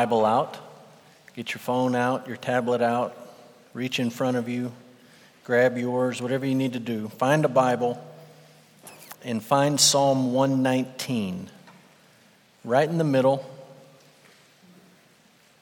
Bible 0.00 0.24
out. 0.24 0.56
Get 1.36 1.52
your 1.52 1.58
phone 1.58 1.94
out, 1.94 2.26
your 2.26 2.38
tablet 2.38 2.80
out, 2.80 3.14
reach 3.74 4.00
in 4.00 4.08
front 4.08 4.38
of 4.38 4.48
you, 4.48 4.72
grab 5.44 5.76
yours, 5.76 6.22
whatever 6.22 6.46
you 6.46 6.54
need 6.54 6.72
to 6.72 6.78
do. 6.78 7.10
Find 7.10 7.44
a 7.44 7.48
Bible 7.48 8.02
and 9.22 9.44
find 9.44 9.78
Psalm 9.78 10.32
119. 10.32 11.50
Right 12.64 12.88
in 12.88 12.96
the 12.96 13.04
middle, 13.04 13.44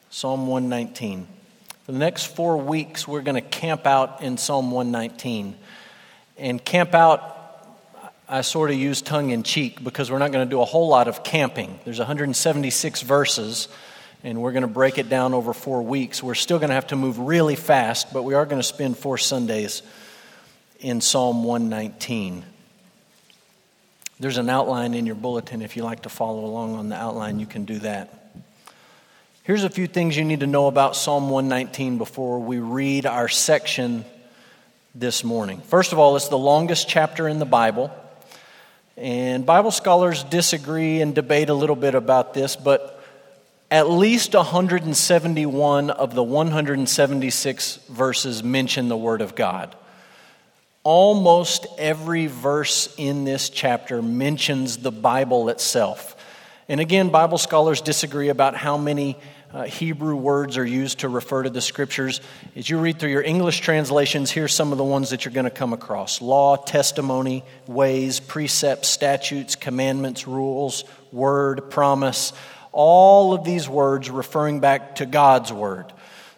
Psalm 0.09 0.47
119. 0.47 1.27
For 1.83 1.91
the 1.91 1.97
next 1.97 2.33
four 2.33 2.55
weeks, 2.55 3.05
we're 3.05 3.19
going 3.19 3.35
to 3.35 3.41
camp 3.41 3.85
out 3.85 4.21
in 4.21 4.37
Psalm 4.37 4.71
119. 4.71 5.53
And 6.37 6.63
camp 6.63 6.95
out 6.95 7.39
I 8.29 8.39
sort 8.39 8.69
of 8.69 8.77
use 8.77 9.01
tongue 9.01 9.31
in 9.31 9.43
cheek 9.43 9.83
because 9.83 10.09
we're 10.09 10.19
not 10.19 10.31
going 10.31 10.47
to 10.47 10.49
do 10.49 10.61
a 10.61 10.65
whole 10.65 10.87
lot 10.87 11.09
of 11.09 11.25
camping. 11.25 11.79
There's 11.83 11.97
176 11.97 13.01
verses, 13.01 13.67
and 14.23 14.41
we're 14.41 14.51
going 14.51 14.61
to 14.61 14.67
break 14.67 14.97
it 14.97 15.09
down 15.09 15.33
over 15.33 15.53
four 15.53 15.81
weeks. 15.81 16.21
We're 16.21 16.35
still 16.35 16.59
going 16.59 16.69
to 16.69 16.75
have 16.75 16.87
to 16.87 16.95
move 16.95 17.19
really 17.19 17.55
fast, 17.55 18.13
but 18.13 18.23
we 18.23 18.33
are 18.33 18.45
going 18.45 18.59
to 18.59 18.67
spend 18.67 18.97
four 18.97 19.17
Sundays 19.17 19.81
in 20.79 21.01
Psalm 21.01 21.43
119. 21.43 22.43
There's 24.19 24.37
an 24.37 24.49
outline 24.49 24.93
in 24.93 25.05
your 25.05 25.15
bulletin. 25.15 25.61
If 25.61 25.77
you 25.77 25.83
like 25.83 26.01
to 26.01 26.09
follow 26.09 26.43
along 26.43 26.75
on 26.75 26.89
the 26.89 26.95
outline, 26.95 27.39
you 27.39 27.45
can 27.45 27.63
do 27.63 27.79
that. 27.79 28.13
Here's 29.43 29.63
a 29.63 29.69
few 29.69 29.87
things 29.87 30.17
you 30.17 30.25
need 30.25 30.41
to 30.41 30.47
know 30.47 30.67
about 30.67 30.95
Psalm 30.95 31.29
119 31.29 31.97
before 31.97 32.39
we 32.39 32.59
read 32.59 33.05
our 33.05 33.29
section 33.29 34.03
this 34.93 35.23
morning. 35.23 35.61
First 35.61 35.93
of 35.93 35.99
all, 35.99 36.17
it's 36.17 36.27
the 36.27 36.37
longest 36.37 36.89
chapter 36.89 37.27
in 37.27 37.39
the 37.39 37.45
Bible. 37.45 37.91
And 38.97 39.45
Bible 39.45 39.71
scholars 39.71 40.25
disagree 40.25 41.01
and 41.01 41.15
debate 41.15 41.47
a 41.47 41.53
little 41.53 41.77
bit 41.77 41.95
about 41.95 42.33
this, 42.33 42.57
but 42.57 42.98
at 43.71 43.89
least 43.89 44.33
171 44.33 45.89
of 45.91 46.15
the 46.15 46.23
176 46.23 47.75
verses 47.89 48.43
mention 48.43 48.87
the 48.87 48.97
Word 48.97 49.21
of 49.21 49.35
God. 49.35 49.75
Almost 50.83 51.67
every 51.77 52.25
verse 52.25 52.93
in 52.97 53.25
this 53.25 53.49
chapter 53.49 54.01
mentions 54.01 54.77
the 54.77 54.91
Bible 54.91 55.49
itself. 55.49 56.15
And 56.67 56.79
again, 56.79 57.09
Bible 57.09 57.37
scholars 57.37 57.81
disagree 57.81 58.29
about 58.29 58.55
how 58.55 58.77
many 58.77 59.17
uh, 59.51 59.63
Hebrew 59.63 60.15
words 60.15 60.57
are 60.57 60.65
used 60.65 60.99
to 60.99 61.09
refer 61.09 61.43
to 61.43 61.49
the 61.49 61.61
scriptures. 61.61 62.21
As 62.55 62.69
you 62.69 62.79
read 62.79 62.99
through 62.99 63.09
your 63.09 63.23
English 63.23 63.59
translations, 63.59 64.29
here's 64.31 64.53
some 64.53 64.71
of 64.71 64.77
the 64.77 64.83
ones 64.83 65.09
that 65.09 65.25
you're 65.25 65.33
going 65.33 65.45
to 65.45 65.51
come 65.51 65.73
across 65.73 66.21
law, 66.21 66.55
testimony, 66.55 67.43
ways, 67.67 68.19
precepts, 68.19 68.87
statutes, 68.87 69.55
commandments, 69.55 70.27
rules, 70.27 70.83
word, 71.11 71.71
promise. 71.71 72.33
All 72.81 73.33
of 73.33 73.43
these 73.43 73.67
words 73.67 74.09
referring 74.09 74.61
back 74.61 74.95
to 74.95 75.05
God's 75.05 75.51
word. 75.51 75.91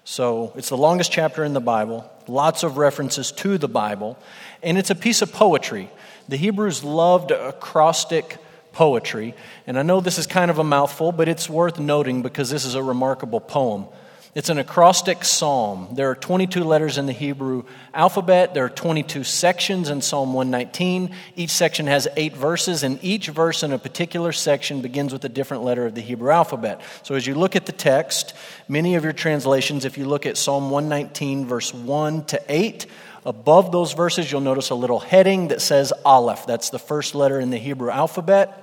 So 0.06 0.53
it's 0.56 0.70
the 0.70 0.75
longest 0.75 1.11
chapter 1.11 1.44
in 1.44 1.53
the 1.53 1.61
Bible, 1.61 2.09
lots 2.28 2.64
of 2.64 2.78
references 2.78 3.31
to 3.34 3.59
the 3.59 3.67
Bible, 3.67 4.17
and 4.64 4.75
it's 4.75 4.89
a 4.89 4.95
piece 4.95 5.22
of 5.22 5.31
poetry. 5.31 5.92
The 6.30 6.38
Hebrews 6.38 6.84
loved 6.84 7.30
acrostic 7.30 8.39
poetry. 8.72 9.36
And 9.67 9.78
I 9.78 9.84
know 9.84 10.02
this 10.02 10.17
is 10.17 10.25
kind 10.25 10.50
of 10.50 10.58
a 10.58 10.64
mouthful, 10.64 11.12
but 11.12 11.28
it's 11.28 11.47
worth 11.47 11.80
noting 11.80 12.23
because 12.23 12.50
this 12.50 12.66
is 12.66 12.73
a 12.73 12.81
remarkable 12.81 13.39
poem. 13.39 13.86
It's 14.34 14.48
an 14.48 14.60
acrostic 14.60 15.26
psalm. 15.26 15.90
There 15.92 16.10
are 16.10 16.16
22 16.16 16.64
letters 16.64 16.98
in 16.98 17.06
the 17.06 17.12
Hebrew 17.12 17.66
alphabet. 17.94 18.54
There 18.54 18.64
are 18.64 18.70
22 18.70 19.26
sections 19.26 19.90
in 19.90 20.02
Psalm 20.02 20.32
119. 20.32 21.14
Each 21.36 21.50
section 21.50 21.86
has 21.88 22.08
eight 22.16 22.34
verses, 22.34 22.84
and 22.84 22.98
each 23.04 23.28
verse 23.28 23.62
in 23.62 23.74
a 23.74 23.78
particular 23.78 24.32
section 24.32 24.82
begins 24.82 25.12
with 25.12 25.26
a 25.26 25.30
different 25.30 25.64
letter 25.64 25.86
of 25.86 25.96
the 25.96 26.02
Hebrew 26.02 26.32
alphabet. 26.32 26.80
So 27.04 27.16
as 27.16 27.28
you 27.28 27.36
look 27.36 27.58
at 27.58 27.66
the 27.66 27.74
text, 27.74 28.34
many 28.70 28.96
of 28.96 29.04
your 29.04 29.12
translations, 29.12 29.84
if 29.84 29.98
you 29.98 30.06
look 30.06 30.26
at 30.26 30.38
Psalm 30.38 30.70
119, 30.70 31.46
verse 31.46 31.74
1 31.74 32.24
to 32.28 32.42
8, 32.48 32.86
above 33.26 33.74
those 33.74 33.92
verses, 33.92 34.32
you'll 34.32 34.40
notice 34.40 34.70
a 34.70 34.76
little 34.76 35.02
heading 35.02 35.50
that 35.50 35.62
says 35.62 35.91
Aleph. 36.06 36.46
That's 36.47 36.70
the 36.70 36.80
first 36.80 37.16
letter 37.16 37.38
in 37.38 37.50
the 37.50 37.58
Hebrew 37.58 37.90
alphabet. 37.90 38.59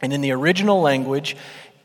And 0.00 0.14
in 0.14 0.22
the 0.22 0.30
original 0.30 0.80
language, 0.80 1.36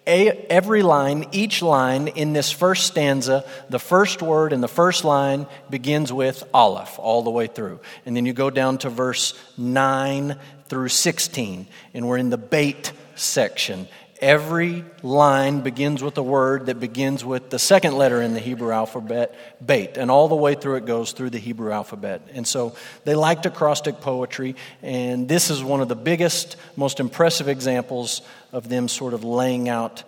every 0.05 0.81
line, 0.81 1.27
each 1.31 1.61
line 1.61 2.07
in 2.07 2.33
this 2.33 2.51
first 2.51 2.85
stanza, 2.85 3.43
the 3.69 3.79
first 3.79 4.21
word 4.21 4.53
in 4.53 4.61
the 4.61 4.67
first 4.67 5.03
line 5.03 5.47
begins 5.69 6.13
with 6.13 6.43
Aleph 6.53 6.99
all 6.99 7.23
the 7.23 7.31
way 7.31 7.47
through. 7.47 7.79
And 8.05 8.15
then 8.15 8.25
you 8.25 8.33
go 8.33 8.49
down 8.49 8.77
to 8.79 8.89
verse 8.89 9.33
9 9.57 10.38
through 10.67 10.89
16, 10.89 11.67
and 11.94 12.07
we're 12.07 12.17
in 12.17 12.29
the 12.29 12.38
bait 12.38 12.91
section. 13.15 13.88
Every 14.21 14.85
line 15.03 15.59
begins 15.59 16.01
with 16.01 16.17
a 16.17 16.23
word 16.23 16.67
that 16.67 16.79
begins 16.79 17.25
with 17.25 17.49
the 17.49 17.59
second 17.59 17.97
letter 17.97 18.21
in 18.21 18.33
the 18.33 18.39
Hebrew 18.39 18.71
alphabet, 18.71 19.35
bait, 19.63 19.97
and 19.97 20.09
all 20.09 20.29
the 20.29 20.35
way 20.35 20.55
through 20.55 20.75
it 20.75 20.85
goes 20.85 21.11
through 21.11 21.31
the 21.31 21.37
Hebrew 21.37 21.73
alphabet. 21.73 22.21
And 22.33 22.47
so 22.47 22.75
they 23.03 23.13
liked 23.13 23.45
acrostic 23.45 23.99
poetry, 23.99 24.55
and 24.81 25.27
this 25.27 25.49
is 25.49 25.61
one 25.61 25.81
of 25.81 25.89
the 25.89 25.97
biggest, 25.97 26.55
most 26.77 27.01
impressive 27.01 27.49
examples 27.49 28.21
of 28.53 28.69
them 28.69 28.87
sort 28.87 29.13
of 29.13 29.25
laying 29.25 29.67
out 29.67 30.03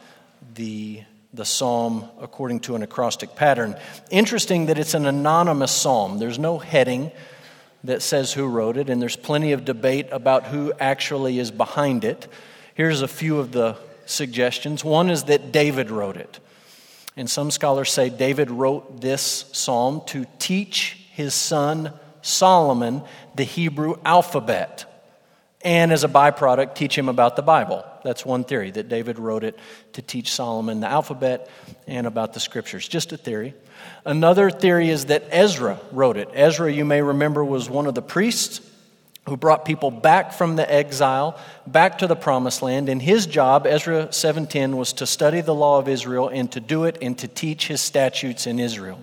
the, 0.55 1.03
the 1.33 1.45
psalm 1.45 2.07
according 2.21 2.61
to 2.61 2.75
an 2.75 2.83
acrostic 2.83 3.35
pattern. 3.35 3.75
Interesting 4.09 4.67
that 4.67 4.79
it's 4.79 4.93
an 4.93 5.05
anonymous 5.05 5.73
psalm, 5.73 6.17
there's 6.19 6.39
no 6.39 6.59
heading 6.59 7.11
that 7.83 8.01
says 8.01 8.31
who 8.31 8.47
wrote 8.47 8.77
it, 8.77 8.89
and 8.89 9.01
there's 9.01 9.17
plenty 9.17 9.51
of 9.51 9.65
debate 9.65 10.07
about 10.11 10.45
who 10.45 10.71
actually 10.79 11.39
is 11.39 11.51
behind 11.51 12.05
it. 12.05 12.27
Here's 12.73 13.01
a 13.01 13.07
few 13.07 13.39
of 13.39 13.51
the 13.51 13.75
suggestions. 14.09 14.83
One 14.83 15.09
is 15.09 15.23
that 15.23 15.51
David 15.51 15.91
wrote 15.91 16.17
it. 16.17 16.39
And 17.15 17.29
some 17.29 17.49
scholars 17.51 17.91
say 17.91 18.09
David 18.09 18.51
wrote 18.51 19.01
this 19.01 19.45
psalm 19.51 20.03
to 20.07 20.25
teach 20.39 20.97
his 21.13 21.33
son 21.33 21.91
Solomon 22.21 23.01
the 23.35 23.43
Hebrew 23.43 23.95
alphabet. 24.05 24.85
And 25.63 25.91
as 25.91 26.03
a 26.03 26.07
byproduct, 26.07 26.75
teach 26.75 26.95
him 26.95 27.09
about 27.09 27.35
the 27.35 27.41
Bible. 27.41 27.83
That's 28.03 28.23
one 28.23 28.43
theory, 28.43 28.69
that 28.71 28.87
David 28.87 29.17
wrote 29.17 29.43
it 29.43 29.57
to 29.93 30.01
teach 30.01 30.31
Solomon 30.31 30.79
the 30.79 30.87
alphabet 30.87 31.49
and 31.87 32.05
about 32.05 32.33
the 32.33 32.39
scriptures. 32.39 32.87
Just 32.87 33.11
a 33.11 33.17
theory. 33.17 33.55
Another 34.05 34.51
theory 34.51 34.89
is 34.89 35.05
that 35.05 35.23
Ezra 35.31 35.79
wrote 35.91 36.17
it. 36.17 36.29
Ezra, 36.33 36.71
you 36.71 36.85
may 36.85 37.01
remember, 37.01 37.43
was 37.43 37.69
one 37.69 37.87
of 37.87 37.95
the 37.95 38.01
priests 38.01 38.61
who 39.27 39.35
brought 39.35 39.65
people 39.65 39.91
back 39.91 40.31
from 40.31 40.55
the 40.55 40.73
exile 40.73 41.37
back 41.65 41.97
to 41.97 42.07
the 42.07 42.15
promised 42.15 42.61
land 42.61 42.87
and 42.87 43.01
his 43.01 43.25
job 43.25 43.67
ezra 43.67 44.07
7.10 44.07 44.75
was 44.75 44.93
to 44.93 45.05
study 45.05 45.41
the 45.41 45.53
law 45.53 45.79
of 45.79 45.87
israel 45.87 46.29
and 46.29 46.51
to 46.51 46.59
do 46.59 46.85
it 46.85 46.97
and 47.01 47.17
to 47.17 47.27
teach 47.27 47.67
his 47.67 47.81
statutes 47.81 48.47
in 48.47 48.59
israel. 48.59 48.99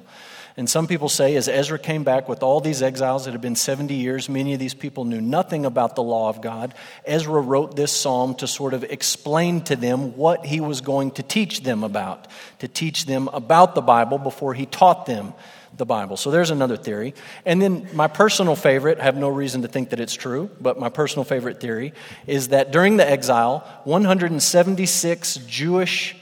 And 0.57 0.71
some 0.71 0.87
people 0.87 1.09
say 1.09 1.35
as 1.35 1.49
ezra 1.49 1.79
came 1.79 2.05
back 2.05 2.29
with 2.29 2.43
all 2.43 2.61
these 2.61 2.81
exiles 2.81 3.25
that 3.25 3.33
had 3.33 3.41
been 3.41 3.57
70 3.57 3.93
years 3.93 4.29
many 4.29 4.55
of 4.55 4.61
these 4.61 4.73
people 4.73 5.05
knew 5.05 5.21
nothing 5.21 5.67
about 5.67 5.95
the 5.95 6.03
law 6.03 6.31
of 6.31 6.41
god 6.41 6.73
ezra 7.05 7.41
wrote 7.41 7.77
this 7.77 7.93
psalm 7.93 8.35
to 8.37 8.47
sort 8.47 8.73
of 8.73 8.83
explain 8.85 9.61
to 9.63 9.77
them 9.77 10.17
what 10.17 10.47
he 10.47 10.61
was 10.61 10.81
going 10.81 11.11
to 11.13 11.23
teach 11.23 11.63
them 11.63 11.85
about 11.85 12.29
to 12.61 12.69
teach 12.69 13.05
them 13.05 13.29
about 13.29 13.75
the 13.75 13.83
bible 13.83 14.19
before 14.19 14.55
he 14.55 14.65
taught 14.65 15.07
them 15.07 15.35
the 15.77 15.87
Bible. 15.87 16.17
So 16.17 16.31
there's 16.31 16.51
another 16.51 16.77
theory. 16.77 17.15
And 17.45 17.61
then 17.61 17.89
my 17.93 18.09
personal 18.09 18.57
favorite, 18.57 18.99
I 19.01 19.05
have 19.05 19.17
no 19.17 19.29
reason 19.29 19.63
to 19.63 19.69
think 19.69 19.91
that 19.91 20.01
it's 20.01 20.15
true, 20.15 20.51
but 20.61 20.79
my 20.79 20.89
personal 20.89 21.25
favorite 21.25 21.61
theory 21.61 21.93
is 22.27 22.49
that 22.49 22.71
during 22.71 22.97
the 22.97 23.09
exile, 23.09 23.67
176 23.85 25.37
Jewish 25.47 26.17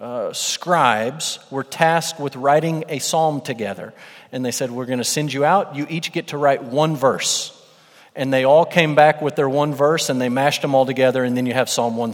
uh, 0.00 0.32
scribes 0.32 1.38
were 1.50 1.62
tasked 1.62 2.18
with 2.18 2.34
writing 2.36 2.84
a 2.88 2.98
psalm 2.98 3.40
together. 3.40 3.94
And 4.32 4.44
they 4.44 4.50
said, 4.50 4.70
We're 4.70 4.86
going 4.86 4.98
to 4.98 5.04
send 5.04 5.32
you 5.32 5.44
out. 5.44 5.76
You 5.76 5.86
each 5.88 6.12
get 6.12 6.28
to 6.28 6.38
write 6.38 6.64
one 6.64 6.96
verse. 6.96 7.58
And 8.14 8.32
they 8.32 8.44
all 8.44 8.66
came 8.66 8.94
back 8.94 9.22
with 9.22 9.36
their 9.36 9.48
one 9.48 9.74
verse 9.74 10.10
and 10.10 10.20
they 10.20 10.28
mashed 10.28 10.60
them 10.60 10.74
all 10.74 10.84
together, 10.84 11.24
and 11.24 11.36
then 11.36 11.46
you 11.46 11.54
have 11.54 11.70
Psalm 11.70 11.96
1, 11.96 12.12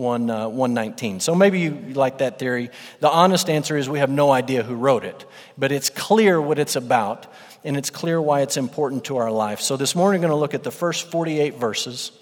1, 0.00 0.30
uh, 0.30 0.48
119. 0.48 1.20
So 1.20 1.34
maybe 1.34 1.60
you 1.60 1.70
like 1.92 2.18
that 2.18 2.38
theory. 2.38 2.70
The 3.00 3.10
honest 3.10 3.50
answer 3.50 3.76
is 3.76 3.88
we 3.88 3.98
have 3.98 4.10
no 4.10 4.30
idea 4.30 4.62
who 4.62 4.74
wrote 4.74 5.04
it, 5.04 5.26
but 5.58 5.70
it's 5.72 5.90
clear 5.90 6.40
what 6.40 6.58
it's 6.58 6.74
about, 6.74 7.26
and 7.64 7.76
it's 7.76 7.90
clear 7.90 8.20
why 8.20 8.40
it's 8.40 8.56
important 8.56 9.04
to 9.04 9.18
our 9.18 9.30
life. 9.30 9.60
So 9.60 9.76
this 9.76 9.94
morning, 9.94 10.22
we're 10.22 10.28
going 10.28 10.36
to 10.36 10.40
look 10.40 10.54
at 10.54 10.64
the 10.64 10.70
first 10.70 11.10
48 11.10 11.56
verses. 11.56 12.12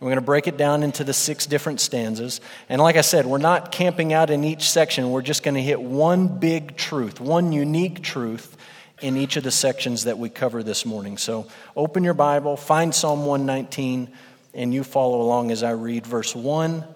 We're 0.00 0.06
going 0.06 0.16
to 0.16 0.22
break 0.22 0.46
it 0.46 0.56
down 0.56 0.82
into 0.82 1.04
the 1.04 1.12
six 1.12 1.44
different 1.44 1.80
stanzas. 1.80 2.40
And 2.70 2.80
like 2.80 2.96
I 2.96 3.02
said, 3.02 3.26
we're 3.26 3.36
not 3.36 3.70
camping 3.70 4.14
out 4.14 4.30
in 4.30 4.42
each 4.42 4.70
section. 4.70 5.10
We're 5.10 5.20
just 5.20 5.42
going 5.42 5.56
to 5.56 5.62
hit 5.62 5.80
one 5.80 6.38
big 6.38 6.76
truth, 6.76 7.20
one 7.20 7.52
unique 7.52 8.02
truth 8.02 8.56
in 9.02 9.18
each 9.18 9.36
of 9.36 9.44
the 9.44 9.50
sections 9.50 10.04
that 10.04 10.18
we 10.18 10.30
cover 10.30 10.62
this 10.62 10.86
morning. 10.86 11.18
So 11.18 11.46
open 11.76 12.02
your 12.02 12.14
Bible, 12.14 12.56
find 12.56 12.94
Psalm 12.94 13.26
119, 13.26 14.08
and 14.54 14.72
you 14.72 14.82
follow 14.84 15.20
along 15.20 15.50
as 15.50 15.62
I 15.62 15.72
read 15.72 16.06
verse 16.06 16.34
1 16.34 16.95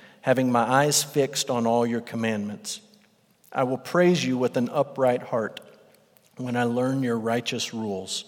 having 0.21 0.51
my 0.51 0.61
eyes 0.61 1.03
fixed 1.03 1.49
on 1.49 1.65
all 1.65 1.85
your 1.85 2.01
commandments. 2.01 2.81
I 3.51 3.63
will 3.63 3.77
praise 3.77 4.23
you 4.23 4.37
with 4.37 4.55
an 4.55 4.69
upright 4.69 5.23
heart 5.23 5.59
when 6.37 6.55
I 6.55 6.63
learn 6.63 7.03
your 7.03 7.17
righteous 7.17 7.73
rules. 7.73 8.25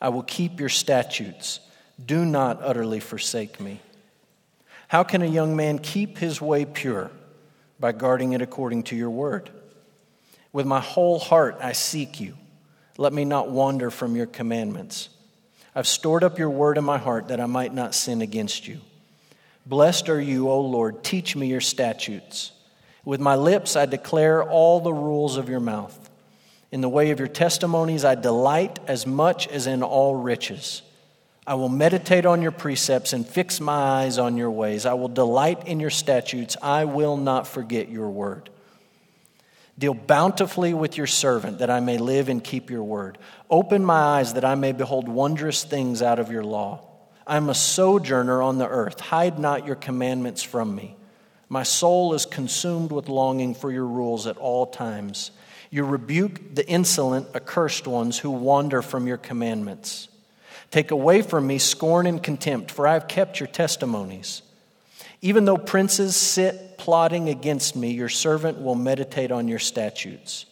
I 0.00 0.08
will 0.08 0.22
keep 0.22 0.58
your 0.58 0.68
statutes. 0.68 1.60
Do 2.04 2.24
not 2.24 2.60
utterly 2.62 3.00
forsake 3.00 3.60
me. 3.60 3.80
How 4.88 5.04
can 5.04 5.22
a 5.22 5.26
young 5.26 5.56
man 5.56 5.78
keep 5.78 6.18
his 6.18 6.40
way 6.40 6.64
pure? 6.64 7.10
By 7.78 7.92
guarding 7.92 8.32
it 8.32 8.42
according 8.42 8.84
to 8.84 8.96
your 8.96 9.10
word. 9.10 9.50
With 10.52 10.66
my 10.66 10.80
whole 10.80 11.18
heart 11.18 11.58
I 11.60 11.72
seek 11.72 12.20
you. 12.20 12.36
Let 12.96 13.12
me 13.12 13.24
not 13.24 13.50
wander 13.50 13.90
from 13.90 14.14
your 14.14 14.26
commandments. 14.26 15.08
I've 15.74 15.88
stored 15.88 16.22
up 16.22 16.38
your 16.38 16.50
word 16.50 16.78
in 16.78 16.84
my 16.84 16.98
heart 16.98 17.28
that 17.28 17.40
I 17.40 17.46
might 17.46 17.74
not 17.74 17.94
sin 17.94 18.22
against 18.22 18.68
you. 18.68 18.80
Blessed 19.66 20.08
are 20.08 20.20
you, 20.20 20.50
O 20.50 20.60
Lord. 20.60 21.02
Teach 21.02 21.34
me 21.34 21.46
your 21.46 21.60
statutes. 21.60 22.52
With 23.04 23.20
my 23.20 23.34
lips 23.34 23.76
I 23.76 23.86
declare 23.86 24.42
all 24.42 24.80
the 24.80 24.92
rules 24.92 25.36
of 25.36 25.48
your 25.48 25.60
mouth. 25.60 26.10
In 26.70 26.80
the 26.80 26.88
way 26.88 27.10
of 27.10 27.18
your 27.18 27.28
testimonies 27.28 28.04
I 28.04 28.14
delight 28.14 28.78
as 28.86 29.06
much 29.06 29.46
as 29.48 29.66
in 29.66 29.82
all 29.82 30.16
riches. 30.16 30.82
I 31.46 31.54
will 31.54 31.68
meditate 31.68 32.24
on 32.24 32.40
your 32.40 32.52
precepts 32.52 33.12
and 33.12 33.26
fix 33.26 33.60
my 33.60 33.72
eyes 33.72 34.18
on 34.18 34.36
your 34.36 34.50
ways. 34.50 34.86
I 34.86 34.94
will 34.94 35.08
delight 35.08 35.66
in 35.68 35.78
your 35.78 35.90
statutes. 35.90 36.56
I 36.62 36.86
will 36.86 37.18
not 37.18 37.46
forget 37.46 37.90
your 37.90 38.08
word. 38.08 38.48
Deal 39.78 39.92
bountifully 39.92 40.72
with 40.72 40.96
your 40.96 41.06
servant 41.06 41.58
that 41.58 41.68
I 41.68 41.80
may 41.80 41.98
live 41.98 42.28
and 42.28 42.42
keep 42.42 42.70
your 42.70 42.84
word. 42.84 43.18
Open 43.50 43.84
my 43.84 43.98
eyes 43.98 44.34
that 44.34 44.44
I 44.44 44.54
may 44.54 44.72
behold 44.72 45.08
wondrous 45.08 45.64
things 45.64 46.00
out 46.00 46.18
of 46.18 46.30
your 46.30 46.44
law. 46.44 46.80
I 47.26 47.36
am 47.36 47.48
a 47.48 47.54
sojourner 47.54 48.42
on 48.42 48.58
the 48.58 48.68
earth. 48.68 49.00
Hide 49.00 49.38
not 49.38 49.66
your 49.66 49.76
commandments 49.76 50.42
from 50.42 50.74
me. 50.74 50.96
My 51.48 51.62
soul 51.62 52.14
is 52.14 52.26
consumed 52.26 52.90
with 52.90 53.08
longing 53.08 53.54
for 53.54 53.70
your 53.70 53.86
rules 53.86 54.26
at 54.26 54.36
all 54.36 54.66
times. 54.66 55.30
You 55.70 55.84
rebuke 55.84 56.54
the 56.54 56.66
insolent, 56.68 57.28
accursed 57.34 57.86
ones 57.86 58.18
who 58.18 58.30
wander 58.30 58.82
from 58.82 59.06
your 59.06 59.16
commandments. 59.16 60.08
Take 60.70 60.90
away 60.90 61.22
from 61.22 61.46
me 61.46 61.58
scorn 61.58 62.06
and 62.06 62.22
contempt, 62.22 62.70
for 62.70 62.86
I 62.86 62.94
have 62.94 63.08
kept 63.08 63.40
your 63.40 63.46
testimonies. 63.46 64.42
Even 65.22 65.44
though 65.44 65.56
princes 65.56 66.16
sit 66.16 66.76
plotting 66.76 67.28
against 67.28 67.76
me, 67.76 67.92
your 67.92 68.08
servant 68.08 68.60
will 68.60 68.74
meditate 68.74 69.30
on 69.30 69.48
your 69.48 69.58
statutes. 69.58 70.46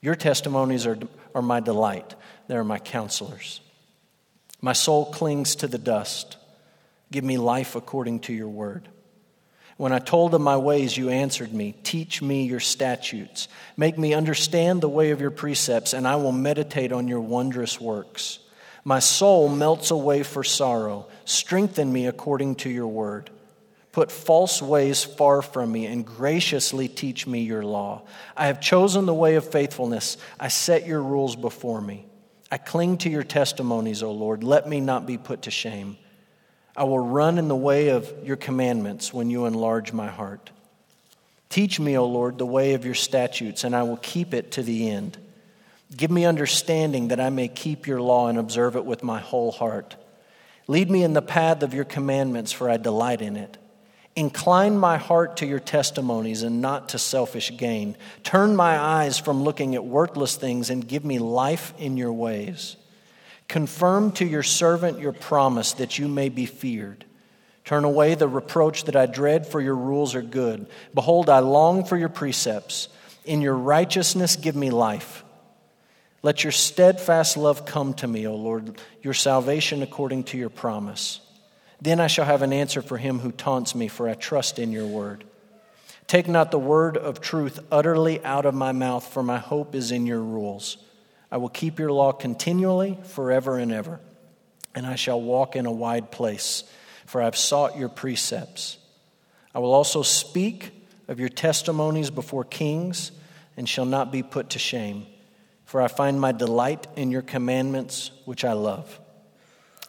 Your 0.00 0.14
testimonies 0.14 0.86
are, 0.86 0.98
are 1.34 1.42
my 1.42 1.60
delight, 1.60 2.14
they 2.48 2.56
are 2.56 2.64
my 2.64 2.78
counselors. 2.78 3.60
My 4.62 4.72
soul 4.72 5.06
clings 5.06 5.56
to 5.56 5.66
the 5.66 5.76
dust. 5.76 6.36
Give 7.10 7.24
me 7.24 7.36
life 7.36 7.74
according 7.76 8.20
to 8.20 8.32
your 8.32 8.48
word. 8.48 8.88
When 9.76 9.92
I 9.92 9.98
told 9.98 10.34
of 10.34 10.40
my 10.40 10.56
ways, 10.56 10.96
you 10.96 11.10
answered 11.10 11.52
me. 11.52 11.74
Teach 11.82 12.22
me 12.22 12.44
your 12.44 12.60
statutes. 12.60 13.48
Make 13.76 13.98
me 13.98 14.14
understand 14.14 14.80
the 14.80 14.88
way 14.88 15.10
of 15.10 15.20
your 15.20 15.32
precepts, 15.32 15.92
and 15.92 16.06
I 16.06 16.16
will 16.16 16.32
meditate 16.32 16.92
on 16.92 17.08
your 17.08 17.20
wondrous 17.20 17.80
works. 17.80 18.38
My 18.84 19.00
soul 19.00 19.48
melts 19.48 19.90
away 19.90 20.22
for 20.22 20.44
sorrow. 20.44 21.08
Strengthen 21.24 21.92
me 21.92 22.06
according 22.06 22.56
to 22.56 22.70
your 22.70 22.86
word. 22.86 23.30
Put 23.90 24.12
false 24.12 24.62
ways 24.62 25.02
far 25.04 25.42
from 25.42 25.72
me 25.72 25.86
and 25.86 26.06
graciously 26.06 26.86
teach 26.86 27.26
me 27.26 27.42
your 27.42 27.64
law. 27.64 28.02
I 28.36 28.46
have 28.46 28.60
chosen 28.60 29.06
the 29.06 29.14
way 29.14 29.34
of 29.34 29.50
faithfulness. 29.50 30.16
I 30.38 30.48
set 30.48 30.86
your 30.86 31.02
rules 31.02 31.34
before 31.34 31.80
me. 31.80 32.06
I 32.52 32.58
cling 32.58 32.98
to 32.98 33.08
your 33.08 33.22
testimonies, 33.22 34.02
O 34.02 34.12
Lord. 34.12 34.44
Let 34.44 34.68
me 34.68 34.78
not 34.78 35.06
be 35.06 35.16
put 35.16 35.42
to 35.42 35.50
shame. 35.50 35.96
I 36.76 36.84
will 36.84 36.98
run 36.98 37.38
in 37.38 37.48
the 37.48 37.56
way 37.56 37.88
of 37.88 38.12
your 38.22 38.36
commandments 38.36 39.10
when 39.10 39.30
you 39.30 39.46
enlarge 39.46 39.94
my 39.94 40.08
heart. 40.08 40.50
Teach 41.48 41.80
me, 41.80 41.96
O 41.96 42.04
Lord, 42.04 42.36
the 42.36 42.44
way 42.44 42.74
of 42.74 42.84
your 42.84 42.94
statutes, 42.94 43.64
and 43.64 43.74
I 43.74 43.84
will 43.84 43.96
keep 43.96 44.34
it 44.34 44.52
to 44.52 44.62
the 44.62 44.90
end. 44.90 45.16
Give 45.96 46.10
me 46.10 46.26
understanding 46.26 47.08
that 47.08 47.20
I 47.20 47.30
may 47.30 47.48
keep 47.48 47.86
your 47.86 48.02
law 48.02 48.28
and 48.28 48.38
observe 48.38 48.76
it 48.76 48.84
with 48.84 49.02
my 49.02 49.18
whole 49.18 49.52
heart. 49.52 49.96
Lead 50.68 50.90
me 50.90 51.04
in 51.04 51.14
the 51.14 51.22
path 51.22 51.62
of 51.62 51.72
your 51.72 51.84
commandments, 51.86 52.52
for 52.52 52.68
I 52.68 52.76
delight 52.76 53.22
in 53.22 53.36
it. 53.36 53.56
Incline 54.14 54.76
my 54.76 54.98
heart 54.98 55.38
to 55.38 55.46
your 55.46 55.60
testimonies 55.60 56.42
and 56.42 56.60
not 56.60 56.90
to 56.90 56.98
selfish 56.98 57.56
gain. 57.56 57.96
Turn 58.22 58.54
my 58.54 58.78
eyes 58.78 59.18
from 59.18 59.42
looking 59.42 59.74
at 59.74 59.84
worthless 59.84 60.36
things 60.36 60.68
and 60.68 60.86
give 60.86 61.04
me 61.04 61.18
life 61.18 61.72
in 61.78 61.96
your 61.96 62.12
ways. 62.12 62.76
Confirm 63.48 64.12
to 64.12 64.26
your 64.26 64.42
servant 64.42 64.98
your 64.98 65.12
promise 65.12 65.72
that 65.74 65.98
you 65.98 66.08
may 66.08 66.28
be 66.28 66.44
feared. 66.44 67.06
Turn 67.64 67.84
away 67.84 68.14
the 68.14 68.28
reproach 68.28 68.84
that 68.84 68.96
I 68.96 69.06
dread, 69.06 69.46
for 69.46 69.60
your 69.60 69.76
rules 69.76 70.14
are 70.14 70.22
good. 70.22 70.66
Behold, 70.94 71.30
I 71.30 71.38
long 71.38 71.84
for 71.84 71.96
your 71.96 72.08
precepts. 72.08 72.88
In 73.24 73.40
your 73.40 73.54
righteousness, 73.54 74.36
give 74.36 74.56
me 74.56 74.70
life. 74.70 75.24
Let 76.22 76.44
your 76.44 76.52
steadfast 76.52 77.36
love 77.36 77.64
come 77.64 77.94
to 77.94 78.06
me, 78.06 78.26
O 78.26 78.34
Lord, 78.34 78.80
your 79.00 79.14
salvation 79.14 79.82
according 79.82 80.24
to 80.24 80.38
your 80.38 80.50
promise. 80.50 81.20
Then 81.82 81.98
I 81.98 82.06
shall 82.06 82.26
have 82.26 82.42
an 82.42 82.52
answer 82.52 82.80
for 82.80 82.96
him 82.96 83.18
who 83.18 83.32
taunts 83.32 83.74
me, 83.74 83.88
for 83.88 84.08
I 84.08 84.14
trust 84.14 84.60
in 84.60 84.70
your 84.70 84.86
word. 84.86 85.24
Take 86.06 86.28
not 86.28 86.52
the 86.52 86.58
word 86.58 86.96
of 86.96 87.20
truth 87.20 87.58
utterly 87.72 88.24
out 88.24 88.46
of 88.46 88.54
my 88.54 88.70
mouth, 88.70 89.04
for 89.04 89.20
my 89.20 89.38
hope 89.38 89.74
is 89.74 89.90
in 89.90 90.06
your 90.06 90.20
rules. 90.20 90.76
I 91.28 91.38
will 91.38 91.48
keep 91.48 91.80
your 91.80 91.90
law 91.90 92.12
continually, 92.12 92.98
forever 93.02 93.58
and 93.58 93.72
ever. 93.72 93.98
And 94.76 94.86
I 94.86 94.94
shall 94.94 95.20
walk 95.20 95.56
in 95.56 95.66
a 95.66 95.72
wide 95.72 96.12
place, 96.12 96.62
for 97.04 97.20
I 97.20 97.24
have 97.24 97.36
sought 97.36 97.76
your 97.76 97.88
precepts. 97.88 98.78
I 99.52 99.58
will 99.58 99.74
also 99.74 100.02
speak 100.02 100.70
of 101.08 101.18
your 101.18 101.30
testimonies 101.30 102.10
before 102.10 102.44
kings, 102.44 103.10
and 103.56 103.68
shall 103.68 103.86
not 103.86 104.12
be 104.12 104.22
put 104.22 104.50
to 104.50 104.60
shame, 104.60 105.04
for 105.64 105.82
I 105.82 105.88
find 105.88 106.20
my 106.20 106.30
delight 106.30 106.86
in 106.94 107.10
your 107.10 107.22
commandments, 107.22 108.12
which 108.24 108.44
I 108.44 108.52
love. 108.52 109.00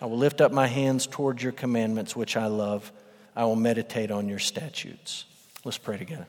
I 0.03 0.05
will 0.05 0.17
lift 0.17 0.41
up 0.41 0.51
my 0.51 0.67
hands 0.67 1.07
towards 1.07 1.41
your 1.41 1.53
commandments, 1.53 2.13
which 2.13 2.35
I 2.35 2.47
love. 2.47 2.91
I 3.37 3.45
will 3.45 3.55
meditate 3.55 4.11
on 4.11 4.27
your 4.27 4.37
statutes. 4.37 5.23
Let's 5.63 5.77
pray 5.77 5.97
together. 5.97 6.27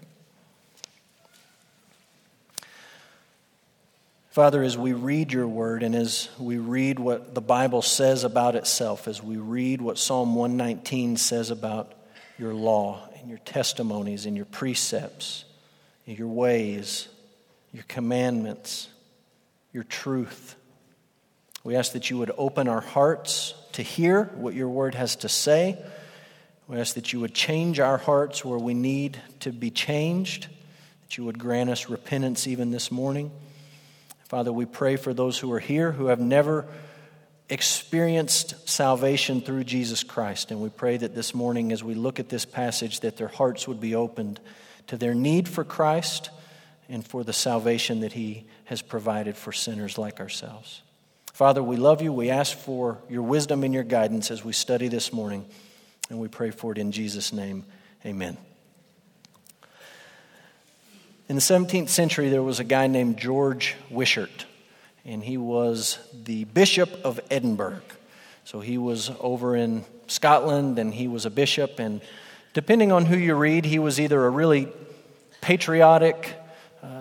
Father, 4.31 4.63
as 4.63 4.79
we 4.79 4.93
read 4.93 5.33
your 5.33 5.49
word 5.49 5.83
and 5.83 5.93
as 5.93 6.29
we 6.39 6.59
read 6.59 7.01
what 7.01 7.35
the 7.35 7.41
Bible 7.41 7.83
says 7.83 8.23
about 8.23 8.55
itself, 8.55 9.09
as 9.09 9.21
we 9.21 9.39
read 9.39 9.83
what 9.83 9.99
Psalm 9.99 10.37
119 10.37 11.17
says 11.17 11.51
about 11.51 11.95
your 12.39 12.55
law 12.55 13.09
and 13.19 13.29
your 13.29 13.39
testimonies 13.39 14.25
and 14.25 14.37
your 14.37 14.47
precepts, 14.47 15.47
and 16.07 16.17
your 16.17 16.29
ways, 16.29 17.09
your 17.73 17.85
commandments, 17.89 18.87
your 19.73 19.83
truth, 19.83 20.55
we 21.65 21.75
ask 21.75 21.91
that 21.95 22.09
you 22.09 22.19
would 22.19 22.31
open 22.39 22.69
our 22.69 22.81
hearts 22.81 23.55
to 23.75 23.83
hear 23.83 24.25
what 24.35 24.55
your 24.55 24.69
word 24.69 24.95
has 24.95 25.17
to 25.17 25.29
say. 25.29 25.79
We 26.67 26.79
ask 26.79 26.95
that 26.95 27.13
you 27.13 27.21
would 27.21 27.35
change 27.35 27.79
our 27.79 27.99
hearts 27.99 28.45
where 28.45 28.59
we 28.59 28.73
need 28.75 29.21
to 29.41 29.53
be 29.53 29.71
changed, 29.71 30.49
that 31.03 31.19
you 31.19 31.25
would 31.25 31.39
grant 31.39 31.71
us 31.71 31.91
repentance 31.91 32.47
even 32.47 32.71
this 32.71 32.91
morning. 32.91 33.31
Father, 34.25 34.53
we 34.53 34.65
pray 34.65 34.97
for 34.97 35.13
those 35.13 35.39
who 35.39 35.53
are 35.53 35.61
here 35.61 35.93
who 35.93 36.07
have 36.07 36.21
never 36.21 36.67
experienced 37.51 38.69
salvation 38.69 39.41
through 39.41 39.65
Jesus 39.65 40.03
Christ. 40.03 40.51
And 40.51 40.61
we 40.61 40.71
pray 40.71 40.97
that 40.97 41.15
this 41.15 41.35
morning, 41.35 41.73
as 41.73 41.85
we 41.85 41.95
look 41.95 42.19
at 42.19 42.29
this 42.29 42.45
passage, 42.45 43.01
that 43.01 43.17
their 43.17 43.29
hearts 43.29 43.69
would 43.69 43.81
be 43.81 43.95
opened 43.95 44.41
to 44.87 44.97
their 44.97 45.15
need 45.15 45.49
for 45.49 45.65
Christ 45.65 46.31
and 46.89 47.07
for 47.07 47.25
the 47.25 47.33
salvation 47.33 48.01
that 48.01 48.13
He 48.13 48.47
has 48.65 48.83
provided 48.83 49.37
for 49.37 49.53
sinners 49.53 49.99
like 49.99 50.21
ourselves. 50.21 50.83
Father, 51.35 51.65
we 51.65 51.77
love 51.77 52.01
you. 52.01 52.13
We 52.13 52.31
ask 52.31 52.57
for 52.57 52.99
your 53.09 53.23
wisdom 53.23 53.65
and 53.65 53.75
your 53.75 53.83
guidance 53.83 54.31
as 54.31 54.45
we 54.45 54.53
study 54.53 54.87
this 54.87 55.13
morning, 55.13 55.45
and 56.09 56.21
we 56.21 56.29
pray 56.29 56.53
for 56.53 56.71
it 56.71 56.79
in 56.79 56.93
Jesus' 56.93 57.33
name. 57.33 57.65
Amen. 58.07 58.37
In 61.29 61.35
the 61.35 61.43
17th 61.43 61.89
century, 61.89 62.29
there 62.29 62.45
was 62.45 62.61
a 62.61 62.65
guy 62.65 62.87
named 62.87 63.19
George 63.19 63.75
Wishart, 63.91 64.47
and 65.05 65.25
he 65.25 65.37
was 65.37 65.99
the 66.13 66.45
Bishop 66.45 66.91
of 67.03 67.19
Edinburgh. 67.33 67.83
So 68.45 68.61
he 68.61 68.79
was 68.79 69.11
over 69.19 69.57
in 69.57 69.85
Scotland, 70.07 70.79
and 70.79 70.95
he 70.95 71.09
was 71.09 71.27
a 71.27 71.31
bishop, 71.31 71.81
and 71.81 72.01
depending 72.53 72.93
on 72.93 73.07
who 73.07 73.17
you 73.17 73.35
read, 73.35 73.65
he 73.65 73.81
was 73.81 73.99
either 73.99 74.25
a 74.25 74.31
really 74.31 74.69
patriotic, 75.41 76.37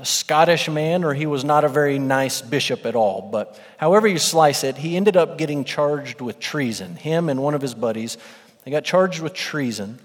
Scottish 0.04 0.70
man 0.70 1.04
or 1.04 1.14
he 1.14 1.26
was 1.26 1.44
not 1.44 1.64
a 1.64 1.70
very 1.70 2.00
nice 2.00 2.42
bishop 2.42 2.86
at 2.86 2.96
all. 2.96 3.22
But 3.22 3.60
however 3.78 4.08
you 4.08 4.20
slice 4.20 4.64
it, 4.64 4.78
he 4.78 4.98
ended 4.98 5.18
up 5.18 5.38
getting 5.38 5.64
charged 5.64 6.22
with 6.22 6.40
treason. 6.40 6.96
Him 6.96 7.30
and 7.30 7.42
one 7.42 7.54
of 7.54 7.62
his 7.62 7.74
buddies, 7.74 8.18
they 8.64 8.72
got 8.72 8.84
charged 8.84 9.22
with 9.22 9.34
treason, 9.34 10.00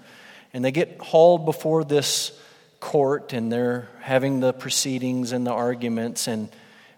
and 0.53 0.63
they 0.63 0.71
get 0.71 0.99
hauled 0.99 1.45
before 1.45 1.83
this 1.83 2.31
court 2.79 3.33
and 3.33 3.51
they're 3.51 3.89
having 4.01 4.39
the 4.39 4.53
proceedings 4.53 5.31
and 5.31 5.45
the 5.45 5.51
arguments. 5.51 6.27
And 6.27 6.49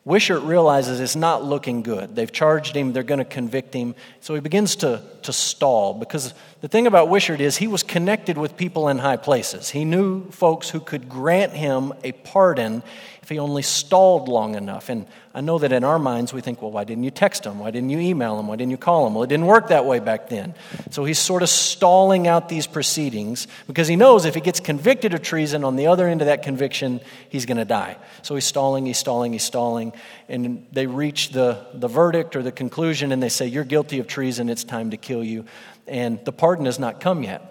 Wishart 0.04 0.42
realizes 0.42 1.00
it's 1.00 1.16
not 1.16 1.44
looking 1.44 1.84
good. 1.84 2.16
They've 2.16 2.32
charged 2.32 2.76
him, 2.76 2.92
they're 2.92 3.04
going 3.04 3.20
to 3.20 3.26
convict 3.26 3.74
him. 3.74 3.94
So 4.20 4.34
he 4.34 4.40
begins 4.40 4.76
to, 4.78 5.04
to 5.22 5.32
stall 5.32 5.94
because 5.94 6.34
the 6.62 6.68
thing 6.68 6.88
about 6.88 7.10
Wishart 7.10 7.40
is 7.40 7.58
he 7.58 7.68
was 7.68 7.84
connected 7.84 8.36
with 8.36 8.58
people 8.58 8.90
in 8.90 8.98
high 8.98 9.18
places. 9.18 9.70
He 9.70 9.86
knew 9.86 10.30
folks 10.32 10.70
who 10.70 10.80
could 10.80 11.08
grant 11.08 11.54
him 11.54 11.94
a 12.04 12.14
pardon 12.14 12.82
if 13.22 13.30
he 13.30 13.38
only 13.38 13.62
stalled 13.62 14.28
long 14.28 14.56
enough. 14.56 14.90
And 14.90 15.06
I 15.34 15.40
know 15.40 15.58
that 15.60 15.72
in 15.72 15.86
our 15.86 15.98
minds 15.98 16.34
we 16.34 16.42
think, 16.42 16.62
well, 16.62 16.72
why 16.72 16.84
didn't 16.84 17.06
you 17.06 17.12
text 17.12 17.46
him? 17.46 17.60
Why 17.60 17.72
didn't 17.72 17.90
you 17.90 18.00
email 18.00 18.38
him? 18.38 18.48
Why 18.48 18.58
didn't 18.58 18.72
you 18.72 18.78
call 18.78 19.08
him? 19.08 19.14
Well, 19.14 19.24
it 19.24 19.28
didn't 19.28 19.46
work 19.46 19.70
that 19.70 19.86
way 19.86 20.00
back 20.00 20.28
then. 20.28 20.56
So 20.90 21.06
he's 21.06 21.20
sort 21.20 21.42
of 21.42 21.48
stalling 21.48 22.28
out 22.28 22.50
these 22.50 22.68
proceedings 22.68 23.48
because 23.66 23.88
he 23.88 23.96
knows 23.96 24.26
if 24.26 24.36
he 24.36 24.42
gets 24.42 24.60
convicted 24.60 25.14
of 25.14 25.22
treason 25.22 25.64
on 25.64 25.78
the 25.78 25.88
other 25.88 26.08
end 26.08 26.22
of 26.22 26.28
that 26.28 26.44
conviction, 26.44 27.00
he's 27.30 27.46
going 27.46 27.58
to 27.58 27.66
die. 27.66 27.98
So 28.24 28.36
he's 28.36 28.46
stalling, 28.46 28.86
he's 28.86 28.98
stalling, 28.98 29.32
he's 29.32 29.44
stalling. 29.44 29.94
And 30.28 30.68
they 30.74 30.86
reach 30.86 31.30
the, 31.30 31.66
the 31.74 31.88
verdict 31.88 32.36
or 32.36 32.44
the 32.44 32.52
conclusion 32.52 33.14
and 33.14 33.24
they 33.24 33.30
say, 33.30 33.48
You're 33.48 33.64
guilty 33.64 34.00
of 34.00 34.08
treason, 34.08 34.50
it's 34.50 34.66
time 34.66 34.92
to 34.92 34.98
kill 34.98 35.24
you. 35.24 35.46
And 35.88 36.24
the 36.26 36.34
pardon 36.34 36.66
has 36.66 36.78
not 36.78 37.00
come 37.00 37.24
yet. 37.24 37.48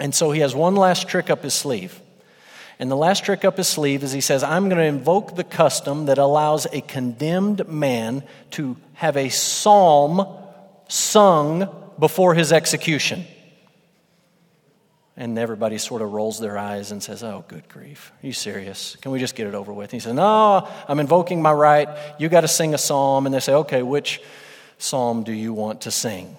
And 0.00 0.14
so 0.14 0.30
he 0.30 0.40
has 0.40 0.54
one 0.54 0.74
last 0.74 1.06
trick 1.06 1.28
up 1.28 1.42
his 1.42 1.54
sleeve. 1.54 2.00
And 2.84 2.90
the 2.90 2.96
last 2.96 3.24
trick 3.24 3.46
up 3.46 3.56
his 3.56 3.66
sleeve 3.66 4.02
is 4.02 4.12
he 4.12 4.20
says, 4.20 4.42
I'm 4.42 4.68
going 4.68 4.76
to 4.76 4.84
invoke 4.84 5.36
the 5.36 5.42
custom 5.42 6.04
that 6.04 6.18
allows 6.18 6.66
a 6.70 6.82
condemned 6.82 7.66
man 7.66 8.24
to 8.50 8.76
have 8.92 9.16
a 9.16 9.30
psalm 9.30 10.28
sung 10.86 11.66
before 11.98 12.34
his 12.34 12.52
execution. 12.52 13.24
And 15.16 15.38
everybody 15.38 15.78
sort 15.78 16.02
of 16.02 16.12
rolls 16.12 16.38
their 16.38 16.58
eyes 16.58 16.90
and 16.90 17.02
says, 17.02 17.24
Oh, 17.24 17.42
good 17.48 17.66
grief. 17.70 18.12
Are 18.22 18.26
you 18.26 18.34
serious? 18.34 18.96
Can 18.96 19.12
we 19.12 19.18
just 19.18 19.34
get 19.34 19.46
it 19.46 19.54
over 19.54 19.72
with? 19.72 19.84
And 19.84 19.92
he 19.92 20.00
says, 20.00 20.12
No, 20.12 20.68
I'm 20.86 21.00
invoking 21.00 21.40
my 21.40 21.52
right. 21.52 21.88
You 22.18 22.28
got 22.28 22.42
to 22.42 22.48
sing 22.48 22.74
a 22.74 22.78
psalm. 22.78 23.24
And 23.24 23.34
they 23.34 23.40
say, 23.40 23.54
Okay, 23.54 23.82
which 23.82 24.20
psalm 24.76 25.22
do 25.22 25.32
you 25.32 25.54
want 25.54 25.80
to 25.80 25.90
sing? 25.90 26.36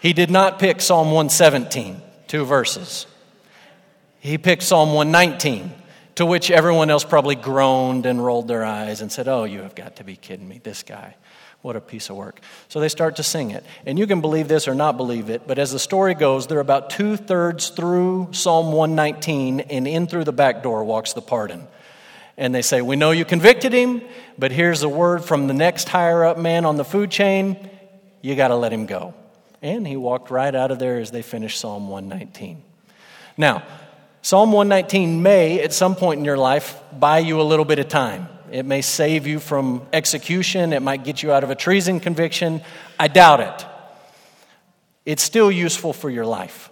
He 0.00 0.14
did 0.14 0.30
not 0.30 0.58
pick 0.58 0.80
Psalm 0.80 1.08
117, 1.08 2.00
two 2.26 2.46
verses. 2.46 3.06
He 4.26 4.38
picked 4.38 4.64
Psalm 4.64 4.92
119, 4.92 5.72
to 6.16 6.26
which 6.26 6.50
everyone 6.50 6.90
else 6.90 7.04
probably 7.04 7.36
groaned 7.36 8.06
and 8.06 8.24
rolled 8.24 8.48
their 8.48 8.64
eyes 8.64 9.00
and 9.00 9.12
said, 9.12 9.28
Oh, 9.28 9.44
you 9.44 9.60
have 9.60 9.76
got 9.76 9.96
to 9.96 10.04
be 10.04 10.16
kidding 10.16 10.48
me, 10.48 10.58
this 10.58 10.82
guy. 10.82 11.14
What 11.62 11.76
a 11.76 11.80
piece 11.80 12.10
of 12.10 12.16
work. 12.16 12.40
So 12.68 12.80
they 12.80 12.88
start 12.88 13.16
to 13.16 13.22
sing 13.22 13.52
it. 13.52 13.64
And 13.86 14.00
you 14.00 14.06
can 14.08 14.20
believe 14.20 14.48
this 14.48 14.66
or 14.66 14.74
not 14.74 14.96
believe 14.96 15.30
it, 15.30 15.46
but 15.46 15.60
as 15.60 15.70
the 15.70 15.78
story 15.78 16.14
goes, 16.14 16.48
they're 16.48 16.58
about 16.58 16.90
two 16.90 17.16
thirds 17.16 17.68
through 17.68 18.30
Psalm 18.32 18.72
119, 18.72 19.60
and 19.60 19.86
in 19.86 20.08
through 20.08 20.24
the 20.24 20.32
back 20.32 20.60
door 20.60 20.82
walks 20.82 21.12
the 21.12 21.22
pardon. 21.22 21.68
And 22.36 22.52
they 22.52 22.62
say, 22.62 22.82
We 22.82 22.96
know 22.96 23.12
you 23.12 23.24
convicted 23.24 23.72
him, 23.72 24.02
but 24.36 24.50
here's 24.50 24.82
a 24.82 24.88
word 24.88 25.24
from 25.24 25.46
the 25.46 25.54
next 25.54 25.88
higher 25.88 26.24
up 26.24 26.36
man 26.36 26.64
on 26.64 26.76
the 26.76 26.84
food 26.84 27.12
chain 27.12 27.70
you 28.22 28.34
got 28.34 28.48
to 28.48 28.56
let 28.56 28.72
him 28.72 28.86
go. 28.86 29.14
And 29.62 29.86
he 29.86 29.96
walked 29.96 30.32
right 30.32 30.52
out 30.52 30.72
of 30.72 30.80
there 30.80 30.98
as 30.98 31.12
they 31.12 31.22
finished 31.22 31.60
Psalm 31.60 31.88
119. 31.88 32.60
Now, 33.36 33.62
Psalm 34.26 34.50
119 34.50 35.22
may, 35.22 35.62
at 35.62 35.72
some 35.72 35.94
point 35.94 36.18
in 36.18 36.24
your 36.24 36.36
life, 36.36 36.82
buy 36.92 37.20
you 37.20 37.40
a 37.40 37.44
little 37.46 37.64
bit 37.64 37.78
of 37.78 37.86
time. 37.86 38.28
It 38.50 38.66
may 38.66 38.82
save 38.82 39.24
you 39.28 39.38
from 39.38 39.86
execution, 39.92 40.72
it 40.72 40.82
might 40.82 41.04
get 41.04 41.22
you 41.22 41.30
out 41.30 41.44
of 41.44 41.50
a 41.50 41.54
treason 41.54 42.00
conviction. 42.00 42.60
I 42.98 43.06
doubt 43.06 43.38
it. 43.38 43.66
It's 45.04 45.22
still 45.22 45.48
useful 45.52 45.92
for 45.92 46.10
your 46.10 46.26
life. 46.26 46.70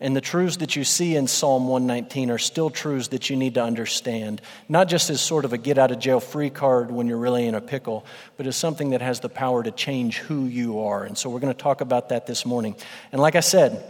And 0.00 0.16
the 0.16 0.22
truths 0.22 0.56
that 0.56 0.74
you 0.74 0.84
see 0.84 1.16
in 1.16 1.26
Psalm 1.26 1.68
119 1.68 2.30
are 2.30 2.38
still 2.38 2.70
truths 2.70 3.08
that 3.08 3.28
you 3.28 3.36
need 3.36 3.56
to 3.56 3.62
understand, 3.62 4.40
not 4.66 4.88
just 4.88 5.10
as 5.10 5.20
sort 5.20 5.44
of 5.44 5.52
a 5.52 5.58
get 5.58 5.76
out 5.76 5.90
of 5.90 5.98
jail 5.98 6.18
free 6.18 6.48
card 6.48 6.90
when 6.90 7.08
you're 7.08 7.18
really 7.18 7.46
in 7.46 7.54
a 7.54 7.60
pickle, 7.60 8.06
but 8.38 8.46
as 8.46 8.56
something 8.56 8.88
that 8.92 9.02
has 9.02 9.20
the 9.20 9.28
power 9.28 9.62
to 9.62 9.70
change 9.70 10.16
who 10.16 10.46
you 10.46 10.80
are. 10.80 11.04
And 11.04 11.18
so 11.18 11.28
we're 11.28 11.40
going 11.40 11.52
to 11.52 11.62
talk 11.62 11.82
about 11.82 12.08
that 12.08 12.26
this 12.26 12.46
morning. 12.46 12.74
And 13.12 13.20
like 13.20 13.34
I 13.36 13.40
said, 13.40 13.84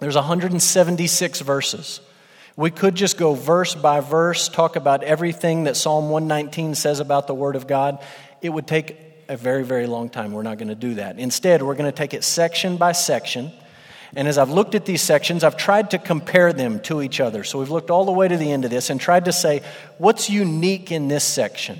there's 0.00 0.16
176 0.16 1.40
verses. 1.40 2.02
We 2.56 2.70
could 2.70 2.94
just 2.94 3.16
go 3.16 3.34
verse 3.34 3.74
by 3.74 4.00
verse, 4.00 4.48
talk 4.48 4.76
about 4.76 5.02
everything 5.02 5.64
that 5.64 5.76
Psalm 5.76 6.10
119 6.10 6.74
says 6.74 7.00
about 7.00 7.26
the 7.26 7.34
Word 7.34 7.56
of 7.56 7.66
God. 7.66 8.04
It 8.42 8.50
would 8.50 8.66
take 8.66 8.96
a 9.28 9.36
very, 9.36 9.64
very 9.64 9.86
long 9.86 10.10
time. 10.10 10.32
We're 10.32 10.42
not 10.42 10.58
going 10.58 10.68
to 10.68 10.74
do 10.74 10.94
that. 10.94 11.18
Instead, 11.18 11.62
we're 11.62 11.74
going 11.74 11.90
to 11.90 11.96
take 11.96 12.12
it 12.12 12.24
section 12.24 12.76
by 12.76 12.92
section. 12.92 13.52
And 14.14 14.28
as 14.28 14.36
I've 14.36 14.50
looked 14.50 14.74
at 14.74 14.84
these 14.84 15.00
sections, 15.00 15.42
I've 15.42 15.56
tried 15.56 15.92
to 15.92 15.98
compare 15.98 16.52
them 16.52 16.80
to 16.80 17.00
each 17.00 17.20
other. 17.20 17.42
So 17.44 17.58
we've 17.58 17.70
looked 17.70 17.90
all 17.90 18.04
the 18.04 18.12
way 18.12 18.28
to 18.28 18.36
the 18.36 18.52
end 18.52 18.66
of 18.66 18.70
this 18.70 18.90
and 18.90 19.00
tried 19.00 19.24
to 19.24 19.32
say, 19.32 19.62
what's 19.96 20.28
unique 20.28 20.92
in 20.92 21.08
this 21.08 21.24
section? 21.24 21.78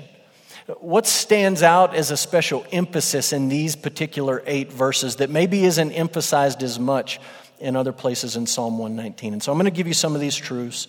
What 0.79 1.05
stands 1.05 1.61
out 1.61 1.93
as 1.93 2.09
a 2.09 2.17
special 2.17 2.65
emphasis 2.71 3.33
in 3.33 3.49
these 3.49 3.75
particular 3.75 4.41
eight 4.47 4.71
verses 4.71 5.17
that 5.17 5.29
maybe 5.29 5.65
isn't 5.65 5.91
emphasized 5.91 6.63
as 6.63 6.79
much 6.79 7.19
in 7.63 7.77
other 7.77 7.93
places 7.93 8.35
in 8.35 8.45
Psalm 8.45 8.77
119. 8.77 9.33
And 9.33 9.41
so 9.41 9.51
I'm 9.51 9.57
going 9.57 9.71
to 9.71 9.75
give 9.75 9.87
you 9.87 9.93
some 9.93 10.15
of 10.15 10.21
these 10.21 10.35
truths, 10.35 10.87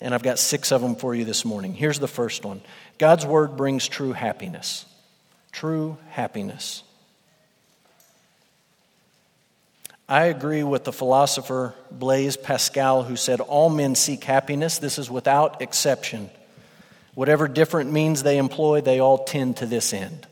and 0.00 0.14
I've 0.14 0.22
got 0.22 0.38
six 0.38 0.70
of 0.70 0.80
them 0.80 0.94
for 0.94 1.14
you 1.14 1.24
this 1.24 1.44
morning. 1.44 1.74
Here's 1.74 1.98
the 1.98 2.08
first 2.08 2.44
one 2.44 2.62
God's 2.98 3.26
word 3.26 3.56
brings 3.56 3.88
true 3.88 4.12
happiness. 4.12 4.86
True 5.50 5.98
happiness. 6.10 6.82
I 10.08 10.24
agree 10.24 10.62
with 10.62 10.84
the 10.84 10.92
philosopher 10.92 11.74
Blaise 11.90 12.36
Pascal, 12.36 13.02
who 13.02 13.16
said, 13.16 13.40
All 13.40 13.70
men 13.70 13.94
seek 13.94 14.22
happiness. 14.22 14.78
This 14.78 14.98
is 14.98 15.10
without 15.10 15.62
exception. 15.62 16.30
Whatever 17.14 17.48
different 17.48 17.92
means 17.92 18.22
they 18.22 18.38
employ, 18.38 18.80
they 18.80 19.00
all 19.00 19.24
tend 19.24 19.58
to 19.58 19.66
this 19.66 19.92
end. 19.92 20.26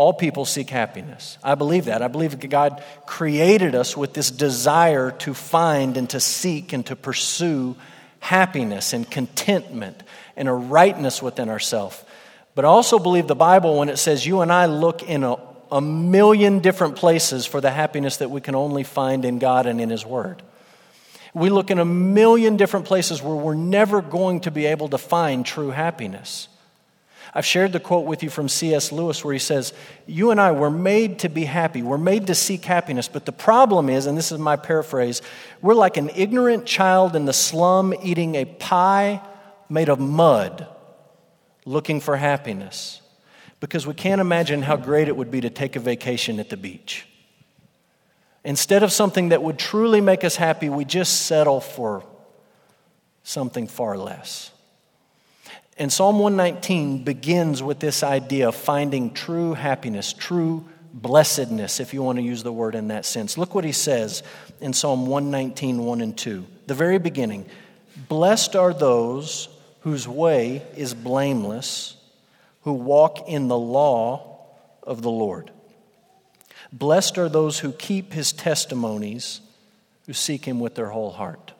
All 0.00 0.14
people 0.14 0.46
seek 0.46 0.70
happiness. 0.70 1.36
I 1.44 1.56
believe 1.56 1.84
that. 1.84 2.00
I 2.00 2.08
believe 2.08 2.30
that 2.30 2.48
God 2.48 2.82
created 3.04 3.74
us 3.74 3.94
with 3.94 4.14
this 4.14 4.30
desire 4.30 5.10
to 5.10 5.34
find 5.34 5.98
and 5.98 6.08
to 6.08 6.20
seek 6.20 6.72
and 6.72 6.86
to 6.86 6.96
pursue 6.96 7.76
happiness 8.18 8.94
and 8.94 9.10
contentment 9.10 10.02
and 10.36 10.48
a 10.48 10.54
rightness 10.54 11.20
within 11.20 11.50
ourselves. 11.50 12.02
But 12.54 12.64
I 12.64 12.68
also 12.68 12.98
believe 12.98 13.26
the 13.26 13.34
Bible 13.34 13.76
when 13.76 13.90
it 13.90 13.98
says 13.98 14.24
you 14.24 14.40
and 14.40 14.50
I 14.50 14.64
look 14.64 15.02
in 15.02 15.22
a, 15.22 15.36
a 15.70 15.82
million 15.82 16.60
different 16.60 16.96
places 16.96 17.44
for 17.44 17.60
the 17.60 17.70
happiness 17.70 18.16
that 18.16 18.30
we 18.30 18.40
can 18.40 18.54
only 18.54 18.84
find 18.84 19.26
in 19.26 19.38
God 19.38 19.66
and 19.66 19.82
in 19.82 19.90
His 19.90 20.06
Word. 20.06 20.42
We 21.34 21.50
look 21.50 21.70
in 21.70 21.78
a 21.78 21.84
million 21.84 22.56
different 22.56 22.86
places 22.86 23.20
where 23.20 23.36
we're 23.36 23.52
never 23.52 24.00
going 24.00 24.40
to 24.40 24.50
be 24.50 24.64
able 24.64 24.88
to 24.88 24.96
find 24.96 25.44
true 25.44 25.68
happiness. 25.68 26.48
I've 27.32 27.46
shared 27.46 27.72
the 27.72 27.80
quote 27.80 28.06
with 28.06 28.22
you 28.22 28.30
from 28.30 28.48
C.S. 28.48 28.90
Lewis 28.90 29.24
where 29.24 29.32
he 29.32 29.38
says, 29.38 29.72
You 30.06 30.30
and 30.32 30.40
I 30.40 30.52
were 30.52 30.70
made 30.70 31.20
to 31.20 31.28
be 31.28 31.44
happy. 31.44 31.80
We're 31.82 31.98
made 31.98 32.26
to 32.26 32.34
seek 32.34 32.64
happiness. 32.64 33.06
But 33.06 33.24
the 33.24 33.32
problem 33.32 33.88
is, 33.88 34.06
and 34.06 34.18
this 34.18 34.32
is 34.32 34.38
my 34.38 34.56
paraphrase, 34.56 35.22
we're 35.62 35.74
like 35.74 35.96
an 35.96 36.10
ignorant 36.14 36.66
child 36.66 37.14
in 37.14 37.26
the 37.26 37.32
slum 37.32 37.94
eating 38.02 38.34
a 38.34 38.44
pie 38.44 39.22
made 39.68 39.88
of 39.88 40.00
mud 40.00 40.66
looking 41.64 42.00
for 42.00 42.16
happiness 42.16 43.00
because 43.60 43.86
we 43.86 43.94
can't 43.94 44.20
imagine 44.20 44.62
how 44.62 44.76
great 44.76 45.06
it 45.06 45.16
would 45.16 45.30
be 45.30 45.42
to 45.42 45.50
take 45.50 45.76
a 45.76 45.80
vacation 45.80 46.40
at 46.40 46.48
the 46.48 46.56
beach. 46.56 47.06
Instead 48.42 48.82
of 48.82 48.90
something 48.90 49.28
that 49.28 49.42
would 49.42 49.58
truly 49.58 50.00
make 50.00 50.24
us 50.24 50.36
happy, 50.36 50.68
we 50.68 50.84
just 50.84 51.26
settle 51.26 51.60
for 51.60 52.02
something 53.22 53.66
far 53.66 53.98
less. 53.98 54.50
And 55.80 55.90
Psalm 55.90 56.18
119 56.18 57.04
begins 57.04 57.62
with 57.62 57.80
this 57.80 58.02
idea 58.02 58.48
of 58.48 58.54
finding 58.54 59.14
true 59.14 59.54
happiness, 59.54 60.12
true 60.12 60.68
blessedness, 60.92 61.80
if 61.80 61.94
you 61.94 62.02
want 62.02 62.18
to 62.18 62.22
use 62.22 62.42
the 62.42 62.52
word 62.52 62.74
in 62.74 62.88
that 62.88 63.06
sense. 63.06 63.38
Look 63.38 63.54
what 63.54 63.64
he 63.64 63.72
says 63.72 64.22
in 64.60 64.74
Psalm 64.74 65.06
119, 65.06 65.82
1 65.82 66.00
and 66.02 66.18
2. 66.18 66.46
The 66.66 66.74
very 66.74 66.98
beginning 66.98 67.46
Blessed 68.08 68.56
are 68.56 68.74
those 68.74 69.48
whose 69.80 70.06
way 70.06 70.62
is 70.76 70.92
blameless, 70.92 71.96
who 72.64 72.74
walk 72.74 73.26
in 73.26 73.48
the 73.48 73.58
law 73.58 74.38
of 74.82 75.00
the 75.00 75.10
Lord. 75.10 75.50
Blessed 76.70 77.16
are 77.16 77.30
those 77.30 77.60
who 77.60 77.72
keep 77.72 78.12
his 78.12 78.34
testimonies, 78.34 79.40
who 80.04 80.12
seek 80.12 80.44
him 80.44 80.60
with 80.60 80.74
their 80.74 80.90
whole 80.90 81.12
heart. 81.12 81.52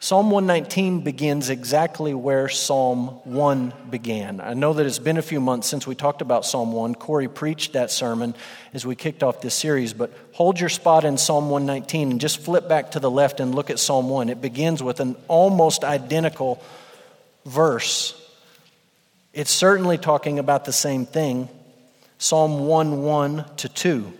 Psalm 0.00 0.30
119 0.30 1.00
begins 1.00 1.48
exactly 1.48 2.12
where 2.12 2.48
Psalm 2.48 3.06
1 3.24 3.72
began. 3.88 4.40
I 4.40 4.54
know 4.54 4.72
that 4.72 4.84
it's 4.84 4.98
been 4.98 5.16
a 5.16 5.22
few 5.22 5.40
months 5.40 5.68
since 5.68 5.86
we 5.86 5.94
talked 5.94 6.22
about 6.22 6.44
Psalm 6.44 6.72
1. 6.72 6.96
Corey 6.96 7.28
preached 7.28 7.74
that 7.74 7.90
sermon 7.90 8.34
as 8.74 8.84
we 8.84 8.96
kicked 8.96 9.22
off 9.22 9.40
this 9.40 9.54
series, 9.54 9.92
but 9.92 10.12
hold 10.32 10.58
your 10.58 10.68
spot 10.68 11.04
in 11.04 11.18
Psalm 11.18 11.50
119 11.50 12.10
and 12.10 12.20
just 12.20 12.40
flip 12.40 12.68
back 12.68 12.90
to 12.92 13.00
the 13.00 13.10
left 13.10 13.38
and 13.38 13.54
look 13.54 13.70
at 13.70 13.78
Psalm 13.78 14.08
1. 14.08 14.28
It 14.28 14.40
begins 14.40 14.82
with 14.82 14.98
an 14.98 15.14
almost 15.28 15.84
identical 15.84 16.60
verse. 17.44 18.18
It's 19.32 19.52
certainly 19.52 19.98
talking 19.98 20.38
about 20.38 20.64
the 20.64 20.72
same 20.72 21.06
thing. 21.06 21.48
Psalm 22.18 22.66
1 22.66 23.02
1 23.02 23.44
to 23.58 23.68
2. 23.68 24.12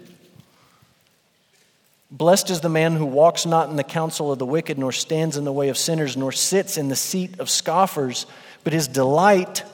Blessed 2.12 2.50
is 2.50 2.60
the 2.60 2.68
man 2.68 2.94
who 2.94 3.06
walks 3.06 3.46
not 3.46 3.70
in 3.70 3.76
the 3.76 3.82
counsel 3.82 4.30
of 4.30 4.38
the 4.38 4.44
wicked, 4.44 4.78
nor 4.78 4.92
stands 4.92 5.38
in 5.38 5.44
the 5.44 5.52
way 5.52 5.70
of 5.70 5.78
sinners, 5.78 6.14
nor 6.14 6.30
sits 6.30 6.76
in 6.76 6.88
the 6.88 6.94
seat 6.94 7.40
of 7.40 7.48
scoffers, 7.48 8.26
but 8.64 8.74
his 8.74 8.86
delight 8.86 9.64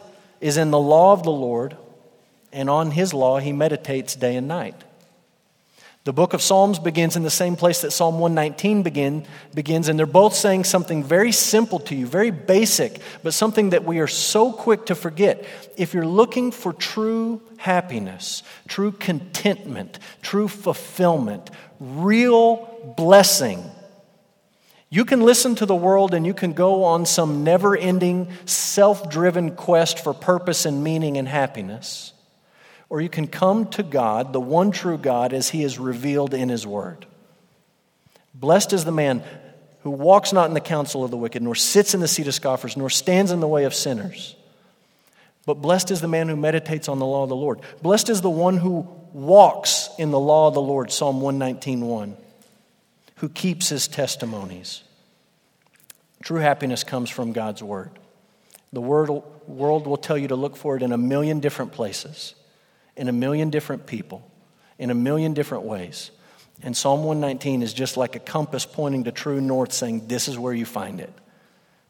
is 0.41 0.57
in 0.57 0.71
the 0.71 0.79
law 0.79 1.13
of 1.13 1.25
the 1.25 1.33
Lord, 1.33 1.77
and 2.53 2.71
on 2.71 2.93
his 2.93 3.13
law 3.13 3.41
he 3.41 3.53
meditates 3.53 4.15
day 4.15 4.37
and 4.37 4.47
night. 4.47 4.85
The 6.05 6.13
book 6.13 6.33
of 6.33 6.41
Psalms 6.41 6.79
begins 6.79 7.17
in 7.17 7.23
the 7.23 7.31
same 7.31 7.57
place 7.57 7.83
that 7.83 7.91
Psalm 7.91 8.19
119 8.19 8.83
begin, 8.83 9.27
begins, 9.55 9.89
and 9.89 9.99
they're 9.99 10.07
both 10.07 10.35
saying 10.35 10.65
something 10.65 11.05
very 11.05 11.33
simple 11.33 11.81
to 11.81 11.95
you, 11.95 12.07
very 12.07 12.31
basic, 12.31 13.01
but 13.23 13.35
something 13.35 13.71
that 13.71 13.85
we 13.85 13.99
are 13.99 14.07
so 14.07 14.53
quick 14.53 14.87
to 14.87 14.95
forget. 14.95 15.45
If 15.77 15.93
you're 15.93 16.07
looking 16.07 16.51
for 16.51 16.73
true 16.73 17.43
happiness, 17.59 18.43
true 18.69 18.93
contentment, 18.93 19.99
true 20.23 20.49
fulfillment, 20.49 21.51
real 21.79 22.95
blessing, 22.97 23.63
you 24.89 25.05
can 25.05 25.21
listen 25.21 25.57
to 25.57 25.67
the 25.67 25.75
world 25.75 26.15
and 26.15 26.25
you 26.25 26.33
can 26.33 26.55
go 26.55 26.85
on 26.85 27.05
some 27.05 27.45
never 27.45 27.77
ending, 27.77 28.29
self 28.47 29.11
driven 29.11 29.55
quest 29.57 29.99
for 29.99 30.15
purpose 30.15 30.65
and 30.65 30.83
meaning 30.83 31.19
and 31.19 31.29
happiness 31.29 32.15
or 32.91 33.01
you 33.01 33.09
can 33.09 33.27
come 33.27 33.67
to 33.71 33.83
God, 33.83 34.33
the 34.33 34.41
one 34.41 34.71
true 34.71 34.99
God, 34.99 35.33
as 35.33 35.51
he 35.51 35.63
is 35.63 35.79
revealed 35.79 36.33
in 36.33 36.49
his 36.49 36.67
word. 36.67 37.07
Blessed 38.35 38.73
is 38.73 38.85
the 38.85 38.93
man 38.93 39.23
who 39.83 39.91
walks 39.91 40.33
not 40.33 40.49
in 40.49 40.55
the 40.55 40.61
counsel 40.61 41.05
of 41.05 41.11
the 41.11 41.17
wicked, 41.17 41.43
nor 41.43 41.55
sits 41.55 41.95
in 41.95 42.01
the 42.01 42.09
seat 42.09 42.27
of 42.29 42.35
scoffers, 42.35 42.77
nor 42.77 42.91
stands 42.91 43.31
in 43.31 43.41
the 43.41 43.49
way 43.49 43.65
of 43.65 43.75
sinners. 43.75 44.37
But 45.45 45.55
blessed 45.55 45.91
is 45.91 46.01
the 46.01 46.09
man 46.09 46.29
who 46.29 46.37
meditates 46.37 46.89
on 46.89 46.99
the 46.99 47.07
law 47.07 47.23
of 47.23 47.29
the 47.29 47.37
Lord. 47.37 47.61
Blessed 47.81 48.11
is 48.11 48.21
the 48.21 48.31
one 48.31 48.59
who 48.59 48.87
walks 49.13 49.89
in 49.99 50.11
the 50.11 50.19
law 50.19 50.49
of 50.49 50.55
the 50.55 50.61
Lord, 50.61 50.91
Psalm 50.91 51.21
119.1, 51.21 52.15
who 53.17 53.29
keeps 53.29 53.69
his 53.69 53.89
testimonies. 53.89 54.83
True 56.23 56.41
happiness 56.41 56.85
comes 56.85 57.09
from 57.09 57.33
God's 57.33 57.63
word. 57.63 57.91
The 58.73 58.81
world 58.81 59.87
will 59.87 59.97
tell 59.97 60.19
you 60.19 60.29
to 60.29 60.37
look 60.37 60.57
for 60.57 60.77
it 60.77 60.83
in 60.83 60.93
a 60.93 60.99
million 60.99 61.41
different 61.41 61.73
places 61.73 62.35
in 62.99 63.09
a 63.09 63.13
million 63.13 63.49
different 63.51 63.87
people, 63.87 64.29
in 64.79 64.91
a 64.91 64.95
million 64.95 65.33
different 65.33 65.65
ways. 65.65 66.11
And 66.63 66.77
Psalm 66.77 67.05
119 67.05 67.63
is 67.63 67.73
just 67.73 67.97
like 67.97 68.17
a 68.17 68.19
compass 68.19 68.67
pointing 68.67 69.05
to 69.05 69.13
true 69.13 69.41
north, 69.41 69.73
saying, 69.73 70.09
This 70.09 70.29
is 70.29 70.37
where 70.39 70.53
you 70.53 70.67
find 70.67 71.01
it. 71.01 71.13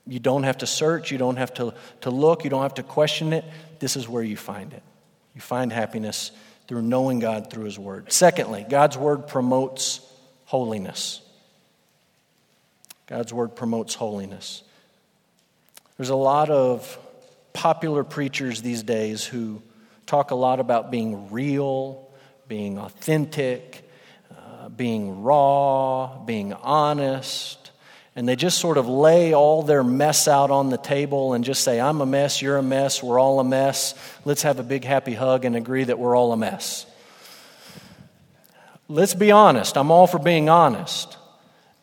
You 0.06 0.20
don't 0.20 0.42
have 0.42 0.58
to 0.58 0.66
search, 0.66 1.10
you 1.10 1.18
don't 1.18 1.36
have 1.36 1.52
to, 1.54 1.74
to 2.02 2.10
look, 2.10 2.44
you 2.44 2.50
don't 2.50 2.62
have 2.62 2.74
to 2.74 2.82
question 2.82 3.32
it. 3.32 3.44
This 3.78 3.96
is 3.96 4.08
where 4.08 4.22
you 4.22 4.36
find 4.36 4.72
it. 4.72 4.82
You 5.34 5.40
find 5.40 5.72
happiness 5.72 6.30
through 6.66 6.82
knowing 6.82 7.18
God 7.18 7.50
through 7.50 7.64
His 7.64 7.78
Word. 7.78 8.12
Secondly, 8.12 8.66
God's 8.68 8.96
Word 8.98 9.26
promotes 9.26 10.00
holiness. 10.44 11.22
God's 13.06 13.32
Word 13.32 13.56
promotes 13.56 13.94
holiness. 13.94 14.62
There's 15.96 16.10
a 16.10 16.16
lot 16.16 16.50
of 16.50 16.98
popular 17.54 18.04
preachers 18.04 18.60
these 18.60 18.82
days 18.82 19.24
who 19.24 19.62
talk 20.08 20.30
a 20.30 20.34
lot 20.34 20.58
about 20.58 20.90
being 20.90 21.30
real, 21.30 22.08
being 22.48 22.78
authentic, 22.78 23.88
uh, 24.34 24.70
being 24.70 25.22
raw, 25.22 26.18
being 26.24 26.54
honest. 26.54 27.70
And 28.16 28.26
they 28.26 28.34
just 28.34 28.58
sort 28.58 28.78
of 28.78 28.88
lay 28.88 29.34
all 29.34 29.62
their 29.62 29.84
mess 29.84 30.26
out 30.26 30.50
on 30.50 30.70
the 30.70 30.78
table 30.78 31.34
and 31.34 31.44
just 31.44 31.62
say, 31.62 31.78
I'm 31.78 32.00
a 32.00 32.06
mess, 32.06 32.42
you're 32.42 32.56
a 32.56 32.62
mess, 32.62 33.02
we're 33.02 33.20
all 33.20 33.38
a 33.38 33.44
mess. 33.44 33.94
Let's 34.24 34.42
have 34.42 34.58
a 34.58 34.64
big 34.64 34.82
happy 34.82 35.14
hug 35.14 35.44
and 35.44 35.54
agree 35.54 35.84
that 35.84 35.98
we're 35.98 36.16
all 36.16 36.32
a 36.32 36.36
mess. 36.36 36.86
Let's 38.88 39.14
be 39.14 39.30
honest. 39.30 39.76
I'm 39.76 39.90
all 39.90 40.06
for 40.06 40.18
being 40.18 40.48
honest. 40.48 41.18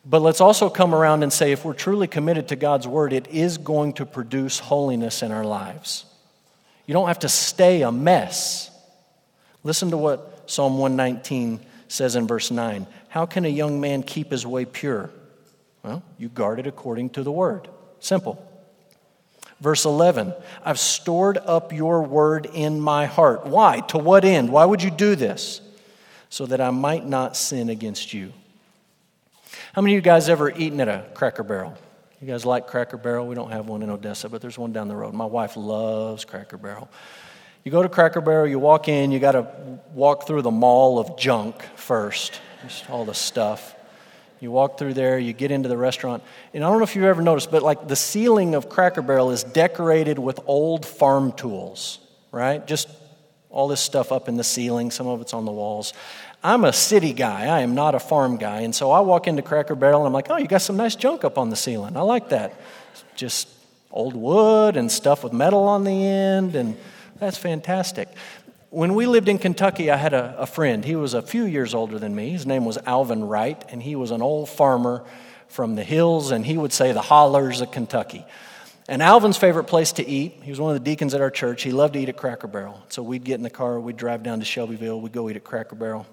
But 0.04 0.22
let's 0.22 0.42
also 0.42 0.70
come 0.70 0.94
around 0.94 1.24
and 1.24 1.32
say 1.32 1.52
if 1.52 1.64
we're 1.64 1.74
truly 1.74 2.08
committed 2.08 2.48
to 2.50 2.56
God's 2.56 2.88
word, 2.88 3.14
it 3.14 3.28
is 3.28 3.60
going 3.60 3.94
to 3.94 4.06
produce 4.06 4.60
holiness 4.60 5.22
in 5.22 5.32
our 5.32 5.46
lives. 5.46 6.06
You 6.86 6.94
don't 6.94 7.08
have 7.08 7.20
to 7.20 7.30
stay 7.30 7.82
a 7.82 7.92
mess. 7.92 8.70
Listen 9.64 9.92
to 9.92 9.98
what 9.98 10.50
Psalm 10.50 10.78
119 10.78 11.60
says 11.88 12.16
in 12.16 12.28
verse 12.28 12.52
9. 12.52 12.86
How 13.10 13.26
can 13.26 13.46
a 13.46 13.50
young 13.50 13.80
man 13.82 14.04
keep 14.04 14.32
his 14.32 14.46
way 14.46 14.66
pure? 14.66 15.10
Well, 15.84 16.04
you 16.18 16.30
guard 16.30 16.60
it 16.60 16.68
according 16.68 17.12
to 17.12 17.24
the 17.24 17.32
word. 17.32 17.68
Simple. 18.00 18.42
Verse 19.62 19.86
11, 19.86 20.34
I've 20.66 20.80
stored 20.80 21.38
up 21.38 21.72
your 21.72 22.02
word 22.04 22.46
in 22.54 22.80
my 22.80 23.06
heart. 23.06 23.46
Why? 23.46 23.80
To 23.88 23.98
what 23.98 24.26
end? 24.26 24.50
Why 24.50 24.66
would 24.66 24.84
you 24.84 24.92
do 24.92 25.16
this? 25.16 25.62
So 26.30 26.46
that 26.48 26.60
I 26.60 26.72
might 26.72 27.06
not 27.06 27.38
sin 27.38 27.70
against 27.70 28.14
you. 28.14 28.34
How 29.74 29.82
many 29.82 29.94
of 29.94 29.96
you 29.96 30.02
guys 30.02 30.28
ever 30.28 30.52
eaten 30.52 30.82
at 30.82 30.90
a 30.90 31.06
cracker 31.14 31.44
barrel? 31.44 31.78
You 32.26 32.32
guys 32.32 32.44
like 32.44 32.66
Cracker 32.66 32.98
Barrel? 32.98 33.28
We 33.28 33.36
don't 33.36 33.52
have 33.52 33.68
one 33.68 33.84
in 33.84 33.92
Odessa, 33.92 34.30
but 34.30 34.42
there's 34.42 34.58
one 34.58 34.74
down 34.74 34.88
the 34.88 34.96
road. 34.96 35.14
My 35.14 35.28
wife 35.28 35.56
loves 35.56 36.26
Cracker 36.26 36.58
Barrel. 36.58 36.90
You 37.64 37.72
go 37.72 37.84
to 37.84 37.88
Cracker 37.88 38.20
Barrel, 38.20 38.48
you 38.48 38.58
walk 38.58 38.88
in, 38.88 39.12
you 39.12 39.20
got 39.20 39.34
to 39.34 39.48
walk 39.94 40.26
through 40.26 40.42
the 40.42 40.50
mall 40.50 40.98
of 40.98 41.20
junk 41.20 41.62
first, 41.76 42.42
just 42.64 42.90
all 42.90 43.06
the 43.06 43.14
stuff. 43.14 43.76
You 44.40 44.50
walk 44.50 44.80
through 44.80 44.96
there, 44.96 45.20
you 45.20 45.34
get 45.34 45.52
into 45.52 45.70
the 45.70 45.78
restaurant, 45.78 46.24
and 46.52 46.64
I 46.64 46.68
don't 46.68 46.80
know 46.80 46.84
if 46.84 46.96
you've 46.96 47.06
ever 47.06 47.22
noticed, 47.22 47.52
but 47.52 47.62
like 47.62 47.88
the 47.88 47.96
ceiling 47.96 48.56
of 48.56 48.70
Cracker 48.70 49.04
Barrel 49.04 49.30
is 49.30 49.44
decorated 49.44 50.18
with 50.18 50.40
old 50.48 50.84
farm 50.84 51.32
tools, 51.32 52.00
right? 52.32 52.66
Just 52.66 52.90
all 53.52 53.68
this 53.68 53.82
stuff 53.82 54.12
up 54.12 54.28
in 54.28 54.36
the 54.36 54.44
ceiling, 54.44 54.90
some 54.90 55.06
of 55.06 55.22
it's 55.22 55.36
on 55.36 55.46
the 55.46 55.52
walls. 55.52 55.94
I'm 56.46 56.64
a 56.64 56.72
city 56.72 57.12
guy. 57.12 57.48
I 57.48 57.62
am 57.62 57.74
not 57.74 57.96
a 57.96 58.00
farm 58.00 58.38
guy. 58.38 58.62
And 58.62 58.76
so 58.76 58.92
I 58.92 59.00
walk 59.00 59.26
into 59.26 59.42
Cracker 59.42 59.74
Barrel 59.74 60.02
and 60.02 60.08
I'm 60.08 60.14
like, 60.14 60.30
oh, 60.30 60.38
you 60.38 60.48
got 60.48 60.62
some 60.62 60.78
nice 60.78 60.96
junk 60.96 61.24
up 61.24 61.40
on 61.40 61.50
the 61.50 61.56
ceiling. 61.56 61.98
I 61.98 62.02
like 62.02 62.30
that. 62.30 62.54
Just 63.16 63.50
old 63.90 64.16
wood 64.16 64.78
and 64.78 64.92
stuff 64.92 65.24
with 65.24 65.34
metal 65.34 65.64
on 65.64 65.86
the 65.86 66.06
end, 66.06 66.56
and 66.56 66.78
that's 67.18 67.38
fantastic. 67.38 68.10
When 68.70 68.94
we 68.94 69.08
lived 69.08 69.28
in 69.28 69.40
Kentucky, 69.40 69.90
I 69.90 69.96
had 69.96 70.14
a, 70.14 70.36
a 70.38 70.46
friend. 70.46 70.86
He 70.86 70.96
was 70.96 71.16
a 71.16 71.24
few 71.24 71.46
years 71.46 71.74
older 71.74 71.98
than 71.98 72.14
me. 72.14 72.30
His 72.30 72.46
name 72.46 72.64
was 72.64 72.78
Alvin 72.86 73.24
Wright, 73.24 73.64
and 73.70 73.82
he 73.82 73.96
was 73.96 74.12
an 74.12 74.22
old 74.22 74.48
farmer 74.48 75.04
from 75.48 75.74
the 75.74 75.84
hills, 75.84 76.30
and 76.30 76.46
he 76.46 76.60
would 76.60 76.74
say 76.74 76.92
the 76.92 77.02
hollers 77.02 77.62
of 77.62 77.72
Kentucky. 77.72 78.24
And 78.88 79.02
Alvin's 79.02 79.38
favorite 79.38 79.64
place 79.64 79.94
to 79.94 80.08
eat, 80.08 80.44
he 80.44 80.52
was 80.52 80.60
one 80.60 80.76
of 80.76 80.84
the 80.84 80.88
deacons 80.92 81.16
at 81.16 81.22
our 81.22 81.32
church, 81.32 81.64
he 81.64 81.72
loved 81.72 81.94
to 81.94 82.00
eat 82.00 82.10
at 82.10 82.18
Cracker 82.18 82.48
Barrel. 82.48 82.84
So 82.90 83.02
we'd 83.02 83.24
get 83.24 83.36
in 83.36 83.42
the 83.42 83.50
car, 83.50 83.80
we'd 83.80 83.98
drive 83.98 84.22
down 84.22 84.40
to 84.40 84.46
Shelbyville, 84.46 85.02
we'd 85.02 85.12
go 85.12 85.28
eat 85.28 85.38
at 85.38 85.44
Cracker 85.44 85.76
Barrel. 85.76 86.06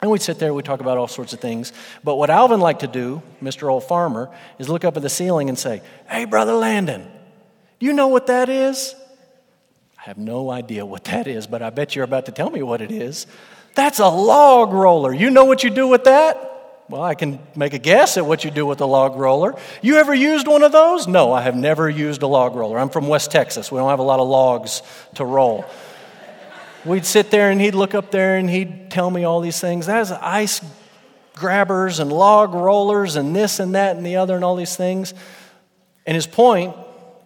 And 0.00 0.10
we'd 0.10 0.22
sit 0.22 0.38
there, 0.38 0.54
we'd 0.54 0.64
talk 0.64 0.80
about 0.80 0.96
all 0.96 1.08
sorts 1.08 1.32
of 1.32 1.40
things. 1.40 1.72
But 2.04 2.16
what 2.16 2.30
Alvin 2.30 2.60
liked 2.60 2.80
to 2.80 2.86
do, 2.86 3.20
Mr. 3.42 3.68
Old 3.68 3.84
Farmer, 3.84 4.30
is 4.58 4.68
look 4.68 4.84
up 4.84 4.96
at 4.96 5.02
the 5.02 5.08
ceiling 5.08 5.48
and 5.48 5.58
say, 5.58 5.82
Hey, 6.08 6.24
Brother 6.24 6.54
Landon, 6.54 7.02
do 7.80 7.86
you 7.86 7.92
know 7.92 8.08
what 8.08 8.28
that 8.28 8.48
is? 8.48 8.94
I 9.98 10.02
have 10.02 10.18
no 10.18 10.50
idea 10.50 10.86
what 10.86 11.04
that 11.04 11.26
is, 11.26 11.46
but 11.48 11.62
I 11.62 11.70
bet 11.70 11.96
you're 11.96 12.04
about 12.04 12.26
to 12.26 12.32
tell 12.32 12.50
me 12.50 12.62
what 12.62 12.80
it 12.80 12.92
is. 12.92 13.26
That's 13.74 13.98
a 13.98 14.08
log 14.08 14.72
roller. 14.72 15.12
You 15.12 15.30
know 15.30 15.44
what 15.44 15.64
you 15.64 15.70
do 15.70 15.88
with 15.88 16.04
that? 16.04 16.44
Well, 16.88 17.02
I 17.02 17.14
can 17.14 17.40
make 17.54 17.74
a 17.74 17.78
guess 17.78 18.16
at 18.16 18.24
what 18.24 18.44
you 18.44 18.50
do 18.50 18.64
with 18.64 18.80
a 18.80 18.86
log 18.86 19.16
roller. 19.16 19.54
You 19.82 19.96
ever 19.96 20.14
used 20.14 20.46
one 20.46 20.62
of 20.62 20.72
those? 20.72 21.06
No, 21.06 21.32
I 21.32 21.42
have 21.42 21.54
never 21.54 21.90
used 21.90 22.22
a 22.22 22.26
log 22.26 22.54
roller. 22.54 22.78
I'm 22.78 22.88
from 22.88 23.08
West 23.08 23.30
Texas. 23.30 23.70
We 23.70 23.78
don't 23.78 23.90
have 23.90 23.98
a 23.98 24.04
lot 24.04 24.20
of 24.20 24.28
logs 24.28 24.80
to 25.16 25.24
roll 25.24 25.66
we'd 26.88 27.06
sit 27.06 27.30
there 27.30 27.50
and 27.50 27.60
he'd 27.60 27.74
look 27.74 27.94
up 27.94 28.10
there 28.10 28.36
and 28.36 28.48
he'd 28.48 28.90
tell 28.90 29.10
me 29.10 29.24
all 29.24 29.40
these 29.40 29.60
things. 29.60 29.86
That's 29.86 30.10
ice 30.10 30.60
grabbers 31.34 32.00
and 32.00 32.12
log 32.12 32.54
rollers 32.54 33.16
and 33.16 33.34
this 33.34 33.60
and 33.60 33.74
that 33.74 33.96
and 33.96 34.04
the 34.04 34.16
other 34.16 34.34
and 34.34 34.44
all 34.44 34.56
these 34.56 34.76
things. 34.76 35.14
And 36.06 36.14
his 36.14 36.26
point 36.26 36.74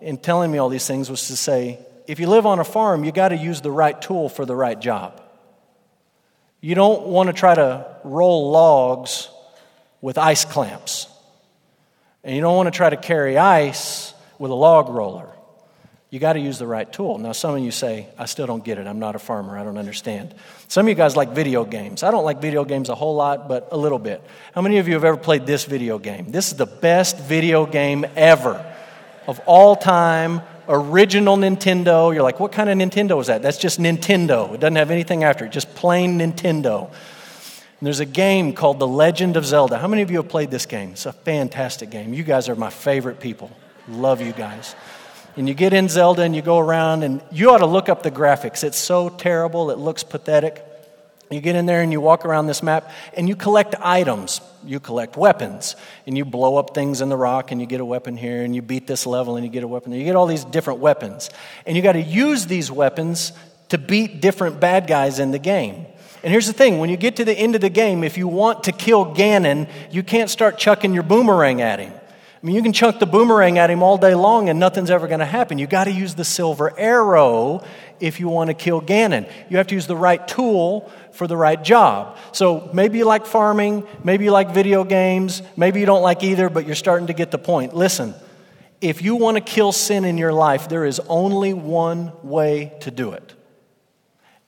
in 0.01 0.19
telling 0.19 0.51
me 0.51 0.59
all 0.59 0.69
these 0.69 0.87
things 0.87 1.09
was 1.09 1.29
to 1.29 1.37
say, 1.37 1.79
if 2.07 2.21
you 2.21 2.29
live 2.29 2.47
on 2.47 2.59
a 2.59 2.65
farm, 2.65 3.05
you 3.05 3.13
got 3.13 3.29
to 3.29 3.37
use 3.37 3.61
the 3.61 3.71
right 3.71 4.01
tool 4.01 4.29
for 4.29 4.45
the 4.45 4.57
right 4.57 4.79
job. 4.79 5.21
You 6.61 6.75
don't 6.75 7.07
want 7.07 7.29
to 7.29 7.33
try 7.33 7.55
to 7.55 7.87
roll 8.05 8.51
logs 8.51 9.29
with 10.01 10.19
ice 10.19 10.45
clamps. 10.45 11.09
And 12.25 12.35
you 12.35 12.43
don't 12.43 12.57
want 12.57 12.67
to 12.67 12.77
try 12.77 12.91
to 12.91 12.97
carry 12.97 13.39
ice 13.39 14.15
with 14.39 14.51
a 14.51 14.55
log 14.55 14.89
roller 14.89 15.29
you 16.13 16.19
got 16.19 16.35
to 16.35 16.41
use 16.41 16.59
the 16.59 16.67
right 16.67 16.93
tool. 16.93 17.17
Now, 17.17 17.33
some 17.33 17.55
of 17.55 17.63
you 17.63 17.71
say, 17.71 18.07
I 18.19 18.27
still 18.27 18.47
don't 18.47 18.63
get 18.63 18.77
it. 18.77 18.87
I'm 18.87 18.99
not 18.99 19.17
a 19.17 19.19
farmer. 19.19 19.57
I 19.57 19.65
don't 19.65 19.79
understand. 19.79 20.35
Some 20.69 20.85
of 20.85 20.91
you 20.91 20.95
guys 20.95 21.17
like 21.17 21.31
video 21.31 21.65
games. 21.65 22.03
I 22.03 22.11
don't 22.11 22.23
like 22.23 22.39
video 22.39 22.67
games 22.67 22.91
a 22.91 22.95
whole 22.95 23.15
lot, 23.15 23.49
but 23.49 23.69
a 23.73 23.79
little 23.79 23.99
bit. 23.99 24.23
How 24.55 24.61
many 24.61 24.77
of 24.77 24.89
you 24.89 24.93
have 24.93 25.05
ever 25.05 25.17
played 25.17 25.47
this 25.47 25.65
video 25.65 25.99
game? 25.99 26.31
This 26.31 26.49
is 26.49 26.59
the 26.59 26.67
best 26.67 27.17
video 27.19 27.65
game 27.65 28.05
ever 28.15 28.63
of 29.27 29.41
all 29.47 29.75
time. 29.75 30.43
Original 30.69 31.39
Nintendo. 31.39 32.13
You're 32.13 32.23
like, 32.23 32.39
what 32.39 32.53
kind 32.53 32.69
of 32.69 32.77
Nintendo 32.77 33.19
is 33.19 33.29
that? 33.29 33.41
That's 33.41 33.57
just 33.57 33.81
Nintendo. 33.81 34.53
It 34.53 34.61
doesn't 34.61 34.77
have 34.77 34.91
anything 34.91 35.25
after 35.25 35.47
it, 35.47 35.51
just 35.51 35.75
plain 35.75 36.19
Nintendo. 36.19 36.89
And 36.89 37.87
there's 37.87 38.01
a 38.01 38.05
game 38.05 38.53
called 38.53 38.81
The 38.81 38.87
Legend 38.87 39.39
of 39.39 39.47
Zelda. 39.47 39.79
How 39.79 39.89
many 39.89 40.03
of 40.03 40.11
you 40.11 40.19
have 40.19 40.29
played 40.29 40.51
this 40.51 40.67
game? 40.67 40.91
It's 40.91 41.07
a 41.07 41.13
fantastic 41.13 41.89
game. 41.89 42.13
You 42.13 42.23
guys 42.23 42.51
are 42.51 42.55
my 42.55 42.69
favorite 42.69 43.19
people. 43.19 43.51
Love 43.89 44.21
you 44.21 44.33
guys 44.33 44.77
and 45.37 45.49
you 45.49 45.55
get 45.55 45.73
in 45.73 45.89
Zelda 45.89 46.23
and 46.23 46.37
you 46.37 46.43
go 46.43 46.59
around 46.59 47.03
and 47.03 47.23
you 47.31 47.51
ought 47.51 47.59
to 47.59 47.67
look 47.67 47.89
up 47.89 48.03
the 48.03 48.11
graphics. 48.11 48.65
It's 48.65 48.79
so 48.79 49.09
terrible, 49.09 49.71
it 49.71 49.79
looks 49.79 50.03
pathetic. 50.03 50.67
You 51.31 51.41
get 51.41 51.57
in 51.57 51.67
there 51.67 51.81
and 51.81 51.91
you 51.91 52.01
walk 52.01 52.27
around 52.27 52.47
this 52.47 52.63
map 52.63 52.91
and 53.15 53.29
you 53.29 53.35
collect 53.35 53.75
items. 53.81 54.41
You 54.65 54.81
collect 54.81 55.17
weapons 55.17 55.77
and 56.07 56.17
you 56.17 56.25
blow 56.25 56.57
up 56.57 56.75
things 56.75 57.01
in 57.01 57.09
the 57.09 57.17
rock 57.17 57.53
and 57.53 57.61
you 57.61 57.67
get 57.67 57.81
a 57.81 57.85
weapon 57.85 58.17
here 58.17 58.45
and 58.45 58.55
you 58.55 58.63
beat 58.63 58.87
this 58.87 59.07
level 59.07 59.37
and 59.37 59.45
you 59.45 59.51
get 59.51 59.65
a 59.65 59.69
weapon 59.69 59.91
there. 59.91 59.99
You 59.99 60.05
get 60.05 60.17
all 60.17 60.27
these 60.27 60.45
different 60.45 60.81
weapons. 60.81 61.31
And 61.67 61.77
you 61.77 61.83
got 61.83 61.93
to 61.93 62.03
use 62.03 62.47
these 62.47 62.71
weapons 62.71 63.33
to 63.71 63.79
beat 63.79 64.21
different 64.21 64.61
bad 64.61 64.87
guys 64.87 65.19
in 65.19 65.31
the 65.31 65.39
game. 65.39 65.87
And 66.23 66.31
here's 66.31 66.47
the 66.47 66.53
thing 66.53 66.79
when 66.79 66.91
you 66.91 66.97
get 66.97 67.17
to 67.17 67.25
the 67.25 67.33
end 67.33 67.55
of 67.55 67.61
the 67.61 67.71
game, 67.71 68.05
if 68.05 68.17
you 68.17 68.29
want 68.29 68.65
to 68.65 68.73
kill 68.73 69.07
Ganon, 69.07 69.69
you 69.91 70.03
can't 70.03 70.31
start 70.31 70.59
chucking 70.59 70.95
your 70.95 71.03
boomerang 71.03 71.63
at 71.63 71.81
him. 71.81 71.93
I 72.43 72.47
mean, 72.47 72.57
you 72.57 72.63
can 72.63 72.73
chuck 72.73 72.99
the 72.99 73.07
boomerang 73.07 73.59
at 73.59 73.71
him 73.71 73.85
all 73.85 73.97
day 73.97 74.17
long 74.17 74.49
and 74.49 74.59
nothing's 74.59 74.91
ever 74.91 75.07
going 75.07 75.21
to 75.21 75.27
happen. 75.27 75.59
You 75.59 75.69
got 75.69 75.85
to 75.85 75.93
use 75.93 76.17
the 76.17 76.25
silver 76.25 76.77
arrow 76.77 77.63
if 78.01 78.19
you 78.19 78.29
want 78.29 78.49
to 78.49 78.55
kill 78.55 78.83
Ganon. 78.83 79.31
You 79.49 79.59
have 79.59 79.69
to 79.69 79.77
use 79.77 79.87
the 79.87 79.97
right 79.97 80.27
tool 80.27 80.91
for 81.13 81.29
the 81.29 81.37
right 81.37 81.63
job. 81.63 82.19
So 82.33 82.69
maybe 82.75 82.99
you 82.99 83.05
like 83.05 83.27
farming, 83.27 83.87
maybe 84.03 84.25
you 84.25 84.33
like 84.33 84.51
video 84.51 84.83
games, 84.83 85.43
maybe 85.57 85.79
you 85.79 85.87
don't 85.87 86.03
like 86.03 86.25
either, 86.25 86.49
but 86.49 86.67
you're 86.67 86.75
starting 86.75 87.07
to 87.07 87.13
get 87.13 87.31
the 87.31 87.39
point. 87.39 87.77
Listen, 87.77 88.13
if 88.81 89.03
you 89.03 89.15
want 89.15 89.37
to 89.37 89.41
kill 89.41 89.71
sin 89.71 90.05
in 90.05 90.19
your 90.19 90.33
life, 90.33 90.69
there 90.69 90.85
is 90.85 91.01
only 91.09 91.55
one 91.55 92.11
way 92.25 92.73
to 92.81 92.91
do 92.91 93.13
it, 93.13 93.35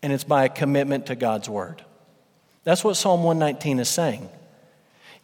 and 0.02 0.12
it's 0.12 0.24
by 0.24 0.44
a 0.44 0.48
commitment 0.48 1.06
to 1.06 1.14
God's 1.14 1.48
Word. 1.48 1.84
That's 2.64 2.82
what 2.82 2.96
Psalm 2.96 3.22
119 3.22 3.78
is 3.78 3.88
saying. 3.88 4.28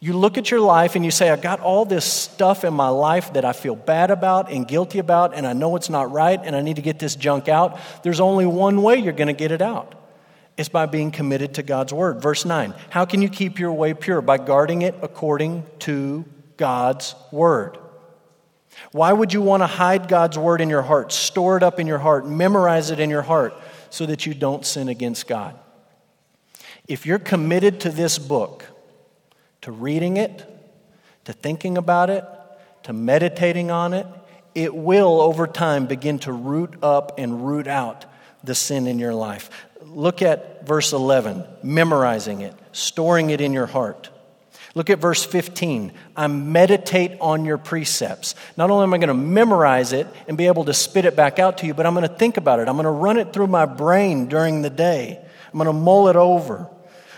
You 0.03 0.13
look 0.13 0.39
at 0.39 0.49
your 0.49 0.59
life 0.59 0.95
and 0.95 1.05
you 1.05 1.11
say, 1.11 1.29
I 1.29 1.35
got 1.35 1.59
all 1.59 1.85
this 1.85 2.05
stuff 2.05 2.63
in 2.63 2.73
my 2.73 2.89
life 2.89 3.33
that 3.33 3.45
I 3.45 3.53
feel 3.53 3.75
bad 3.75 4.09
about 4.09 4.51
and 4.51 4.67
guilty 4.67 4.97
about, 4.97 5.35
and 5.35 5.45
I 5.45 5.53
know 5.53 5.75
it's 5.75 5.91
not 5.91 6.11
right, 6.11 6.39
and 6.43 6.55
I 6.55 6.61
need 6.61 6.77
to 6.77 6.81
get 6.81 6.97
this 6.97 7.15
junk 7.15 7.47
out. 7.47 7.79
There's 8.01 8.19
only 8.19 8.47
one 8.47 8.81
way 8.81 8.97
you're 8.97 9.13
going 9.13 9.27
to 9.27 9.33
get 9.33 9.51
it 9.51 9.61
out 9.61 9.95
it's 10.57 10.69
by 10.69 10.85
being 10.85 11.11
committed 11.11 11.55
to 11.55 11.63
God's 11.63 11.93
word. 11.93 12.21
Verse 12.21 12.45
9 12.45 12.73
How 12.89 13.05
can 13.05 13.21
you 13.21 13.29
keep 13.29 13.59
your 13.59 13.73
way 13.73 13.93
pure? 13.93 14.21
By 14.21 14.37
guarding 14.37 14.81
it 14.81 14.95
according 15.01 15.65
to 15.79 16.25
God's 16.57 17.15
word. 17.31 17.77
Why 18.91 19.11
would 19.11 19.33
you 19.33 19.41
want 19.41 19.61
to 19.61 19.67
hide 19.67 20.07
God's 20.07 20.37
word 20.37 20.61
in 20.61 20.69
your 20.69 20.81
heart, 20.81 21.11
store 21.11 21.57
it 21.57 21.63
up 21.63 21.79
in 21.79 21.87
your 21.87 21.99
heart, 21.99 22.27
memorize 22.27 22.89
it 22.89 22.99
in 22.99 23.09
your 23.09 23.21
heart 23.21 23.53
so 23.89 24.05
that 24.05 24.25
you 24.25 24.33
don't 24.33 24.65
sin 24.65 24.87
against 24.87 25.27
God? 25.27 25.59
If 26.87 27.05
you're 27.05 27.19
committed 27.19 27.81
to 27.81 27.89
this 27.89 28.17
book, 28.17 28.65
to 29.61 29.71
reading 29.71 30.17
it, 30.17 30.45
to 31.25 31.33
thinking 31.33 31.77
about 31.77 32.09
it, 32.09 32.25
to 32.83 32.93
meditating 32.93 33.71
on 33.71 33.93
it, 33.93 34.07
it 34.55 34.75
will 34.75 35.21
over 35.21 35.47
time 35.47 35.85
begin 35.85 36.19
to 36.19 36.31
root 36.31 36.75
up 36.83 37.17
and 37.17 37.45
root 37.47 37.67
out 37.67 38.05
the 38.43 38.55
sin 38.55 38.87
in 38.87 38.99
your 38.99 39.13
life. 39.13 39.49
Look 39.83 40.21
at 40.21 40.65
verse 40.65 40.93
11, 40.93 41.45
memorizing 41.63 42.41
it, 42.41 42.53
storing 42.71 43.29
it 43.29 43.41
in 43.41 43.53
your 43.53 43.65
heart. 43.65 44.09
Look 44.73 44.89
at 44.89 44.99
verse 44.99 45.25
15. 45.25 45.91
I 46.15 46.27
meditate 46.27 47.19
on 47.19 47.43
your 47.43 47.57
precepts. 47.57 48.35
Not 48.55 48.69
only 48.69 48.83
am 48.83 48.93
I 48.93 48.97
going 48.99 49.09
to 49.09 49.13
memorize 49.13 49.91
it 49.91 50.07
and 50.27 50.37
be 50.37 50.47
able 50.47 50.65
to 50.65 50.73
spit 50.73 51.05
it 51.05 51.15
back 51.15 51.39
out 51.39 51.59
to 51.59 51.67
you, 51.67 51.73
but 51.73 51.85
I'm 51.85 51.93
going 51.93 52.07
to 52.07 52.15
think 52.15 52.37
about 52.37 52.59
it. 52.59 52.69
I'm 52.69 52.75
going 52.75 52.85
to 52.85 52.89
run 52.89 53.17
it 53.17 53.33
through 53.33 53.47
my 53.47 53.65
brain 53.65 54.27
during 54.27 54.61
the 54.61 54.69
day. 54.69 55.19
I'm 55.51 55.57
going 55.57 55.67
to 55.67 55.73
mull 55.73 56.07
it 56.07 56.15
over. 56.15 56.69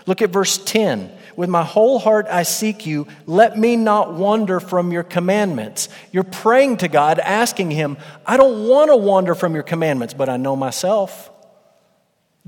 Look 0.06 0.20
at 0.20 0.30
verse 0.30 0.58
10. 0.58 1.16
With 1.36 1.48
my 1.48 1.64
whole 1.64 1.98
heart 1.98 2.26
I 2.28 2.42
seek 2.42 2.86
you. 2.86 3.06
Let 3.26 3.58
me 3.58 3.76
not 3.76 4.14
wander 4.14 4.60
from 4.60 4.92
your 4.92 5.02
commandments. 5.02 5.88
You're 6.12 6.24
praying 6.24 6.78
to 6.78 6.88
God, 6.88 7.18
asking 7.18 7.70
Him, 7.70 7.96
I 8.26 8.36
don't 8.36 8.68
want 8.68 8.90
to 8.90 8.96
wander 8.96 9.34
from 9.34 9.54
your 9.54 9.62
commandments, 9.62 10.14
but 10.14 10.28
I 10.28 10.36
know 10.36 10.56
myself. 10.56 11.30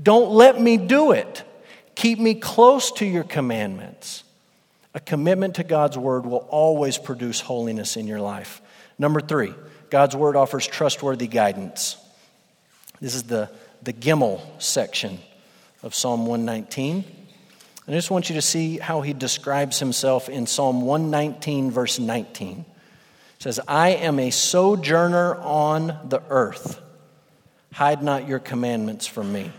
Don't 0.01 0.31
let 0.31 0.59
me 0.59 0.77
do 0.77 1.11
it. 1.11 1.43
Keep 1.95 2.19
me 2.19 2.35
close 2.35 2.91
to 2.93 3.05
your 3.05 3.23
commandments. 3.23 4.23
A 4.93 4.99
commitment 4.99 5.55
to 5.55 5.63
God's 5.63 5.97
word 5.97 6.25
will 6.25 6.47
always 6.49 6.97
produce 6.97 7.39
holiness 7.39 7.97
in 7.97 8.07
your 8.07 8.21
life. 8.21 8.61
Number 8.99 9.19
three, 9.19 9.53
God's 9.89 10.15
word 10.15 10.35
offers 10.35 10.65
trustworthy 10.65 11.27
guidance. 11.27 11.97
This 12.99 13.15
is 13.15 13.23
the, 13.23 13.49
the 13.83 13.93
Gimel 13.93 14.41
section 14.61 15.19
of 15.83 15.93
Psalm 15.93 16.25
119. 16.25 17.03
I 17.87 17.93
just 17.93 18.11
want 18.11 18.29
you 18.29 18.35
to 18.35 18.41
see 18.41 18.79
how 18.79 19.01
he 19.01 19.13
describes 19.13 19.79
himself 19.79 20.27
in 20.27 20.45
Psalm 20.45 20.81
119, 20.81 21.71
verse 21.71 21.99
19. 21.99 22.59
It 22.59 23.43
says, 23.43 23.61
I 23.65 23.89
am 23.91 24.19
a 24.19 24.29
sojourner 24.29 25.35
on 25.35 25.97
the 26.09 26.21
earth. 26.29 26.81
Hide 27.71 28.03
not 28.03 28.27
your 28.27 28.39
commandments 28.39 29.07
from 29.07 29.31
me. 29.31 29.51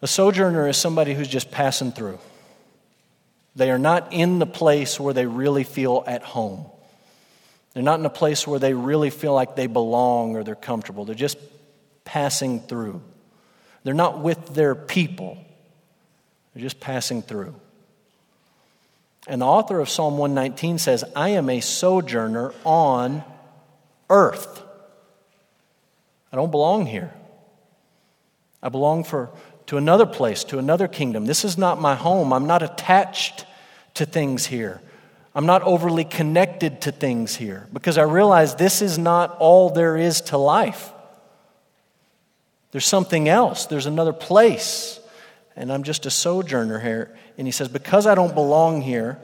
A 0.00 0.06
sojourner 0.06 0.66
is 0.66 0.78
somebody 0.78 1.12
who's 1.12 1.28
just 1.28 1.50
passing 1.50 1.92
through. 1.92 2.18
They 3.54 3.70
are 3.70 3.78
not 3.78 4.12
in 4.12 4.38
the 4.38 4.46
place 4.46 4.98
where 4.98 5.12
they 5.12 5.26
really 5.26 5.64
feel 5.64 6.04
at 6.06 6.22
home. 6.22 6.64
They're 7.74 7.82
not 7.82 8.00
in 8.00 8.06
a 8.06 8.10
place 8.10 8.46
where 8.46 8.58
they 8.58 8.72
really 8.72 9.10
feel 9.10 9.34
like 9.34 9.56
they 9.56 9.66
belong 9.66 10.36
or 10.36 10.44
they're 10.44 10.54
comfortable. 10.54 11.04
They're 11.04 11.14
just 11.14 11.36
passing 12.04 12.60
through. 12.60 13.02
They're 13.84 13.92
not 13.92 14.20
with 14.20 14.54
their 14.54 14.74
people. 14.74 15.36
They're 16.54 16.62
just 16.62 16.80
passing 16.80 17.22
through. 17.22 17.54
And 19.26 19.42
the 19.42 19.46
author 19.46 19.80
of 19.80 19.88
Psalm 19.88 20.18
119 20.18 20.78
says, 20.78 21.04
I 21.14 21.30
am 21.30 21.48
a 21.48 21.60
sojourner 21.60 22.52
on 22.64 23.22
earth. 24.08 24.62
I 26.32 26.36
don't 26.36 26.50
belong 26.50 26.86
here. 26.86 27.12
I 28.62 28.68
belong 28.68 29.04
for, 29.04 29.30
to 29.66 29.76
another 29.76 30.06
place, 30.06 30.44
to 30.44 30.58
another 30.58 30.88
kingdom. 30.88 31.26
This 31.26 31.44
is 31.44 31.56
not 31.56 31.80
my 31.80 31.94
home. 31.94 32.32
I'm 32.32 32.46
not 32.46 32.62
attached 32.62 33.46
to 33.94 34.06
things 34.06 34.46
here. 34.46 34.80
I'm 35.34 35.46
not 35.46 35.62
overly 35.62 36.04
connected 36.04 36.80
to 36.82 36.92
things 36.92 37.36
here 37.36 37.68
because 37.72 37.98
I 37.98 38.02
realize 38.02 38.56
this 38.56 38.82
is 38.82 38.98
not 38.98 39.36
all 39.38 39.70
there 39.70 39.96
is 39.96 40.20
to 40.22 40.38
life. 40.38 40.92
There's 42.72 42.86
something 42.86 43.28
else, 43.28 43.66
there's 43.66 43.86
another 43.86 44.12
place 44.12 44.99
and 45.60 45.70
I'm 45.70 45.82
just 45.82 46.06
a 46.06 46.10
sojourner 46.10 46.80
here. 46.80 47.14
And 47.36 47.46
he 47.46 47.50
says, 47.50 47.68
Because 47.68 48.06
I 48.06 48.14
don't 48.14 48.34
belong 48.34 48.80
here, 48.80 49.18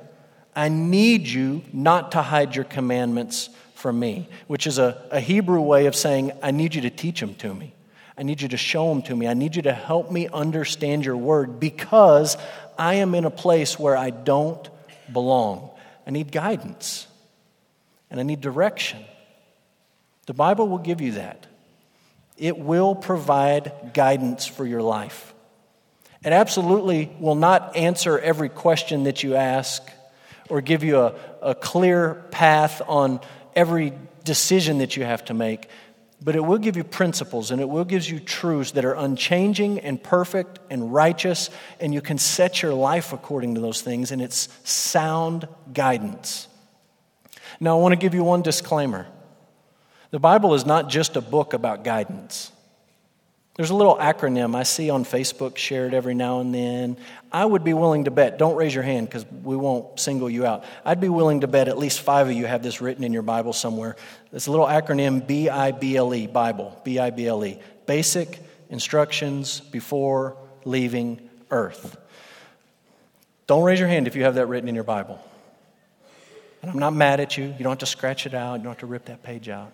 I 0.55 0.69
need 0.69 1.27
you 1.27 1.63
not 1.73 2.13
to 2.13 2.21
hide 2.21 2.55
your 2.55 2.67
commandments 2.67 3.49
from 3.75 3.99
me, 3.99 4.29
which 4.47 4.67
is 4.67 4.77
a, 4.77 5.03
a 5.11 5.19
Hebrew 5.19 5.63
way 5.63 5.87
of 5.87 5.97
saying, 5.97 6.33
I 6.43 6.51
need 6.51 6.75
you 6.75 6.83
to 6.83 6.91
teach 6.91 7.21
them 7.21 7.35
to 7.37 7.55
me. 7.55 7.73
I 8.19 8.23
need 8.23 8.43
you 8.43 8.49
to 8.49 8.59
show 8.59 8.91
them 8.91 9.01
to 9.05 9.17
me. 9.17 9.27
I 9.27 9.33
need 9.33 9.57
you 9.57 9.63
to 9.63 9.73
help 9.73 10.11
me 10.11 10.29
understand 10.29 11.07
your 11.07 11.17
word 11.17 11.59
because 11.59 12.37
I 12.79 12.97
am 12.97 13.15
in 13.15 13.25
a 13.25 13.31
place 13.31 13.79
where 13.79 13.97
I 13.97 14.11
don't 14.11 14.69
belong. 15.11 15.71
I 16.07 16.11
need 16.11 16.33
guidance 16.33 17.07
and 18.11 18.21
I 18.21 18.25
need 18.25 18.43
direction. 18.43 19.03
The 20.27 20.35
Bible 20.35 20.69
will 20.69 20.79
give 20.79 21.01
you 21.01 21.13
that. 21.13 21.47
It 22.37 22.59
will 22.59 22.95
provide 22.95 23.93
guidance 23.95 24.45
for 24.45 24.67
your 24.67 24.83
life. 24.83 25.33
It 26.27 26.33
absolutely 26.33 27.09
will 27.21 27.37
not 27.37 27.77
answer 27.77 28.19
every 28.19 28.49
question 28.49 29.05
that 29.05 29.23
you 29.23 29.37
ask 29.37 29.81
or 30.49 30.61
give 30.61 30.83
you 30.83 30.99
a, 30.99 31.15
a 31.41 31.55
clear 31.55 32.15
path 32.33 32.83
on 32.89 33.21
every 33.55 33.93
decision 34.25 34.79
that 34.79 34.97
you 34.97 35.05
have 35.05 35.25
to 35.27 35.35
make, 35.35 35.69
but 36.21 36.35
it 36.35 36.41
will 36.41 36.59
give 36.59 36.77
you 36.77 36.83
principles 36.83 37.53
and 37.53 37.61
it 37.61 37.69
will 37.69 37.85
give 37.85 38.11
you 38.11 38.19
truths 38.19 38.73
that 38.73 38.85
are 38.85 38.95
unchanging 38.95 39.79
and 39.79 40.03
perfect 40.03 40.59
and 40.69 40.93
righteous, 40.93 41.49
and 41.79 41.95
you 41.95 42.01
can 42.01 42.19
set 42.19 42.61
your 42.61 42.75
life 42.75 43.13
according 43.13 43.55
to 43.55 43.61
those 43.61 43.81
things, 43.81 44.11
and 44.11 44.21
it's 44.21 44.49
sound 44.69 45.47
guidance. 45.73 46.49
Now, 47.61 47.79
I 47.79 47.81
want 47.81 47.93
to 47.93 48.01
give 48.01 48.15
you 48.15 48.25
one 48.25 48.43
disclaimer 48.43 49.07
the 50.11 50.19
Bible 50.19 50.55
is 50.55 50.67
not 50.67 50.89
just 50.89 51.15
a 51.15 51.21
book 51.21 51.53
about 51.53 51.85
guidance. 51.85 52.51
There's 53.57 53.71
a 53.71 53.75
little 53.75 53.97
acronym 53.97 54.55
I 54.55 54.65
see 54.65 54.91
on 54.91 55.05
Facebook 55.05 55.57
shared 55.57 55.95
every 55.95 56.15
now 56.15 56.41
and 56.41 56.55
then. 56.55 56.99
I 57.33 57.43
would 57.43 57.65
be 57.65 57.73
willing 57.73 58.05
to 58.05 58.11
bet, 58.11 58.39
don't 58.39 58.55
raise 58.55 58.75
your 58.75 58.85
hand 58.85 59.09
because 59.09 59.25
we 59.43 59.57
won't 59.57 59.99
single 59.99 60.29
you 60.29 60.45
out. 60.45 60.65
I'd 60.85 61.01
be 61.01 61.09
willing 61.09 61.41
to 61.41 61.47
bet 61.47 61.67
at 61.69 61.79
least 61.79 62.03
five 62.03 62.29
of 62.29 62.35
you 62.35 62.45
have 62.45 62.63
this 62.63 62.83
written 62.83 63.03
in 63.03 63.15
your 63.15 63.23
Bible 63.23 63.55
somewhere. 63.55 63.97
It's 64.31 64.47
a 64.47 64.51
little 64.51 64.67
acronym 64.67 65.27
B 65.27 65.49
I 65.49 65.71
B 65.71 65.97
L 65.97 66.15
E, 66.15 66.27
Bible, 66.27 66.79
B 66.85 66.99
I 66.99 67.09
B 67.09 67.27
L 67.27 67.43
E. 67.47 67.59
Basic 67.87 68.41
instructions 68.69 69.61
before 69.61 70.37
leaving 70.67 71.27
earth. 71.51 71.97
Don't 73.47 73.63
raise 73.65 73.79
your 73.79 73.89
hand 73.89 74.07
if 74.07 74.17
you 74.17 74.25
have 74.25 74.35
that 74.35 74.47
written 74.49 74.69
in 74.69 74.75
your 74.75 74.85
Bible. 74.85 75.19
And 76.61 76.71
I'm 76.71 76.79
not 76.79 76.93
mad 76.93 77.21
at 77.21 77.39
you. 77.39 77.45
You 77.45 77.65
don't 77.65 77.71
have 77.73 77.79
to 77.79 77.87
scratch 77.87 78.27
it 78.27 78.35
out, 78.35 78.57
you 78.57 78.65
don't 78.65 78.73
have 78.73 78.81
to 78.81 78.87
rip 78.87 79.07
that 79.07 79.23
page 79.23 79.49
out. 79.49 79.73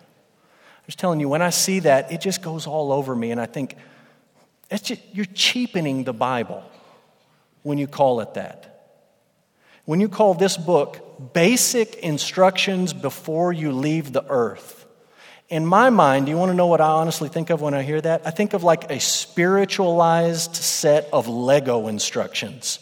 Just 0.93 0.99
telling 0.99 1.21
you, 1.21 1.29
when 1.31 1.41
I 1.41 1.49
see 1.49 1.79
that, 1.81 2.13
it 2.13 2.21
just 2.21 2.43
goes 2.43 2.67
all 2.67 2.93
over 2.93 3.17
me, 3.17 3.31
and 3.31 3.41
I 3.41 3.47
think, 3.47 3.77
just, 4.71 5.01
you're 5.15 5.25
cheapening 5.25 6.05
the 6.05 6.13
Bible 6.13 6.63
when 7.63 7.79
you 7.79 7.87
call 7.87 8.21
it 8.21 8.35
that. 8.35 8.99
When 9.87 10.01
you 10.01 10.11
call 10.11 10.35
this 10.35 10.59
book 10.59 11.33
basic 11.33 11.95
instructions 11.95 12.93
before 12.93 13.55
you 13.55 13.73
leave 13.73 14.13
the 14.13 14.27
earth, 14.29 14.85
In 15.53 15.67
my 15.67 15.91
mind, 15.91 16.25
do 16.25 16.33
you 16.33 16.39
want 16.39 16.49
to 16.49 16.55
know 16.55 16.67
what 16.67 16.81
I 16.81 16.87
honestly 16.87 17.29
think 17.29 17.51
of 17.51 17.61
when 17.61 17.75
I 17.75 17.83
hear 17.83 18.01
that? 18.01 18.23
I 18.27 18.31
think 18.31 18.55
of 18.55 18.65
like 18.65 18.91
a 18.91 18.99
spiritualized 18.99 20.57
set 20.57 21.11
of 21.13 21.29
Lego 21.29 21.89
instructions. 21.89 22.79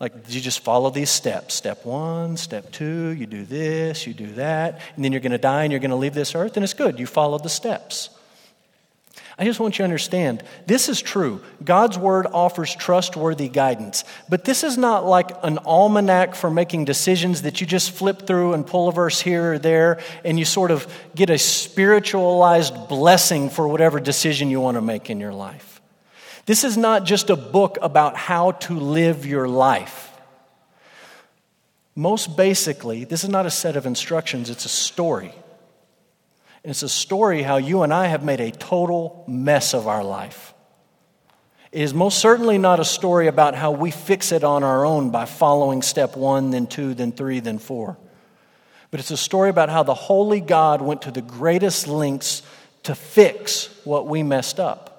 Like 0.00 0.14
you 0.28 0.40
just 0.40 0.60
follow 0.60 0.88
these 0.88 1.10
steps. 1.10 1.54
Step 1.54 1.84
one, 1.84 2.38
step 2.38 2.72
two, 2.72 3.10
you 3.10 3.26
do 3.26 3.44
this, 3.44 4.06
you 4.06 4.14
do 4.14 4.32
that, 4.32 4.80
and 4.96 5.04
then 5.04 5.12
you're 5.12 5.20
going 5.20 5.32
to 5.32 5.38
die 5.38 5.64
and 5.64 5.70
you're 5.70 5.80
going 5.80 5.90
to 5.90 5.96
leave 5.96 6.14
this 6.14 6.34
earth, 6.34 6.56
and 6.56 6.64
it's 6.64 6.72
good. 6.72 6.98
You 6.98 7.06
followed 7.06 7.42
the 7.42 7.50
steps. 7.50 8.08
I 9.38 9.44
just 9.44 9.58
want 9.58 9.74
you 9.74 9.78
to 9.78 9.84
understand 9.84 10.42
this 10.66 10.90
is 10.90 11.00
true. 11.00 11.42
God's 11.64 11.96
word 11.96 12.26
offers 12.26 12.74
trustworthy 12.74 13.48
guidance. 13.48 14.04
But 14.28 14.44
this 14.44 14.64
is 14.64 14.76
not 14.76 15.06
like 15.06 15.30
an 15.42 15.58
almanac 15.64 16.34
for 16.34 16.50
making 16.50 16.84
decisions 16.84 17.42
that 17.42 17.60
you 17.60 17.66
just 17.66 17.90
flip 17.90 18.26
through 18.26 18.52
and 18.52 18.66
pull 18.66 18.88
a 18.88 18.92
verse 18.92 19.18
here 19.18 19.54
or 19.54 19.58
there 19.58 20.00
and 20.26 20.38
you 20.38 20.44
sort 20.44 20.70
of 20.70 20.86
get 21.14 21.30
a 21.30 21.38
spiritualized 21.38 22.88
blessing 22.88 23.48
for 23.48 23.66
whatever 23.66 23.98
decision 23.98 24.50
you 24.50 24.60
want 24.60 24.74
to 24.74 24.82
make 24.82 25.08
in 25.08 25.20
your 25.20 25.32
life. 25.32 25.69
This 26.50 26.64
is 26.64 26.76
not 26.76 27.04
just 27.04 27.30
a 27.30 27.36
book 27.36 27.78
about 27.80 28.16
how 28.16 28.50
to 28.50 28.74
live 28.74 29.24
your 29.24 29.46
life. 29.46 30.10
Most 31.94 32.36
basically, 32.36 33.04
this 33.04 33.22
is 33.22 33.30
not 33.30 33.46
a 33.46 33.50
set 33.52 33.76
of 33.76 33.86
instructions, 33.86 34.50
it's 34.50 34.64
a 34.64 34.68
story. 34.68 35.32
And 36.64 36.72
it's 36.72 36.82
a 36.82 36.88
story 36.88 37.42
how 37.42 37.58
you 37.58 37.84
and 37.84 37.94
I 37.94 38.08
have 38.08 38.24
made 38.24 38.40
a 38.40 38.50
total 38.50 39.22
mess 39.28 39.74
of 39.74 39.86
our 39.86 40.02
life. 40.02 40.52
It 41.70 41.82
is 41.82 41.94
most 41.94 42.18
certainly 42.18 42.58
not 42.58 42.80
a 42.80 42.84
story 42.84 43.28
about 43.28 43.54
how 43.54 43.70
we 43.70 43.92
fix 43.92 44.32
it 44.32 44.42
on 44.42 44.64
our 44.64 44.84
own 44.84 45.10
by 45.10 45.26
following 45.26 45.82
step 45.82 46.16
one, 46.16 46.50
then 46.50 46.66
two, 46.66 46.94
then 46.94 47.12
three, 47.12 47.38
then 47.38 47.58
four. 47.58 47.96
But 48.90 48.98
it's 48.98 49.12
a 49.12 49.16
story 49.16 49.50
about 49.50 49.68
how 49.68 49.84
the 49.84 49.94
Holy 49.94 50.40
God 50.40 50.82
went 50.82 51.02
to 51.02 51.12
the 51.12 51.22
greatest 51.22 51.86
lengths 51.86 52.42
to 52.82 52.96
fix 52.96 53.68
what 53.84 54.08
we 54.08 54.24
messed 54.24 54.58
up. 54.58 54.89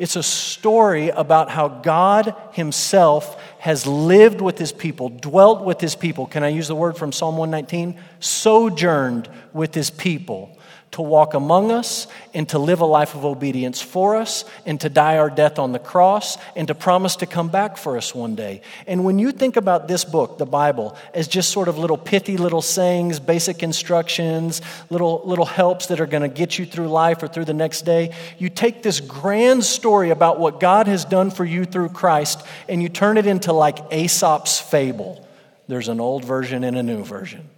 It's 0.00 0.16
a 0.16 0.22
story 0.22 1.10
about 1.10 1.50
how 1.50 1.68
God 1.68 2.34
Himself 2.52 3.38
has 3.58 3.86
lived 3.86 4.40
with 4.40 4.56
His 4.56 4.72
people, 4.72 5.10
dwelt 5.10 5.62
with 5.62 5.78
His 5.78 5.94
people. 5.94 6.26
Can 6.26 6.42
I 6.42 6.48
use 6.48 6.68
the 6.68 6.74
word 6.74 6.96
from 6.96 7.12
Psalm 7.12 7.36
119? 7.36 8.00
Sojourned 8.18 9.28
with 9.52 9.74
His 9.74 9.90
people 9.90 10.56
to 10.92 11.02
walk 11.02 11.34
among 11.34 11.70
us 11.70 12.08
and 12.34 12.48
to 12.48 12.58
live 12.58 12.80
a 12.80 12.86
life 12.86 13.14
of 13.14 13.24
obedience 13.24 13.80
for 13.80 14.16
us 14.16 14.44
and 14.66 14.80
to 14.80 14.88
die 14.88 15.18
our 15.18 15.30
death 15.30 15.58
on 15.58 15.70
the 15.70 15.78
cross 15.78 16.36
and 16.56 16.66
to 16.66 16.74
promise 16.74 17.16
to 17.16 17.26
come 17.26 17.48
back 17.48 17.76
for 17.76 17.96
us 17.96 18.12
one 18.12 18.34
day. 18.34 18.60
And 18.88 19.04
when 19.04 19.18
you 19.18 19.30
think 19.30 19.56
about 19.56 19.86
this 19.86 20.04
book, 20.04 20.38
the 20.38 20.46
Bible, 20.46 20.96
as 21.14 21.28
just 21.28 21.50
sort 21.50 21.68
of 21.68 21.78
little 21.78 21.96
pithy 21.96 22.36
little 22.36 22.62
sayings, 22.62 23.20
basic 23.20 23.62
instructions, 23.62 24.62
little, 24.90 25.22
little 25.24 25.44
helps 25.44 25.86
that 25.86 26.00
are 26.00 26.06
going 26.06 26.22
to 26.22 26.28
get 26.28 26.58
you 26.58 26.66
through 26.66 26.88
life 26.88 27.22
or 27.22 27.28
through 27.28 27.44
the 27.44 27.54
next 27.54 27.82
day, 27.82 28.12
you 28.38 28.48
take 28.48 28.82
this 28.82 28.98
grand 28.98 29.64
story 29.64 30.10
about 30.10 30.40
what 30.40 30.58
God 30.58 30.88
has 30.88 31.04
done 31.04 31.30
for 31.30 31.44
you 31.44 31.64
through 31.64 31.90
Christ 31.90 32.44
and 32.68 32.82
you 32.82 32.88
turn 32.88 33.16
it 33.16 33.26
into 33.26 33.52
like 33.52 33.78
Aesop's 33.92 34.58
fable. 34.58 35.24
There's 35.68 35.88
an 35.88 36.00
old 36.00 36.24
version 36.24 36.64
and 36.64 36.76
a 36.76 36.82
new 36.82 37.04
version. 37.04 37.48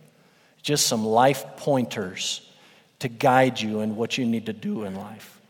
Just 0.60 0.86
some 0.86 1.06
life 1.06 1.44
pointers 1.56 2.42
to 3.02 3.08
guide 3.08 3.60
you 3.60 3.80
in 3.80 3.96
what 3.96 4.18
you 4.18 4.24
need 4.24 4.46
to 4.46 4.52
do 4.52 4.84
in 4.84 4.94
life. 4.94 5.40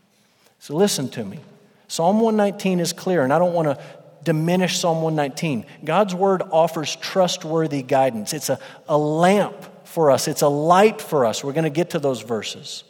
So 0.59 0.75
listen 0.75 1.09
to 1.09 1.25
me. 1.25 1.39
Psalm 1.87 2.19
119 2.19 2.79
is 2.79 2.93
clear, 2.93 3.23
and 3.23 3.33
I 3.33 3.39
don't 3.39 3.53
want 3.53 3.67
to 3.67 3.83
diminish 4.23 4.79
Psalm 4.79 5.01
119. 5.01 5.65
God's 5.83 6.15
word 6.15 6.41
offers 6.51 6.95
trustworthy 6.95 7.83
guidance, 7.83 8.33
it's 8.33 8.49
a, 8.49 8.59
a 8.87 8.97
lamp 8.97 9.55
for 9.85 10.11
us, 10.11 10.27
it's 10.27 10.41
a 10.41 10.47
light 10.47 11.01
for 11.01 11.25
us. 11.25 11.43
We're 11.43 11.53
going 11.53 11.65
to 11.65 11.69
get 11.69 11.91
to 11.91 11.99
those 11.99 12.21
verses. 12.21 12.83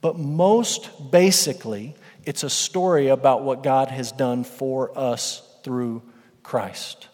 But 0.00 0.18
most 0.18 1.10
basically, 1.10 1.94
it's 2.24 2.42
a 2.42 2.50
story 2.50 3.08
about 3.08 3.42
what 3.42 3.62
God 3.62 3.88
has 3.88 4.12
done 4.12 4.44
for 4.44 4.96
us 4.98 5.42
through 5.62 6.02
Christ. 6.42 7.08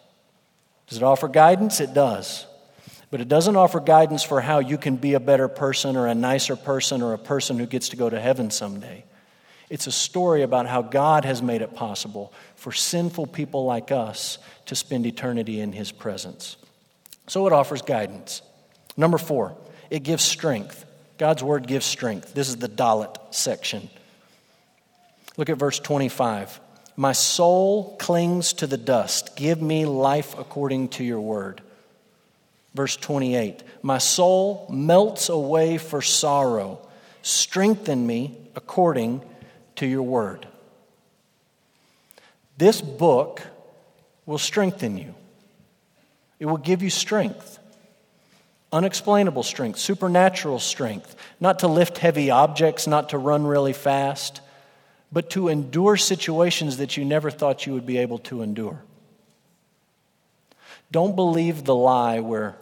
Does 0.86 0.98
it 0.98 1.04
offer 1.04 1.28
guidance? 1.28 1.80
It 1.80 1.92
does. 1.94 2.46
But 3.10 3.20
it 3.20 3.28
doesn't 3.28 3.56
offer 3.56 3.80
guidance 3.80 4.22
for 4.22 4.40
how 4.40 4.58
you 4.58 4.78
can 4.78 4.96
be 4.96 5.14
a 5.14 5.20
better 5.20 5.48
person 5.48 5.96
or 5.96 6.06
a 6.06 6.14
nicer 6.14 6.56
person 6.56 7.02
or 7.02 7.12
a 7.12 7.18
person 7.18 7.58
who 7.58 7.66
gets 7.66 7.90
to 7.90 7.96
go 7.96 8.10
to 8.10 8.20
heaven 8.20 8.50
someday. 8.50 9.04
It's 9.68 9.86
a 9.86 9.92
story 9.92 10.42
about 10.42 10.66
how 10.66 10.82
God 10.82 11.24
has 11.24 11.42
made 11.42 11.62
it 11.62 11.74
possible 11.74 12.32
for 12.54 12.72
sinful 12.72 13.26
people 13.28 13.64
like 13.64 13.90
us 13.90 14.38
to 14.66 14.74
spend 14.76 15.06
eternity 15.06 15.60
in 15.60 15.72
His 15.72 15.92
presence. 15.92 16.56
So 17.26 17.46
it 17.46 17.52
offers 17.52 17.82
guidance. 17.82 18.42
Number 18.96 19.18
four, 19.18 19.56
it 19.90 20.02
gives 20.02 20.22
strength. 20.22 20.84
God's 21.18 21.42
word 21.42 21.66
gives 21.66 21.86
strength. 21.86 22.34
This 22.34 22.48
is 22.48 22.56
the 22.56 22.68
Dalet 22.68 23.16
section. 23.34 23.88
Look 25.36 25.48
at 25.50 25.58
verse 25.58 25.78
25. 25.78 26.60
My 26.96 27.12
soul 27.12 27.96
clings 27.98 28.52
to 28.54 28.66
the 28.66 28.76
dust. 28.76 29.36
Give 29.36 29.60
me 29.60 29.84
life 29.84 30.38
according 30.38 30.88
to 30.90 31.04
your 31.04 31.20
word. 31.20 31.60
Verse 32.76 32.94
28 32.94 33.62
My 33.82 33.96
soul 33.96 34.66
melts 34.70 35.30
away 35.30 35.78
for 35.78 36.02
sorrow. 36.02 36.86
Strengthen 37.22 38.06
me 38.06 38.36
according 38.54 39.22
to 39.76 39.86
your 39.86 40.02
word. 40.02 40.46
This 42.58 42.82
book 42.82 43.42
will 44.26 44.38
strengthen 44.38 44.98
you, 44.98 45.14
it 46.38 46.46
will 46.46 46.58
give 46.58 46.82
you 46.82 46.90
strength. 46.90 47.58
Unexplainable 48.72 49.44
strength, 49.44 49.78
supernatural 49.78 50.58
strength, 50.58 51.14
not 51.40 51.60
to 51.60 51.68
lift 51.68 51.98
heavy 51.98 52.30
objects, 52.30 52.86
not 52.86 53.10
to 53.10 53.16
run 53.16 53.46
really 53.46 53.72
fast, 53.72 54.40
but 55.10 55.30
to 55.30 55.48
endure 55.48 55.96
situations 55.96 56.76
that 56.78 56.96
you 56.96 57.04
never 57.04 57.30
thought 57.30 57.64
you 57.64 57.72
would 57.72 57.86
be 57.86 57.96
able 57.96 58.18
to 58.18 58.42
endure. 58.42 58.82
Don't 60.90 61.14
believe 61.14 61.64
the 61.64 61.76
lie 61.76 62.18
where 62.18 62.56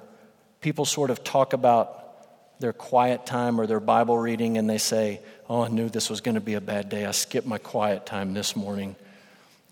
people 0.65 0.87
sort 0.87 1.11
of 1.11 1.23
talk 1.23 1.53
about 1.53 2.59
their 2.59 2.73
quiet 2.73 3.27
time 3.27 3.61
or 3.61 3.67
their 3.67 3.81
Bible 3.81 4.17
reading 4.17 4.57
and 4.57 4.69
they 4.69 4.79
say, 4.79 5.21
Oh, 5.47 5.61
I 5.61 5.69
knew 5.69 5.91
this 5.91 6.09
was 6.09 6.23
going 6.23 6.37
to 6.37 6.41
be 6.41 6.55
a 6.55 6.61
bad 6.61 6.89
day. 6.89 7.05
I 7.05 7.11
skipped 7.11 7.47
my 7.47 7.59
quiet 7.59 8.07
time 8.07 8.33
this 8.33 8.57
morning. 8.57 8.97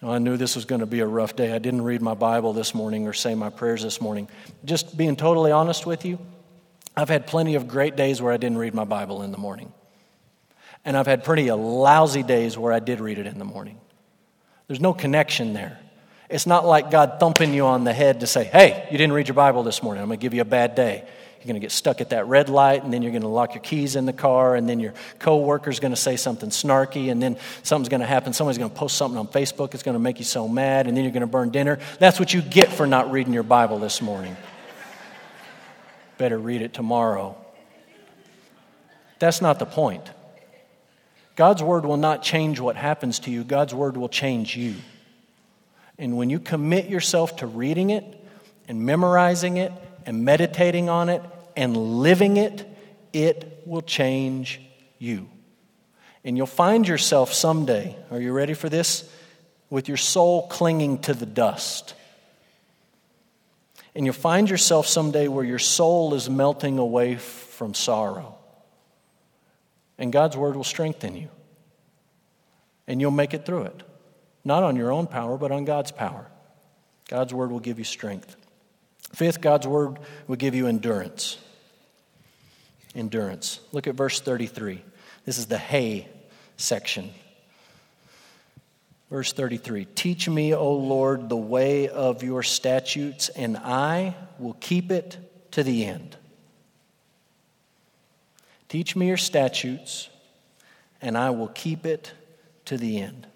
Oh, 0.02 0.10
I 0.10 0.18
knew 0.18 0.36
this 0.36 0.54
was 0.54 0.66
going 0.66 0.80
to 0.80 0.86
be 0.86 1.00
a 1.00 1.06
rough 1.06 1.34
day. 1.34 1.50
I 1.50 1.58
didn't 1.58 1.80
read 1.80 2.02
my 2.02 2.12
Bible 2.12 2.52
this 2.52 2.74
morning 2.74 3.08
or 3.08 3.14
say 3.14 3.34
my 3.34 3.48
prayers 3.48 3.82
this 3.82 4.02
morning. 4.02 4.28
Just 4.66 4.94
being 4.94 5.16
totally 5.16 5.50
honest 5.50 5.86
with 5.86 6.04
you, 6.04 6.18
I've 6.94 7.08
had 7.08 7.26
plenty 7.26 7.54
of 7.54 7.68
great 7.68 7.96
days 7.96 8.20
where 8.20 8.32
I 8.32 8.36
didn't 8.36 8.58
read 8.58 8.74
my 8.74 8.84
Bible 8.84 9.22
in 9.22 9.32
the 9.32 9.38
morning. 9.38 9.72
And 10.84 10.94
I've 10.94 11.06
had 11.06 11.24
plenty 11.24 11.48
of 11.48 11.58
lousy 11.58 12.22
days 12.22 12.58
where 12.58 12.72
I 12.72 12.80
did 12.80 13.00
read 13.00 13.16
it 13.16 13.26
in 13.26 13.38
the 13.38 13.46
morning. 13.46 13.80
There's 14.66 14.80
no 14.80 14.92
connection 14.92 15.54
there. 15.54 15.78
It's 16.32 16.46
not 16.46 16.64
like 16.64 16.90
God 16.90 17.20
thumping 17.20 17.52
you 17.52 17.66
on 17.66 17.84
the 17.84 17.92
head 17.92 18.20
to 18.20 18.26
say, 18.26 18.44
hey, 18.44 18.88
you 18.90 18.96
didn't 18.96 19.12
read 19.12 19.28
your 19.28 19.34
Bible 19.34 19.62
this 19.62 19.82
morning. 19.82 20.02
I'm 20.02 20.08
going 20.08 20.18
to 20.18 20.22
give 20.22 20.32
you 20.32 20.40
a 20.40 20.46
bad 20.46 20.74
day. 20.74 21.04
You're 21.38 21.46
going 21.46 21.56
to 21.56 21.60
get 21.60 21.72
stuck 21.72 22.00
at 22.00 22.08
that 22.08 22.26
red 22.26 22.48
light, 22.48 22.82
and 22.82 22.90
then 22.90 23.02
you're 23.02 23.10
going 23.10 23.20
to 23.20 23.28
lock 23.28 23.52
your 23.52 23.62
keys 23.62 23.96
in 23.96 24.06
the 24.06 24.14
car, 24.14 24.56
and 24.56 24.66
then 24.66 24.80
your 24.80 24.94
coworker's 25.18 25.78
going 25.78 25.92
to 25.92 26.00
say 26.00 26.16
something 26.16 26.48
snarky, 26.48 27.10
and 27.10 27.22
then 27.22 27.36
something's 27.62 27.90
going 27.90 28.00
to 28.00 28.06
happen. 28.06 28.32
Somebody's 28.32 28.56
going 28.56 28.70
to 28.70 28.76
post 28.76 28.96
something 28.96 29.18
on 29.18 29.28
Facebook. 29.28 29.74
It's 29.74 29.82
going 29.82 29.94
to 29.94 29.98
make 29.98 30.20
you 30.20 30.24
so 30.24 30.48
mad, 30.48 30.86
and 30.86 30.96
then 30.96 31.04
you're 31.04 31.12
going 31.12 31.20
to 31.20 31.26
burn 31.26 31.50
dinner. 31.50 31.78
That's 31.98 32.18
what 32.18 32.32
you 32.32 32.40
get 32.40 32.72
for 32.72 32.86
not 32.86 33.12
reading 33.12 33.34
your 33.34 33.42
Bible 33.42 33.78
this 33.78 34.00
morning. 34.00 34.34
Better 36.16 36.38
read 36.38 36.62
it 36.62 36.72
tomorrow. 36.72 37.36
That's 39.18 39.42
not 39.42 39.58
the 39.58 39.66
point. 39.66 40.10
God's 41.36 41.62
word 41.62 41.84
will 41.84 41.98
not 41.98 42.22
change 42.22 42.58
what 42.58 42.76
happens 42.76 43.18
to 43.20 43.30
you, 43.30 43.44
God's 43.44 43.74
word 43.74 43.98
will 43.98 44.08
change 44.08 44.56
you. 44.56 44.76
And 45.98 46.16
when 46.16 46.30
you 46.30 46.40
commit 46.40 46.88
yourself 46.88 47.36
to 47.36 47.46
reading 47.46 47.90
it 47.90 48.04
and 48.68 48.80
memorizing 48.80 49.56
it 49.56 49.72
and 50.06 50.24
meditating 50.24 50.88
on 50.88 51.08
it 51.08 51.22
and 51.56 51.76
living 51.76 52.36
it, 52.36 52.66
it 53.12 53.62
will 53.66 53.82
change 53.82 54.60
you. 54.98 55.28
And 56.24 56.36
you'll 56.36 56.46
find 56.46 56.86
yourself 56.86 57.32
someday, 57.32 57.96
are 58.10 58.20
you 58.20 58.32
ready 58.32 58.54
for 58.54 58.68
this? 58.68 59.08
With 59.70 59.88
your 59.88 59.96
soul 59.96 60.46
clinging 60.48 60.98
to 61.02 61.14
the 61.14 61.26
dust. 61.26 61.94
And 63.94 64.06
you'll 64.06 64.14
find 64.14 64.48
yourself 64.48 64.86
someday 64.86 65.28
where 65.28 65.44
your 65.44 65.58
soul 65.58 66.14
is 66.14 66.30
melting 66.30 66.78
away 66.78 67.16
from 67.16 67.74
sorrow. 67.74 68.36
And 69.98 70.12
God's 70.12 70.36
word 70.36 70.56
will 70.56 70.64
strengthen 70.64 71.14
you. 71.14 71.28
And 72.86 73.00
you'll 73.00 73.10
make 73.10 73.34
it 73.34 73.44
through 73.44 73.64
it. 73.64 73.82
Not 74.44 74.62
on 74.62 74.76
your 74.76 74.92
own 74.92 75.06
power, 75.06 75.36
but 75.38 75.52
on 75.52 75.64
God's 75.64 75.92
power. 75.92 76.26
God's 77.08 77.32
word 77.32 77.50
will 77.50 77.60
give 77.60 77.78
you 77.78 77.84
strength. 77.84 78.36
Fifth, 79.14 79.40
God's 79.40 79.66
word 79.66 79.98
will 80.26 80.36
give 80.36 80.54
you 80.54 80.66
endurance. 80.66 81.38
Endurance. 82.94 83.60
Look 83.72 83.86
at 83.86 83.94
verse 83.94 84.20
33. 84.20 84.82
This 85.24 85.38
is 85.38 85.46
the 85.46 85.58
hay 85.58 86.08
section. 86.56 87.10
Verse 89.10 89.32
33 89.32 89.84
Teach 89.84 90.28
me, 90.28 90.54
O 90.54 90.72
Lord, 90.72 91.28
the 91.28 91.36
way 91.36 91.88
of 91.88 92.22
your 92.22 92.42
statutes, 92.42 93.28
and 93.28 93.56
I 93.58 94.14
will 94.38 94.54
keep 94.54 94.90
it 94.90 95.18
to 95.52 95.62
the 95.62 95.84
end. 95.84 96.16
Teach 98.68 98.96
me 98.96 99.08
your 99.08 99.18
statutes, 99.18 100.08
and 101.02 101.18
I 101.18 101.28
will 101.28 101.48
keep 101.48 101.84
it 101.84 102.12
to 102.64 102.78
the 102.78 103.02
end. 103.02 103.26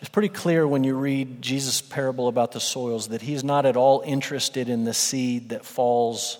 It's 0.00 0.08
pretty 0.08 0.28
clear 0.28 0.66
when 0.66 0.84
you 0.84 0.94
read 0.94 1.42
Jesus' 1.42 1.80
parable 1.80 2.28
about 2.28 2.52
the 2.52 2.60
soils 2.60 3.08
that 3.08 3.20
he's 3.20 3.42
not 3.42 3.66
at 3.66 3.76
all 3.76 4.02
interested 4.06 4.68
in 4.68 4.84
the 4.84 4.94
seed 4.94 5.48
that 5.48 5.64
falls 5.64 6.38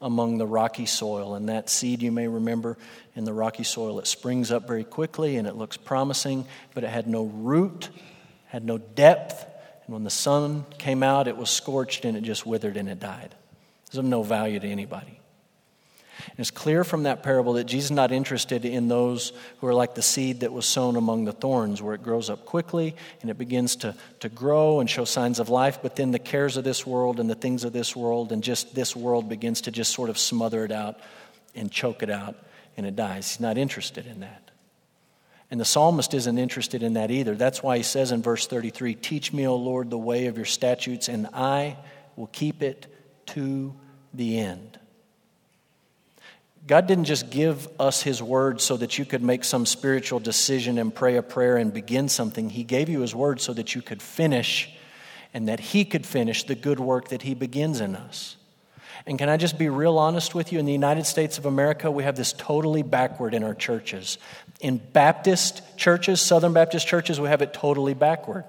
among 0.00 0.38
the 0.38 0.46
rocky 0.46 0.86
soil. 0.86 1.34
And 1.34 1.48
that 1.48 1.68
seed, 1.68 2.02
you 2.02 2.12
may 2.12 2.28
remember, 2.28 2.78
in 3.16 3.24
the 3.24 3.32
rocky 3.32 3.64
soil, 3.64 3.98
it 3.98 4.06
springs 4.06 4.52
up 4.52 4.68
very 4.68 4.84
quickly 4.84 5.36
and 5.36 5.48
it 5.48 5.56
looks 5.56 5.76
promising, 5.76 6.46
but 6.74 6.84
it 6.84 6.90
had 6.90 7.08
no 7.08 7.24
root, 7.24 7.88
had 8.46 8.64
no 8.64 8.78
depth. 8.78 9.46
And 9.86 9.94
when 9.94 10.04
the 10.04 10.10
sun 10.10 10.64
came 10.78 11.02
out, 11.02 11.26
it 11.26 11.36
was 11.36 11.50
scorched 11.50 12.04
and 12.04 12.16
it 12.16 12.22
just 12.22 12.46
withered 12.46 12.76
and 12.76 12.88
it 12.88 13.00
died. 13.00 13.34
It 13.86 13.92
was 13.92 13.98
of 13.98 14.04
no 14.04 14.22
value 14.22 14.60
to 14.60 14.68
anybody. 14.68 15.21
And 16.30 16.38
it's 16.38 16.50
clear 16.50 16.84
from 16.84 17.04
that 17.04 17.22
parable 17.22 17.54
that 17.54 17.64
Jesus 17.64 17.90
is 17.90 17.96
not 17.96 18.12
interested 18.12 18.64
in 18.64 18.88
those 18.88 19.32
who 19.58 19.66
are 19.66 19.74
like 19.74 19.94
the 19.94 20.02
seed 20.02 20.40
that 20.40 20.52
was 20.52 20.66
sown 20.66 20.96
among 20.96 21.24
the 21.24 21.32
thorns, 21.32 21.82
where 21.82 21.94
it 21.94 22.02
grows 22.02 22.30
up 22.30 22.44
quickly 22.44 22.94
and 23.20 23.30
it 23.30 23.38
begins 23.38 23.76
to, 23.76 23.94
to 24.20 24.28
grow 24.28 24.80
and 24.80 24.88
show 24.88 25.04
signs 25.04 25.38
of 25.38 25.48
life, 25.48 25.80
but 25.82 25.96
then 25.96 26.10
the 26.10 26.18
cares 26.18 26.56
of 26.56 26.64
this 26.64 26.86
world 26.86 27.20
and 27.20 27.28
the 27.28 27.34
things 27.34 27.64
of 27.64 27.72
this 27.72 27.96
world 27.96 28.32
and 28.32 28.42
just 28.42 28.74
this 28.74 28.94
world 28.94 29.28
begins 29.28 29.62
to 29.62 29.70
just 29.70 29.92
sort 29.92 30.10
of 30.10 30.18
smother 30.18 30.64
it 30.64 30.72
out 30.72 30.98
and 31.54 31.70
choke 31.70 32.02
it 32.02 32.10
out 32.10 32.36
and 32.76 32.86
it 32.86 32.96
dies. 32.96 33.30
He's 33.32 33.40
not 33.40 33.58
interested 33.58 34.06
in 34.06 34.20
that. 34.20 34.50
And 35.50 35.60
the 35.60 35.66
psalmist 35.66 36.14
isn't 36.14 36.38
interested 36.38 36.82
in 36.82 36.94
that 36.94 37.10
either. 37.10 37.34
That's 37.34 37.62
why 37.62 37.76
he 37.76 37.82
says 37.82 38.10
in 38.10 38.22
verse 38.22 38.46
33 38.46 38.94
Teach 38.94 39.34
me, 39.34 39.46
O 39.46 39.54
Lord, 39.54 39.90
the 39.90 39.98
way 39.98 40.26
of 40.26 40.36
your 40.36 40.46
statutes, 40.46 41.08
and 41.08 41.26
I 41.34 41.76
will 42.16 42.28
keep 42.28 42.62
it 42.62 42.86
to 43.26 43.74
the 44.14 44.38
end. 44.38 44.71
God 46.66 46.86
didn't 46.86 47.04
just 47.04 47.30
give 47.30 47.68
us 47.80 48.02
His 48.02 48.22
word 48.22 48.60
so 48.60 48.76
that 48.76 48.96
you 48.98 49.04
could 49.04 49.22
make 49.22 49.42
some 49.42 49.66
spiritual 49.66 50.20
decision 50.20 50.78
and 50.78 50.94
pray 50.94 51.16
a 51.16 51.22
prayer 51.22 51.56
and 51.56 51.72
begin 51.72 52.08
something. 52.08 52.50
He 52.50 52.62
gave 52.62 52.88
you 52.88 53.00
His 53.00 53.14
word 53.14 53.40
so 53.40 53.52
that 53.54 53.74
you 53.74 53.82
could 53.82 54.00
finish 54.00 54.70
and 55.34 55.48
that 55.48 55.58
He 55.58 55.84
could 55.84 56.06
finish 56.06 56.44
the 56.44 56.54
good 56.54 56.78
work 56.78 57.08
that 57.08 57.22
He 57.22 57.34
begins 57.34 57.80
in 57.80 57.96
us. 57.96 58.36
And 59.06 59.18
can 59.18 59.28
I 59.28 59.36
just 59.36 59.58
be 59.58 59.68
real 59.68 59.98
honest 59.98 60.34
with 60.34 60.52
you? 60.52 60.60
In 60.60 60.66
the 60.66 60.72
United 60.72 61.06
States 61.06 61.36
of 61.36 61.46
America, 61.46 61.90
we 61.90 62.04
have 62.04 62.14
this 62.14 62.32
totally 62.32 62.82
backward 62.82 63.34
in 63.34 63.42
our 63.42 63.54
churches. 63.54 64.18
In 64.60 64.76
Baptist 64.78 65.62
churches, 65.76 66.20
Southern 66.20 66.52
Baptist 66.52 66.86
churches, 66.86 67.20
we 67.20 67.28
have 67.28 67.42
it 67.42 67.52
totally 67.52 67.94
backward. 67.94 68.44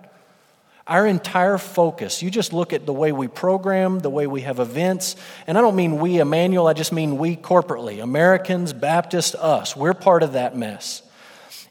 Our 0.85 1.07
entire 1.07 1.57
focus, 1.57 2.21
you 2.21 2.29
just 2.29 2.51
look 2.51 2.73
at 2.73 2.85
the 2.85 2.91
way 2.91 3.13
we 3.13 3.29
program, 3.29 3.99
the 3.99 4.09
way 4.09 4.27
we 4.27 4.41
have 4.41 4.59
events, 4.59 5.15
and 5.47 5.57
I 5.57 5.61
don't 5.61 5.77
mean 5.77 5.99
we, 5.99 6.19
Emmanuel, 6.19 6.67
I 6.67 6.73
just 6.73 6.91
mean 6.91 7.17
we 7.17 7.37
corporately, 7.37 8.03
Americans, 8.03 8.73
Baptists, 8.73 9.33
us. 9.33 9.77
We're 9.77 9.93
part 9.93 10.23
of 10.23 10.33
that 10.33 10.57
mess. 10.57 11.01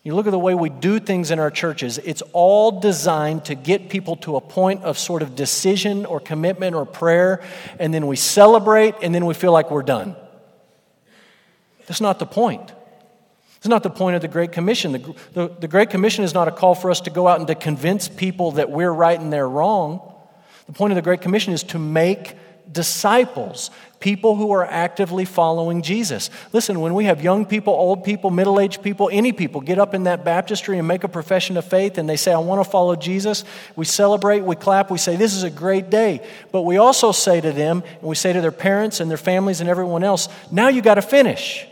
You 0.03 0.14
look 0.14 0.27
at 0.27 0.31
the 0.31 0.38
way 0.38 0.55
we 0.55 0.70
do 0.70 0.98
things 0.98 1.31
in 1.31 1.38
our 1.38 1.51
churches, 1.51 1.98
it's 1.98 2.22
all 2.33 2.81
designed 2.81 3.44
to 3.44 3.55
get 3.55 3.90
people 3.90 4.16
to 4.16 4.37
a 4.37 4.40
point 4.40 4.83
of 4.83 4.98
sort 4.98 5.20
of 5.20 5.37
decision 5.37 6.07
or 6.07 6.18
commitment 6.18 6.75
or 6.75 6.87
prayer, 6.87 7.42
and 7.79 7.92
then 7.92 8.07
we 8.07 8.16
celebrate, 8.16 8.94
and 9.03 9.14
then 9.14 9.27
we 9.27 9.35
feel 9.35 9.53
like 9.53 9.70
we're 9.70 9.83
done. 9.83 10.16
That's 11.87 12.01
not 12.01 12.18
the 12.18 12.27
point. 12.27 12.72
It's 13.62 13.68
not 13.68 13.85
the 13.85 13.90
point 13.90 14.16
of 14.16 14.22
the 14.22 14.27
Great 14.27 14.51
Commission. 14.51 14.90
The, 14.90 15.14
the, 15.35 15.48
the, 15.61 15.68
Great 15.68 15.88
Commission 15.88 16.25
is 16.25 16.35
not 16.35 16.48
a 16.48 16.51
call 16.51 16.75
for 16.75 16.90
us 16.90 17.01
to 17.03 17.11
go 17.11 17.29
out 17.29 17.38
and 17.38 17.46
to 17.46 17.55
convince 17.55 18.09
people 18.09 18.51
that 18.53 18.72
we're 18.72 18.90
right 18.90 19.20
and 19.20 19.33
they're 19.33 19.48
wrong. 19.48 20.01
The 20.66 20.72
point 20.72 20.90
of 20.90 20.96
the 20.96 21.03
Great 21.03 21.20
Commission 21.20 21.53
is 21.53 21.62
to 21.62 21.79
make 21.79 22.35
disciples, 22.72 23.70
people 24.01 24.35
who 24.35 24.51
are 24.51 24.64
actively 24.64 25.25
following 25.25 25.83
Jesus. 25.83 26.29
Listen, 26.53 26.81
when 26.81 26.92
we 26.92 27.05
have 27.05 27.22
young 27.22 27.46
people, 27.46 27.72
old 27.72 28.03
people, 28.03 28.33
middle 28.33 28.59
aged 28.59 28.83
people, 28.83 29.09
any 29.12 29.31
people 29.31 29.61
get 29.61 29.79
up 29.79 29.94
in 29.94 30.03
that 30.05 30.25
baptistry 30.25 30.77
and 30.77 30.88
make 30.88 31.05
a 31.05 31.09
profession 31.09 31.57
of 31.57 31.64
faith 31.64 31.98
and 31.98 32.09
they 32.09 32.16
say, 32.16 32.33
I 32.33 32.38
want 32.38 32.64
to 32.64 32.68
follow 32.68 32.96
Jesus, 32.96 33.44
we 33.77 33.85
celebrate, 33.85 34.40
we 34.40 34.57
clap, 34.57 34.90
we 34.90 34.98
say, 34.98 35.14
This 35.14 35.35
is 35.35 35.44
a 35.44 35.51
great 35.51 35.88
day. 35.88 36.29
But 36.51 36.62
we 36.62 36.79
also 36.79 37.12
say 37.12 37.40
to 37.40 37.53
them, 37.53 37.85
and 38.01 38.09
we 38.09 38.16
say 38.16 38.33
to 38.33 38.40
their 38.40 38.51
parents 38.51 38.98
and 38.98 39.09
their 39.09 39.16
families 39.16 39.61
and 39.61 39.70
everyone 39.70 40.03
else, 40.03 40.29
Now 40.51 40.66
you 40.66 40.83
got 40.83 40.96
to 40.96 41.03
finish. 41.03 41.68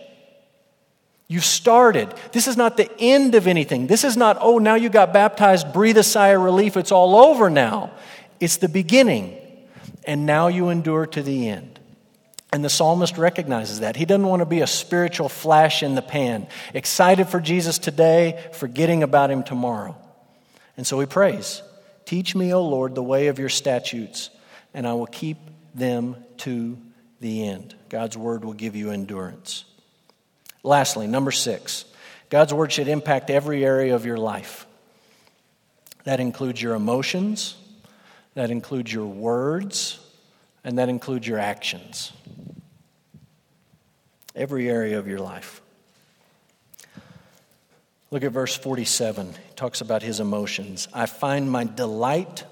You 1.31 1.38
started. 1.38 2.12
This 2.33 2.49
is 2.49 2.57
not 2.57 2.77
the 2.77 2.90
end 2.99 3.37
of 3.37 3.47
anything. 3.47 3.87
This 3.87 4.03
is 4.03 4.16
not, 4.16 4.38
oh, 4.40 4.59
now 4.59 4.75
you 4.75 4.88
got 4.88 5.12
baptized, 5.12 5.73
breathe 5.73 5.97
a 5.97 6.03
sigh 6.03 6.31
of 6.31 6.43
relief, 6.43 6.77
it's 6.77 6.90
all 6.90 7.14
over 7.14 7.49
now. 7.49 7.93
It's 8.40 8.57
the 8.57 8.69
beginning. 8.69 9.37
And 10.03 10.27
now 10.27 10.49
you 10.49 10.71
endure 10.71 11.07
to 11.07 11.23
the 11.23 11.49
end. 11.49 11.79
And 12.53 12.64
the 12.64 12.69
psalmist 12.69 13.16
recognizes 13.16 13.79
that. 13.79 13.95
He 13.95 14.07
doesn't 14.07 14.27
want 14.27 14.40
to 14.40 14.47
be 14.47 14.61
a 14.61 14.66
spiritual 14.66 15.29
flash 15.29 15.85
in 15.85 15.95
the 15.95 16.03
pan, 16.03 16.49
excited 16.75 17.29
for 17.29 17.38
Jesus 17.38 17.79
today, 17.79 18.45
forgetting 18.55 19.05
about 19.05 19.31
him 19.31 19.45
tomorrow. 19.45 19.97
And 20.77 20.85
so 20.85 20.99
he 20.99 21.07
prays 21.07 21.62
Teach 22.07 22.35
me, 22.35 22.53
O 22.53 22.66
Lord, 22.66 22.97
the 22.97 23.05
way 23.05 23.29
of 23.29 23.38
your 23.38 23.51
statutes, 23.51 24.31
and 24.75 24.85
I 24.85 24.95
will 24.95 25.07
keep 25.07 25.38
them 25.77 26.16
to 26.38 26.77
the 27.21 27.47
end. 27.47 27.77
God's 27.88 28.16
word 28.16 28.45
will 28.45 28.53
give 28.53 28.75
you 28.75 28.90
endurance. 28.90 29.64
Lastly, 30.62 31.07
number 31.07 31.31
six, 31.31 31.85
God's 32.29 32.53
word 32.55 32.73
should 32.73 32.88
impact 32.88 33.31
every 33.31 33.64
area 33.64 33.94
of 33.94 34.05
your 34.05 34.18
life. 34.18 34.66
That 36.05 36.20
includes 36.20 36.61
your 36.61 36.75
emotions, 36.75 37.57
that 38.35 38.51
includes 38.51 38.92
your 38.92 39.07
words, 39.07 39.99
and 40.64 40.79
that 40.79 40.88
includes 40.88 41.27
your 41.27 41.38
actions. 41.38 42.12
Every 44.35 44.68
area 44.68 44.99
of 44.99 45.09
your 45.09 45.18
life. 45.18 45.61
Look 48.11 48.25
at 48.25 48.33
verse 48.33 48.57
47. 48.57 49.27
He 49.27 49.55
talks 49.57 49.81
about 49.81 50.03
his 50.03 50.20
emotions. 50.20 50.88
I 50.92 51.07
find 51.07 51.51
my 51.51 51.64
delight 51.64 52.44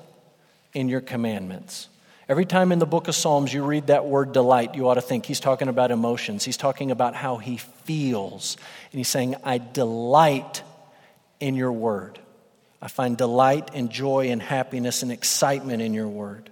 in 0.72 0.88
your 0.88 1.00
commandments. 1.00 1.88
Every 2.28 2.44
time 2.44 2.72
in 2.72 2.78
the 2.78 2.86
book 2.86 3.08
of 3.08 3.14
Psalms 3.14 3.54
you 3.54 3.64
read 3.64 3.86
that 3.86 4.04
word 4.04 4.32
delight, 4.32 4.74
you 4.74 4.86
ought 4.88 4.94
to 4.94 5.00
think 5.00 5.24
he's 5.24 5.40
talking 5.40 5.68
about 5.68 5.90
emotions. 5.90 6.44
He's 6.44 6.58
talking 6.58 6.90
about 6.90 7.14
how 7.14 7.38
he 7.38 7.56
feels. 7.56 8.58
And 8.92 8.98
he's 8.98 9.08
saying, 9.08 9.36
I 9.44 9.56
delight 9.56 10.62
in 11.40 11.54
your 11.54 11.72
word. 11.72 12.18
I 12.82 12.88
find 12.88 13.16
delight 13.16 13.70
and 13.72 13.90
joy 13.90 14.28
and 14.28 14.42
happiness 14.42 15.02
and 15.02 15.10
excitement 15.10 15.80
in 15.80 15.94
your 15.94 16.06
word. 16.06 16.50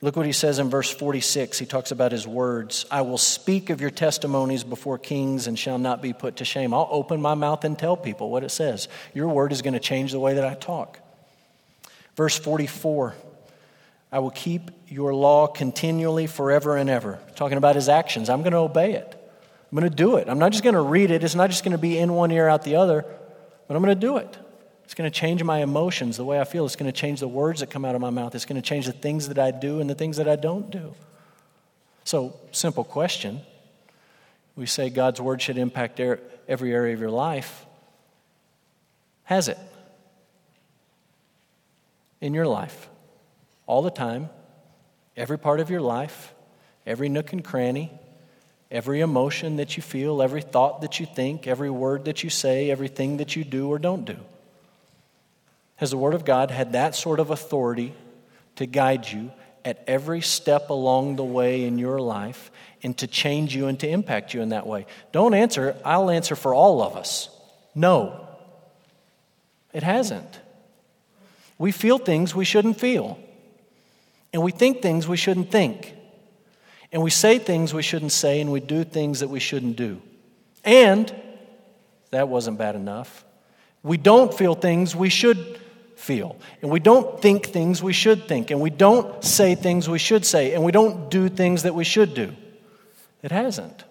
Look 0.00 0.16
what 0.16 0.26
he 0.26 0.32
says 0.32 0.58
in 0.58 0.70
verse 0.70 0.90
46. 0.90 1.56
He 1.56 1.66
talks 1.66 1.92
about 1.92 2.10
his 2.10 2.26
words. 2.26 2.84
I 2.90 3.02
will 3.02 3.16
speak 3.16 3.70
of 3.70 3.80
your 3.80 3.90
testimonies 3.90 4.64
before 4.64 4.98
kings 4.98 5.46
and 5.46 5.56
shall 5.56 5.78
not 5.78 6.02
be 6.02 6.12
put 6.12 6.36
to 6.36 6.44
shame. 6.44 6.74
I'll 6.74 6.88
open 6.90 7.22
my 7.22 7.34
mouth 7.34 7.64
and 7.64 7.78
tell 7.78 7.96
people 7.96 8.28
what 8.28 8.42
it 8.42 8.50
says. 8.50 8.88
Your 9.14 9.28
word 9.28 9.52
is 9.52 9.62
going 9.62 9.74
to 9.74 9.80
change 9.80 10.10
the 10.10 10.20
way 10.20 10.34
that 10.34 10.44
I 10.44 10.54
talk. 10.54 10.98
Verse 12.16 12.36
44. 12.36 13.14
I 14.14 14.20
will 14.20 14.30
keep 14.30 14.70
your 14.86 15.12
law 15.12 15.48
continually 15.48 16.28
forever 16.28 16.76
and 16.76 16.88
ever. 16.88 17.18
Talking 17.34 17.58
about 17.58 17.74
his 17.74 17.88
actions. 17.88 18.30
I'm 18.30 18.42
going 18.42 18.52
to 18.52 18.58
obey 18.58 18.92
it. 18.92 19.12
I'm 19.12 19.76
going 19.76 19.90
to 19.90 19.96
do 19.96 20.18
it. 20.18 20.28
I'm 20.28 20.38
not 20.38 20.52
just 20.52 20.62
going 20.62 20.76
to 20.76 20.82
read 20.82 21.10
it. 21.10 21.24
It's 21.24 21.34
not 21.34 21.50
just 21.50 21.64
going 21.64 21.72
to 21.72 21.78
be 21.78 21.98
in 21.98 22.12
one 22.12 22.30
ear, 22.30 22.46
out 22.46 22.62
the 22.62 22.76
other, 22.76 23.04
but 23.66 23.74
I'm 23.74 23.82
going 23.82 23.92
to 23.92 24.00
do 24.00 24.18
it. 24.18 24.38
It's 24.84 24.94
going 24.94 25.10
to 25.10 25.18
change 25.18 25.42
my 25.42 25.62
emotions, 25.64 26.16
the 26.16 26.24
way 26.24 26.40
I 26.40 26.44
feel. 26.44 26.64
It's 26.64 26.76
going 26.76 26.90
to 26.90 26.96
change 26.96 27.18
the 27.18 27.26
words 27.26 27.58
that 27.58 27.70
come 27.70 27.84
out 27.84 27.96
of 27.96 28.00
my 28.00 28.10
mouth. 28.10 28.36
It's 28.36 28.44
going 28.44 28.54
to 28.54 28.62
change 28.62 28.86
the 28.86 28.92
things 28.92 29.26
that 29.26 29.38
I 29.40 29.50
do 29.50 29.80
and 29.80 29.90
the 29.90 29.96
things 29.96 30.18
that 30.18 30.28
I 30.28 30.36
don't 30.36 30.70
do. 30.70 30.94
So, 32.04 32.38
simple 32.52 32.84
question. 32.84 33.40
We 34.54 34.66
say 34.66 34.90
God's 34.90 35.20
word 35.20 35.42
should 35.42 35.58
impact 35.58 35.98
er, 35.98 36.20
every 36.46 36.72
area 36.72 36.94
of 36.94 37.00
your 37.00 37.10
life. 37.10 37.66
Has 39.24 39.48
it? 39.48 39.58
In 42.20 42.32
your 42.32 42.46
life? 42.46 42.88
All 43.66 43.82
the 43.82 43.90
time, 43.90 44.28
every 45.16 45.38
part 45.38 45.60
of 45.60 45.70
your 45.70 45.80
life, 45.80 46.34
every 46.86 47.08
nook 47.08 47.32
and 47.32 47.44
cranny, 47.44 47.90
every 48.70 49.00
emotion 49.00 49.56
that 49.56 49.76
you 49.76 49.82
feel, 49.82 50.22
every 50.22 50.42
thought 50.42 50.80
that 50.80 51.00
you 51.00 51.06
think, 51.06 51.46
every 51.46 51.70
word 51.70 52.04
that 52.06 52.24
you 52.24 52.30
say, 52.30 52.70
everything 52.70 53.18
that 53.18 53.36
you 53.36 53.44
do 53.44 53.68
or 53.68 53.78
don't 53.78 54.04
do. 54.04 54.16
Has 55.76 55.90
the 55.90 55.96
Word 55.96 56.14
of 56.14 56.24
God 56.24 56.50
had 56.50 56.72
that 56.72 56.94
sort 56.94 57.20
of 57.20 57.30
authority 57.30 57.94
to 58.56 58.66
guide 58.66 59.10
you 59.10 59.32
at 59.64 59.82
every 59.86 60.20
step 60.20 60.70
along 60.70 61.16
the 61.16 61.24
way 61.24 61.64
in 61.64 61.78
your 61.78 62.00
life 62.00 62.50
and 62.82 62.96
to 62.98 63.06
change 63.06 63.56
you 63.56 63.66
and 63.66 63.80
to 63.80 63.88
impact 63.88 64.34
you 64.34 64.42
in 64.42 64.50
that 64.50 64.66
way? 64.66 64.86
Don't 65.12 65.34
answer, 65.34 65.76
I'll 65.84 66.10
answer 66.10 66.36
for 66.36 66.54
all 66.54 66.82
of 66.82 66.96
us. 66.96 67.28
No, 67.74 68.28
it 69.72 69.82
hasn't. 69.82 70.40
We 71.58 71.72
feel 71.72 71.98
things 71.98 72.34
we 72.34 72.44
shouldn't 72.44 72.78
feel. 72.78 73.18
And 74.34 74.42
we 74.42 74.50
think 74.50 74.82
things 74.82 75.06
we 75.06 75.16
shouldn't 75.16 75.52
think. 75.52 75.94
And 76.90 77.02
we 77.02 77.10
say 77.10 77.38
things 77.38 77.72
we 77.72 77.82
shouldn't 77.82 78.10
say, 78.10 78.40
and 78.40 78.50
we 78.50 78.58
do 78.58 78.82
things 78.82 79.20
that 79.20 79.28
we 79.28 79.38
shouldn't 79.38 79.76
do. 79.76 80.02
And, 80.64 81.14
that 82.10 82.28
wasn't 82.28 82.58
bad 82.58 82.74
enough, 82.74 83.24
we 83.84 83.96
don't 83.96 84.34
feel 84.34 84.56
things 84.56 84.96
we 84.96 85.08
should 85.08 85.60
feel. 85.94 86.36
And 86.62 86.70
we 86.70 86.80
don't 86.80 87.22
think 87.22 87.46
things 87.46 87.80
we 87.80 87.92
should 87.92 88.26
think. 88.26 88.50
And 88.50 88.60
we 88.60 88.70
don't 88.70 89.22
say 89.22 89.54
things 89.54 89.88
we 89.88 90.00
should 90.00 90.26
say. 90.26 90.52
And 90.52 90.64
we 90.64 90.72
don't 90.72 91.10
do 91.10 91.28
things 91.28 91.62
that 91.62 91.74
we 91.74 91.84
should 91.84 92.14
do. 92.14 92.34
It 93.22 93.30
hasn't. 93.30 93.84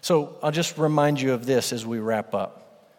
So 0.00 0.36
I'll 0.42 0.50
just 0.50 0.78
remind 0.78 1.20
you 1.20 1.32
of 1.32 1.46
this 1.46 1.72
as 1.72 1.86
we 1.86 2.00
wrap 2.00 2.34
up. 2.34 2.90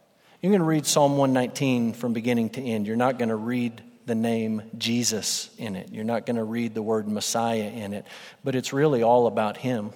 You're 0.42 0.52
going 0.52 0.62
to 0.62 0.66
read 0.66 0.86
Psalm 0.86 1.18
119 1.18 1.94
from 1.94 2.14
beginning 2.14 2.52
to 2.52 2.62
end. 2.62 2.88
You're 2.88 2.96
not 2.96 3.18
going 3.18 3.30
to 3.30 3.36
read 3.36 3.82
the 4.08 4.16
name 4.16 4.64
Jesus 4.78 5.50
in 5.58 5.76
it. 5.76 5.90
You're 5.92 6.04
not 6.04 6.26
going 6.26 6.38
to 6.38 6.44
read 6.44 6.74
the 6.74 6.82
word 6.82 7.08
Messiah 7.08 7.70
in 7.70 7.94
it, 7.94 8.06
but 8.44 8.56
it's 8.56 8.74
really 8.74 9.04
all 9.04 9.28
about 9.28 9.58
Him. 9.58 9.92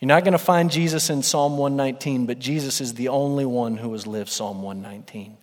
You're 0.00 0.08
not 0.08 0.24
going 0.24 0.32
to 0.32 0.38
find 0.38 0.70
Jesus 0.70 1.08
in 1.08 1.22
Psalm 1.22 1.56
119, 1.56 2.26
but 2.26 2.40
Jesus 2.40 2.80
is 2.80 2.94
the 2.94 3.08
only 3.08 3.46
one 3.46 3.76
who 3.76 3.92
has 3.92 4.06
lived 4.06 4.28
Psalm 4.28 4.60
119. 4.60 5.36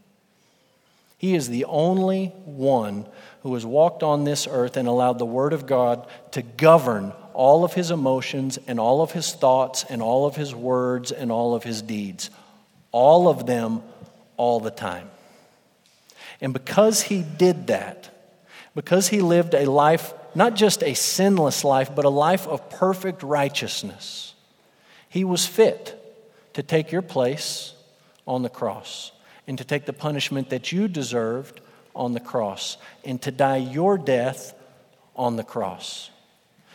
He 1.18 1.36
is 1.36 1.48
the 1.48 1.66
only 1.66 2.28
one 2.46 3.06
who 3.44 3.54
has 3.54 3.66
walked 3.66 4.04
on 4.04 4.26
this 4.26 4.48
earth 4.50 4.76
and 4.76 4.88
allowed 4.88 5.18
the 5.18 5.26
Word 5.26 5.54
of 5.54 5.66
God 5.66 6.06
to 6.32 6.42
govern 6.42 7.14
all 7.34 7.64
of 7.64 7.74
his 7.74 7.90
emotions 7.92 8.60
and 8.68 8.82
all 8.82 9.02
of 9.02 9.14
his 9.14 9.32
thoughts 9.32 9.86
and 9.90 10.02
all 10.02 10.26
of 10.26 10.36
his 10.36 10.54
words 10.54 11.14
and 11.14 11.32
all 11.32 11.56
of 11.56 11.64
his 11.64 11.82
deeds. 11.82 12.30
All 12.92 13.30
of 13.30 13.46
them, 13.46 13.82
all 14.36 14.60
the 14.60 14.72
time. 14.72 15.10
And 16.42 16.54
because 16.54 17.04
he 17.04 17.24
did 17.24 17.68
that, 17.68 18.10
because 18.76 19.10
he 19.10 19.22
lived 19.22 19.54
a 19.54 19.66
life, 19.66 20.14
not 20.36 20.56
just 20.56 20.84
a 20.84 20.94
sinless 20.94 21.64
life, 21.64 21.94
but 21.96 22.06
a 22.06 22.10
life 22.10 22.48
of 22.48 22.70
perfect 22.70 23.24
righteousness, 23.24 24.34
he 25.10 25.24
was 25.24 25.46
fit 25.46 25.96
to 26.54 26.64
take 26.64 26.92
your 26.92 27.02
place 27.02 27.74
on 28.28 28.44
the 28.44 28.50
cross 28.50 29.12
and 29.48 29.58
to 29.58 29.64
take 29.64 29.86
the 29.86 29.94
punishment 29.94 30.50
that 30.52 30.72
you 30.72 30.88
deserved 30.88 31.60
on 31.96 32.14
the 32.14 32.20
cross 32.20 32.78
and 33.04 33.22
to 33.22 33.32
die 33.32 33.58
your 33.58 33.98
death 33.98 34.54
on 35.16 35.36
the 35.36 35.44
cross. 35.44 36.12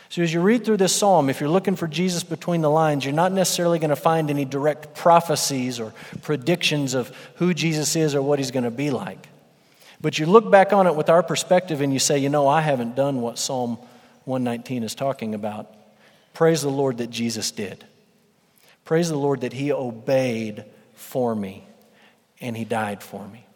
So, 0.09 0.21
as 0.21 0.33
you 0.33 0.39
read 0.39 0.63
through 0.63 0.77
this 0.77 0.95
psalm, 0.95 1.29
if 1.29 1.39
you're 1.39 1.49
looking 1.49 1.75
for 1.75 1.87
Jesus 1.87 2.23
between 2.23 2.61
the 2.61 2.69
lines, 2.69 3.03
you're 3.03 3.13
not 3.13 3.31
necessarily 3.31 3.79
going 3.79 3.89
to 3.89 3.95
find 3.95 4.29
any 4.29 4.45
direct 4.45 4.95
prophecies 4.95 5.79
or 5.79 5.93
predictions 6.21 6.93
of 6.93 7.11
who 7.35 7.53
Jesus 7.53 7.95
is 7.95 8.13
or 8.13 8.21
what 8.21 8.37
he's 8.37 8.51
going 8.51 8.63
to 8.63 8.71
be 8.71 8.91
like. 8.91 9.27
But 10.05 10.19
you 10.19 10.27
look 10.27 10.51
back 10.51 10.71
on 10.71 10.85
it 10.85 10.95
with 10.95 11.09
our 11.09 11.23
perspective 11.23 11.81
and 11.81 11.91
you 11.91 11.97
say, 11.97 12.19
you 12.19 12.29
know, 12.29 12.47
I 12.47 12.61
haven't 12.61 12.95
done 12.95 13.21
what 13.21 13.39
Psalm 13.39 13.79
119 14.25 14.83
is 14.83 14.93
talking 14.93 15.33
about. 15.33 15.73
Praise 16.35 16.61
the 16.61 16.69
Lord 16.69 16.99
that 16.99 17.09
Jesus 17.09 17.49
did. 17.49 17.83
Praise 18.83 19.09
the 19.09 19.17
Lord 19.17 19.41
that 19.41 19.51
he 19.51 19.71
obeyed 19.71 20.63
for 20.93 21.33
me 21.33 21.63
and 22.39 22.55
he 22.55 22.65
died 22.65 23.01
for 23.01 23.27
me. 23.27 23.47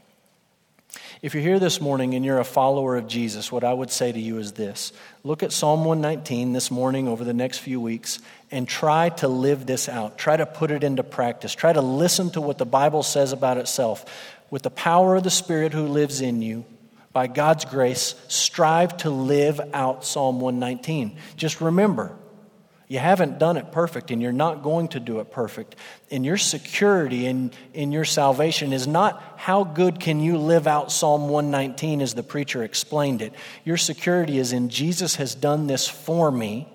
If 1.21 1.35
you're 1.35 1.43
here 1.43 1.59
this 1.59 1.79
morning 1.79 2.15
and 2.15 2.25
you're 2.25 2.39
a 2.39 2.45
follower 2.45 2.95
of 2.95 3.07
Jesus, 3.07 3.51
what 3.51 3.63
I 3.63 3.71
would 3.71 3.91
say 3.91 4.11
to 4.11 4.19
you 4.19 4.39
is 4.39 4.53
this 4.53 4.91
look 5.23 5.43
at 5.43 5.51
Psalm 5.51 5.85
119 5.85 6.53
this 6.53 6.71
morning 6.71 7.07
over 7.07 7.23
the 7.23 7.33
next 7.33 7.59
few 7.59 7.79
weeks 7.79 8.19
and 8.49 8.67
try 8.67 9.09
to 9.09 9.27
live 9.27 9.67
this 9.67 9.87
out. 9.87 10.17
Try 10.17 10.37
to 10.37 10.47
put 10.47 10.71
it 10.71 10.83
into 10.83 11.03
practice. 11.03 11.53
Try 11.53 11.73
to 11.73 11.81
listen 11.81 12.31
to 12.31 12.41
what 12.41 12.57
the 12.57 12.65
Bible 12.65 13.03
says 13.03 13.33
about 13.33 13.57
itself. 13.57 14.05
With 14.51 14.63
the 14.63 14.69
power 14.69 15.15
of 15.15 15.23
the 15.23 15.29
Spirit 15.29 15.73
who 15.73 15.87
lives 15.87 16.21
in 16.21 16.41
you, 16.41 16.65
by 17.11 17.27
God's 17.27 17.65
grace, 17.65 18.15
strive 18.27 18.97
to 18.97 19.09
live 19.09 19.59
out 19.73 20.05
Psalm 20.05 20.39
119. 20.39 21.17
Just 21.35 21.59
remember, 21.59 22.15
you 22.87 22.99
haven't 22.99 23.39
done 23.39 23.57
it 23.57 23.71
perfect, 23.71 24.09
and 24.09 24.21
you're 24.21 24.31
not 24.31 24.63
going 24.63 24.87
to 24.89 24.99
do 24.99 25.19
it 25.19 25.31
perfect. 25.31 25.75
And 26.09 26.25
your 26.25 26.37
security 26.37 27.25
in, 27.25 27.51
in 27.73 27.91
your 27.91 28.05
salvation 28.05 28.73
is 28.73 28.87
not 28.87 29.21
how 29.37 29.63
good 29.63 29.99
can 29.99 30.19
you 30.19 30.37
live 30.37 30.65
out 30.65 30.91
Psalm 30.91 31.29
119 31.29 32.01
as 32.01 32.13
the 32.15 32.23
preacher 32.23 32.63
explained 32.63 33.21
it. 33.21 33.33
Your 33.63 33.77
security 33.77 34.39
is 34.39 34.53
in 34.53 34.69
Jesus 34.69 35.15
has 35.15 35.35
done 35.35 35.67
this 35.67 35.87
for 35.87 36.31
me 36.31 36.67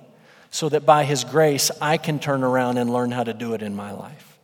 so 0.50 0.68
that 0.68 0.86
by 0.86 1.04
his 1.04 1.24
grace 1.24 1.72
I 1.80 1.96
can 1.96 2.20
turn 2.20 2.44
around 2.44 2.78
and 2.78 2.92
learn 2.92 3.10
how 3.10 3.24
to 3.24 3.34
do 3.34 3.54
it 3.54 3.62
in 3.62 3.74
my 3.74 3.90
life. 3.90 4.38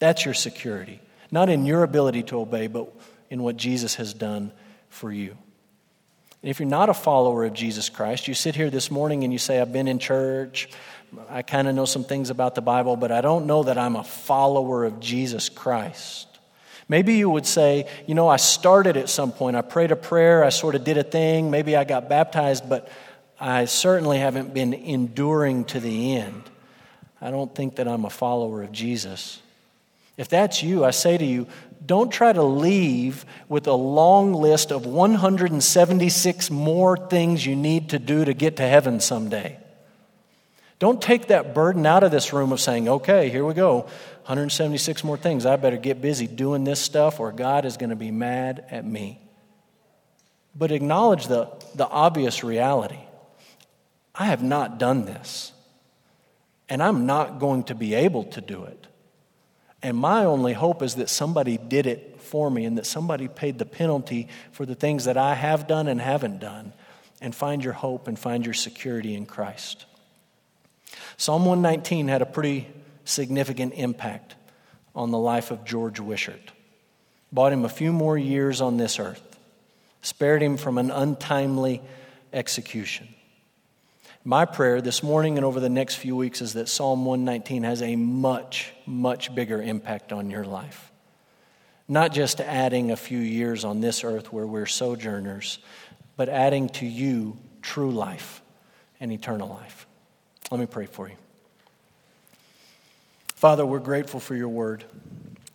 That's 0.00 0.24
your 0.24 0.34
security. 0.34 1.00
Not 1.30 1.48
in 1.48 1.66
your 1.66 1.82
ability 1.82 2.24
to 2.24 2.40
obey, 2.40 2.66
but 2.66 2.92
in 3.30 3.42
what 3.42 3.56
Jesus 3.56 3.96
has 3.96 4.14
done 4.14 4.52
for 4.88 5.10
you. 5.12 5.36
If 6.42 6.60
you're 6.60 6.68
not 6.68 6.88
a 6.88 6.94
follower 6.94 7.44
of 7.44 7.54
Jesus 7.54 7.88
Christ, 7.88 8.28
you 8.28 8.34
sit 8.34 8.54
here 8.54 8.70
this 8.70 8.90
morning 8.90 9.24
and 9.24 9.32
you 9.32 9.38
say, 9.38 9.60
I've 9.60 9.72
been 9.72 9.88
in 9.88 9.98
church, 9.98 10.68
I 11.28 11.42
kind 11.42 11.66
of 11.66 11.74
know 11.74 11.86
some 11.86 12.04
things 12.04 12.30
about 12.30 12.54
the 12.54 12.62
Bible, 12.62 12.96
but 12.96 13.10
I 13.10 13.20
don't 13.20 13.46
know 13.46 13.64
that 13.64 13.78
I'm 13.78 13.96
a 13.96 14.04
follower 14.04 14.84
of 14.84 15.00
Jesus 15.00 15.48
Christ. 15.48 16.28
Maybe 16.88 17.14
you 17.14 17.28
would 17.28 17.46
say, 17.46 17.88
you 18.06 18.14
know, 18.14 18.28
I 18.28 18.36
started 18.36 18.96
at 18.96 19.08
some 19.08 19.32
point. 19.32 19.56
I 19.56 19.62
prayed 19.62 19.90
a 19.90 19.96
prayer, 19.96 20.44
I 20.44 20.50
sort 20.50 20.76
of 20.76 20.84
did 20.84 20.98
a 20.98 21.02
thing, 21.02 21.50
maybe 21.50 21.74
I 21.74 21.84
got 21.84 22.08
baptized, 22.08 22.68
but 22.68 22.88
I 23.40 23.64
certainly 23.64 24.18
haven't 24.18 24.54
been 24.54 24.72
enduring 24.72 25.64
to 25.66 25.80
the 25.80 26.16
end. 26.16 26.42
I 27.20 27.30
don't 27.30 27.52
think 27.54 27.76
that 27.76 27.88
I'm 27.88 28.04
a 28.04 28.10
follower 28.10 28.62
of 28.62 28.72
Jesus. 28.72 29.42
If 30.16 30.28
that's 30.28 30.62
you, 30.62 30.84
I 30.84 30.90
say 30.90 31.18
to 31.18 31.24
you, 31.24 31.46
don't 31.84 32.10
try 32.10 32.32
to 32.32 32.42
leave 32.42 33.24
with 33.48 33.66
a 33.66 33.72
long 33.72 34.32
list 34.32 34.72
of 34.72 34.86
176 34.86 36.50
more 36.50 36.96
things 36.96 37.46
you 37.46 37.54
need 37.54 37.90
to 37.90 37.98
do 37.98 38.24
to 38.24 38.34
get 38.34 38.56
to 38.56 38.66
heaven 38.66 38.98
someday. 39.00 39.58
Don't 40.78 41.00
take 41.00 41.28
that 41.28 41.54
burden 41.54 41.86
out 41.86 42.02
of 42.02 42.10
this 42.10 42.32
room 42.32 42.52
of 42.52 42.60
saying, 42.60 42.88
okay, 42.88 43.30
here 43.30 43.44
we 43.44 43.54
go, 43.54 43.80
176 44.24 45.04
more 45.04 45.16
things. 45.16 45.46
I 45.46 45.56
better 45.56 45.78
get 45.78 46.02
busy 46.02 46.26
doing 46.26 46.64
this 46.64 46.80
stuff 46.80 47.20
or 47.20 47.32
God 47.32 47.64
is 47.64 47.76
going 47.76 47.90
to 47.90 47.96
be 47.96 48.10
mad 48.10 48.64
at 48.70 48.84
me. 48.84 49.20
But 50.54 50.72
acknowledge 50.72 51.28
the, 51.28 51.50
the 51.74 51.86
obvious 51.86 52.42
reality. 52.42 52.98
I 54.14 54.26
have 54.26 54.42
not 54.42 54.78
done 54.78 55.04
this, 55.04 55.52
and 56.68 56.82
I'm 56.82 57.04
not 57.04 57.38
going 57.38 57.64
to 57.64 57.74
be 57.74 57.92
able 57.92 58.24
to 58.24 58.40
do 58.40 58.64
it. 58.64 58.86
And 59.86 59.96
my 59.96 60.24
only 60.24 60.52
hope 60.52 60.82
is 60.82 60.96
that 60.96 61.08
somebody 61.08 61.58
did 61.58 61.86
it 61.86 62.20
for 62.20 62.50
me 62.50 62.64
and 62.64 62.76
that 62.76 62.86
somebody 62.86 63.28
paid 63.28 63.60
the 63.60 63.64
penalty 63.64 64.26
for 64.50 64.66
the 64.66 64.74
things 64.74 65.04
that 65.04 65.16
I 65.16 65.34
have 65.34 65.68
done 65.68 65.86
and 65.86 66.00
haven't 66.00 66.40
done. 66.40 66.72
And 67.20 67.32
find 67.32 67.62
your 67.62 67.72
hope 67.72 68.08
and 68.08 68.18
find 68.18 68.44
your 68.44 68.52
security 68.52 69.14
in 69.14 69.26
Christ. 69.26 69.86
Psalm 71.16 71.44
119 71.44 72.08
had 72.08 72.20
a 72.20 72.26
pretty 72.26 72.66
significant 73.04 73.74
impact 73.74 74.34
on 74.92 75.12
the 75.12 75.18
life 75.18 75.52
of 75.52 75.64
George 75.64 76.00
Wishart. 76.00 76.50
Bought 77.30 77.52
him 77.52 77.64
a 77.64 77.68
few 77.68 77.92
more 77.92 78.18
years 78.18 78.60
on 78.60 78.78
this 78.78 78.98
earth, 78.98 79.38
spared 80.02 80.42
him 80.42 80.56
from 80.56 80.78
an 80.78 80.90
untimely 80.90 81.80
execution. 82.32 83.06
My 84.26 84.44
prayer 84.44 84.80
this 84.80 85.04
morning 85.04 85.38
and 85.38 85.44
over 85.44 85.60
the 85.60 85.68
next 85.68 85.94
few 85.94 86.16
weeks 86.16 86.42
is 86.42 86.54
that 86.54 86.68
Psalm 86.68 87.04
119 87.04 87.62
has 87.62 87.80
a 87.80 87.94
much, 87.94 88.72
much 88.84 89.32
bigger 89.32 89.62
impact 89.62 90.12
on 90.12 90.30
your 90.30 90.44
life. 90.44 90.90
Not 91.86 92.12
just 92.12 92.40
adding 92.40 92.90
a 92.90 92.96
few 92.96 93.20
years 93.20 93.64
on 93.64 93.80
this 93.80 94.02
earth 94.02 94.32
where 94.32 94.44
we're 94.44 94.66
sojourners, 94.66 95.60
but 96.16 96.28
adding 96.28 96.70
to 96.70 96.86
you 96.86 97.36
true 97.62 97.92
life 97.92 98.42
and 98.98 99.12
eternal 99.12 99.48
life. 99.48 99.86
Let 100.50 100.58
me 100.58 100.66
pray 100.66 100.86
for 100.86 101.08
you. 101.08 101.14
Father, 103.36 103.64
we're 103.64 103.78
grateful 103.78 104.18
for 104.18 104.34
your 104.34 104.48
word, 104.48 104.82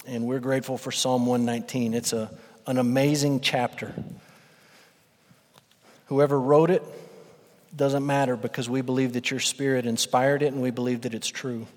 and 0.08 0.26
we're 0.26 0.40
grateful 0.40 0.78
for 0.78 0.94
Psalm 0.94 1.26
119. 1.26 1.94
It's 1.94 2.14
a, 2.14 2.32
an 2.66 2.78
amazing 2.78 3.42
chapter. 3.42 3.94
Whoever 6.06 6.40
wrote 6.40 6.72
it 6.72 6.84
doesn't 7.76 8.06
matter 8.06 8.36
because 8.36 8.70
we 8.70 8.82
believe 8.82 9.14
that 9.14 9.32
your 9.32 9.40
spirit 9.40 9.86
inspired 9.86 10.44
it 10.44 10.48
and 10.48 10.62
we 10.62 10.72
believe 10.72 11.02
that 11.02 11.14
it's 11.14 11.28
true. 11.28 11.68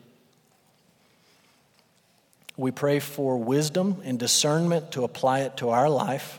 We 2.56 2.70
pray 2.70 3.00
for 3.00 3.36
wisdom 3.36 4.00
and 4.04 4.18
discernment 4.18 4.92
to 4.92 5.04
apply 5.04 5.40
it 5.40 5.56
to 5.58 5.70
our 5.70 5.88
life. 5.88 6.38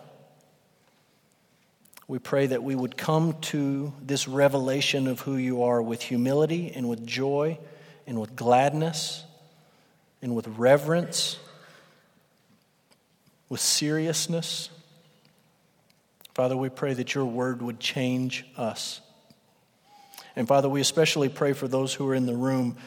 We 2.08 2.20
pray 2.20 2.48
that 2.48 2.64
we 2.64 2.76
would 2.76 2.96
come 2.96 3.36
to 3.42 3.92
this 4.02 4.28
revelation 4.28 5.08
of 5.08 5.22
who 5.22 5.36
you 5.36 5.64
are 5.64 5.82
with 5.82 6.02
humility 6.02 6.72
and 6.74 6.88
with 6.88 7.06
joy 7.06 7.58
and 8.08 8.20
with 8.22 8.36
gladness 8.36 9.24
and 10.22 10.36
with 10.36 10.48
reverence, 10.48 11.38
with 13.50 13.60
seriousness. 13.60 14.70
Father, 16.34 16.56
we 16.56 16.70
pray 16.70 16.94
that 16.94 17.16
your 17.16 17.26
word 17.26 17.62
would 17.62 17.80
change 17.80 18.46
us. 18.56 19.02
And 20.36 20.48
Father, 20.48 20.68
we 20.68 20.82
especially 20.82 21.30
pray 21.30 21.54
for 21.54 21.68
those 21.68 21.94
who 21.94 22.08
are 22.10 22.16
in 22.16 22.26
the 22.26 22.36
room 22.36 22.78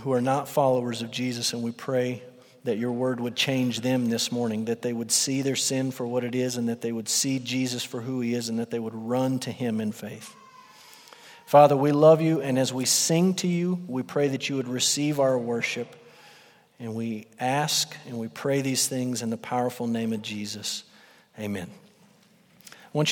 who 0.00 0.12
are 0.12 0.20
not 0.20 0.48
followers 0.48 1.02
of 1.02 1.10
Jesus, 1.10 1.52
and 1.52 1.62
we 1.62 1.70
pray 1.70 2.22
that 2.64 2.78
your 2.78 2.92
word 2.92 3.20
would 3.20 3.36
change 3.36 3.80
them 3.80 4.06
this 4.06 4.30
morning, 4.30 4.66
that 4.66 4.82
they 4.82 4.92
would 4.92 5.10
see 5.10 5.40
their 5.40 5.56
sin 5.56 5.90
for 5.90 6.06
what 6.06 6.24
it 6.24 6.34
is, 6.34 6.56
and 6.56 6.68
that 6.68 6.80
they 6.80 6.92
would 6.92 7.08
see 7.08 7.38
Jesus 7.38 7.82
for 7.82 8.00
who 8.00 8.20
he 8.20 8.34
is, 8.34 8.48
and 8.48 8.58
that 8.58 8.70
they 8.70 8.78
would 8.78 8.94
run 8.94 9.38
to 9.38 9.50
him 9.50 9.80
in 9.80 9.92
faith. 9.92 10.34
Father, 11.46 11.76
we 11.76 11.92
love 11.92 12.20
you, 12.20 12.42
and 12.42 12.58
as 12.58 12.74
we 12.74 12.84
sing 12.84 13.34
to 13.34 13.46
you, 13.46 13.78
we 13.86 14.02
pray 14.02 14.28
that 14.28 14.48
you 14.48 14.56
would 14.56 14.68
receive 14.68 15.20
our 15.20 15.38
worship. 15.38 15.94
And 16.78 16.94
we 16.94 17.26
ask 17.40 17.96
and 18.06 18.18
we 18.18 18.28
pray 18.28 18.60
these 18.60 18.86
things 18.86 19.22
in 19.22 19.30
the 19.30 19.38
powerful 19.38 19.86
name 19.86 20.12
of 20.12 20.20
Jesus. 20.20 20.84
Amen. 21.38 21.70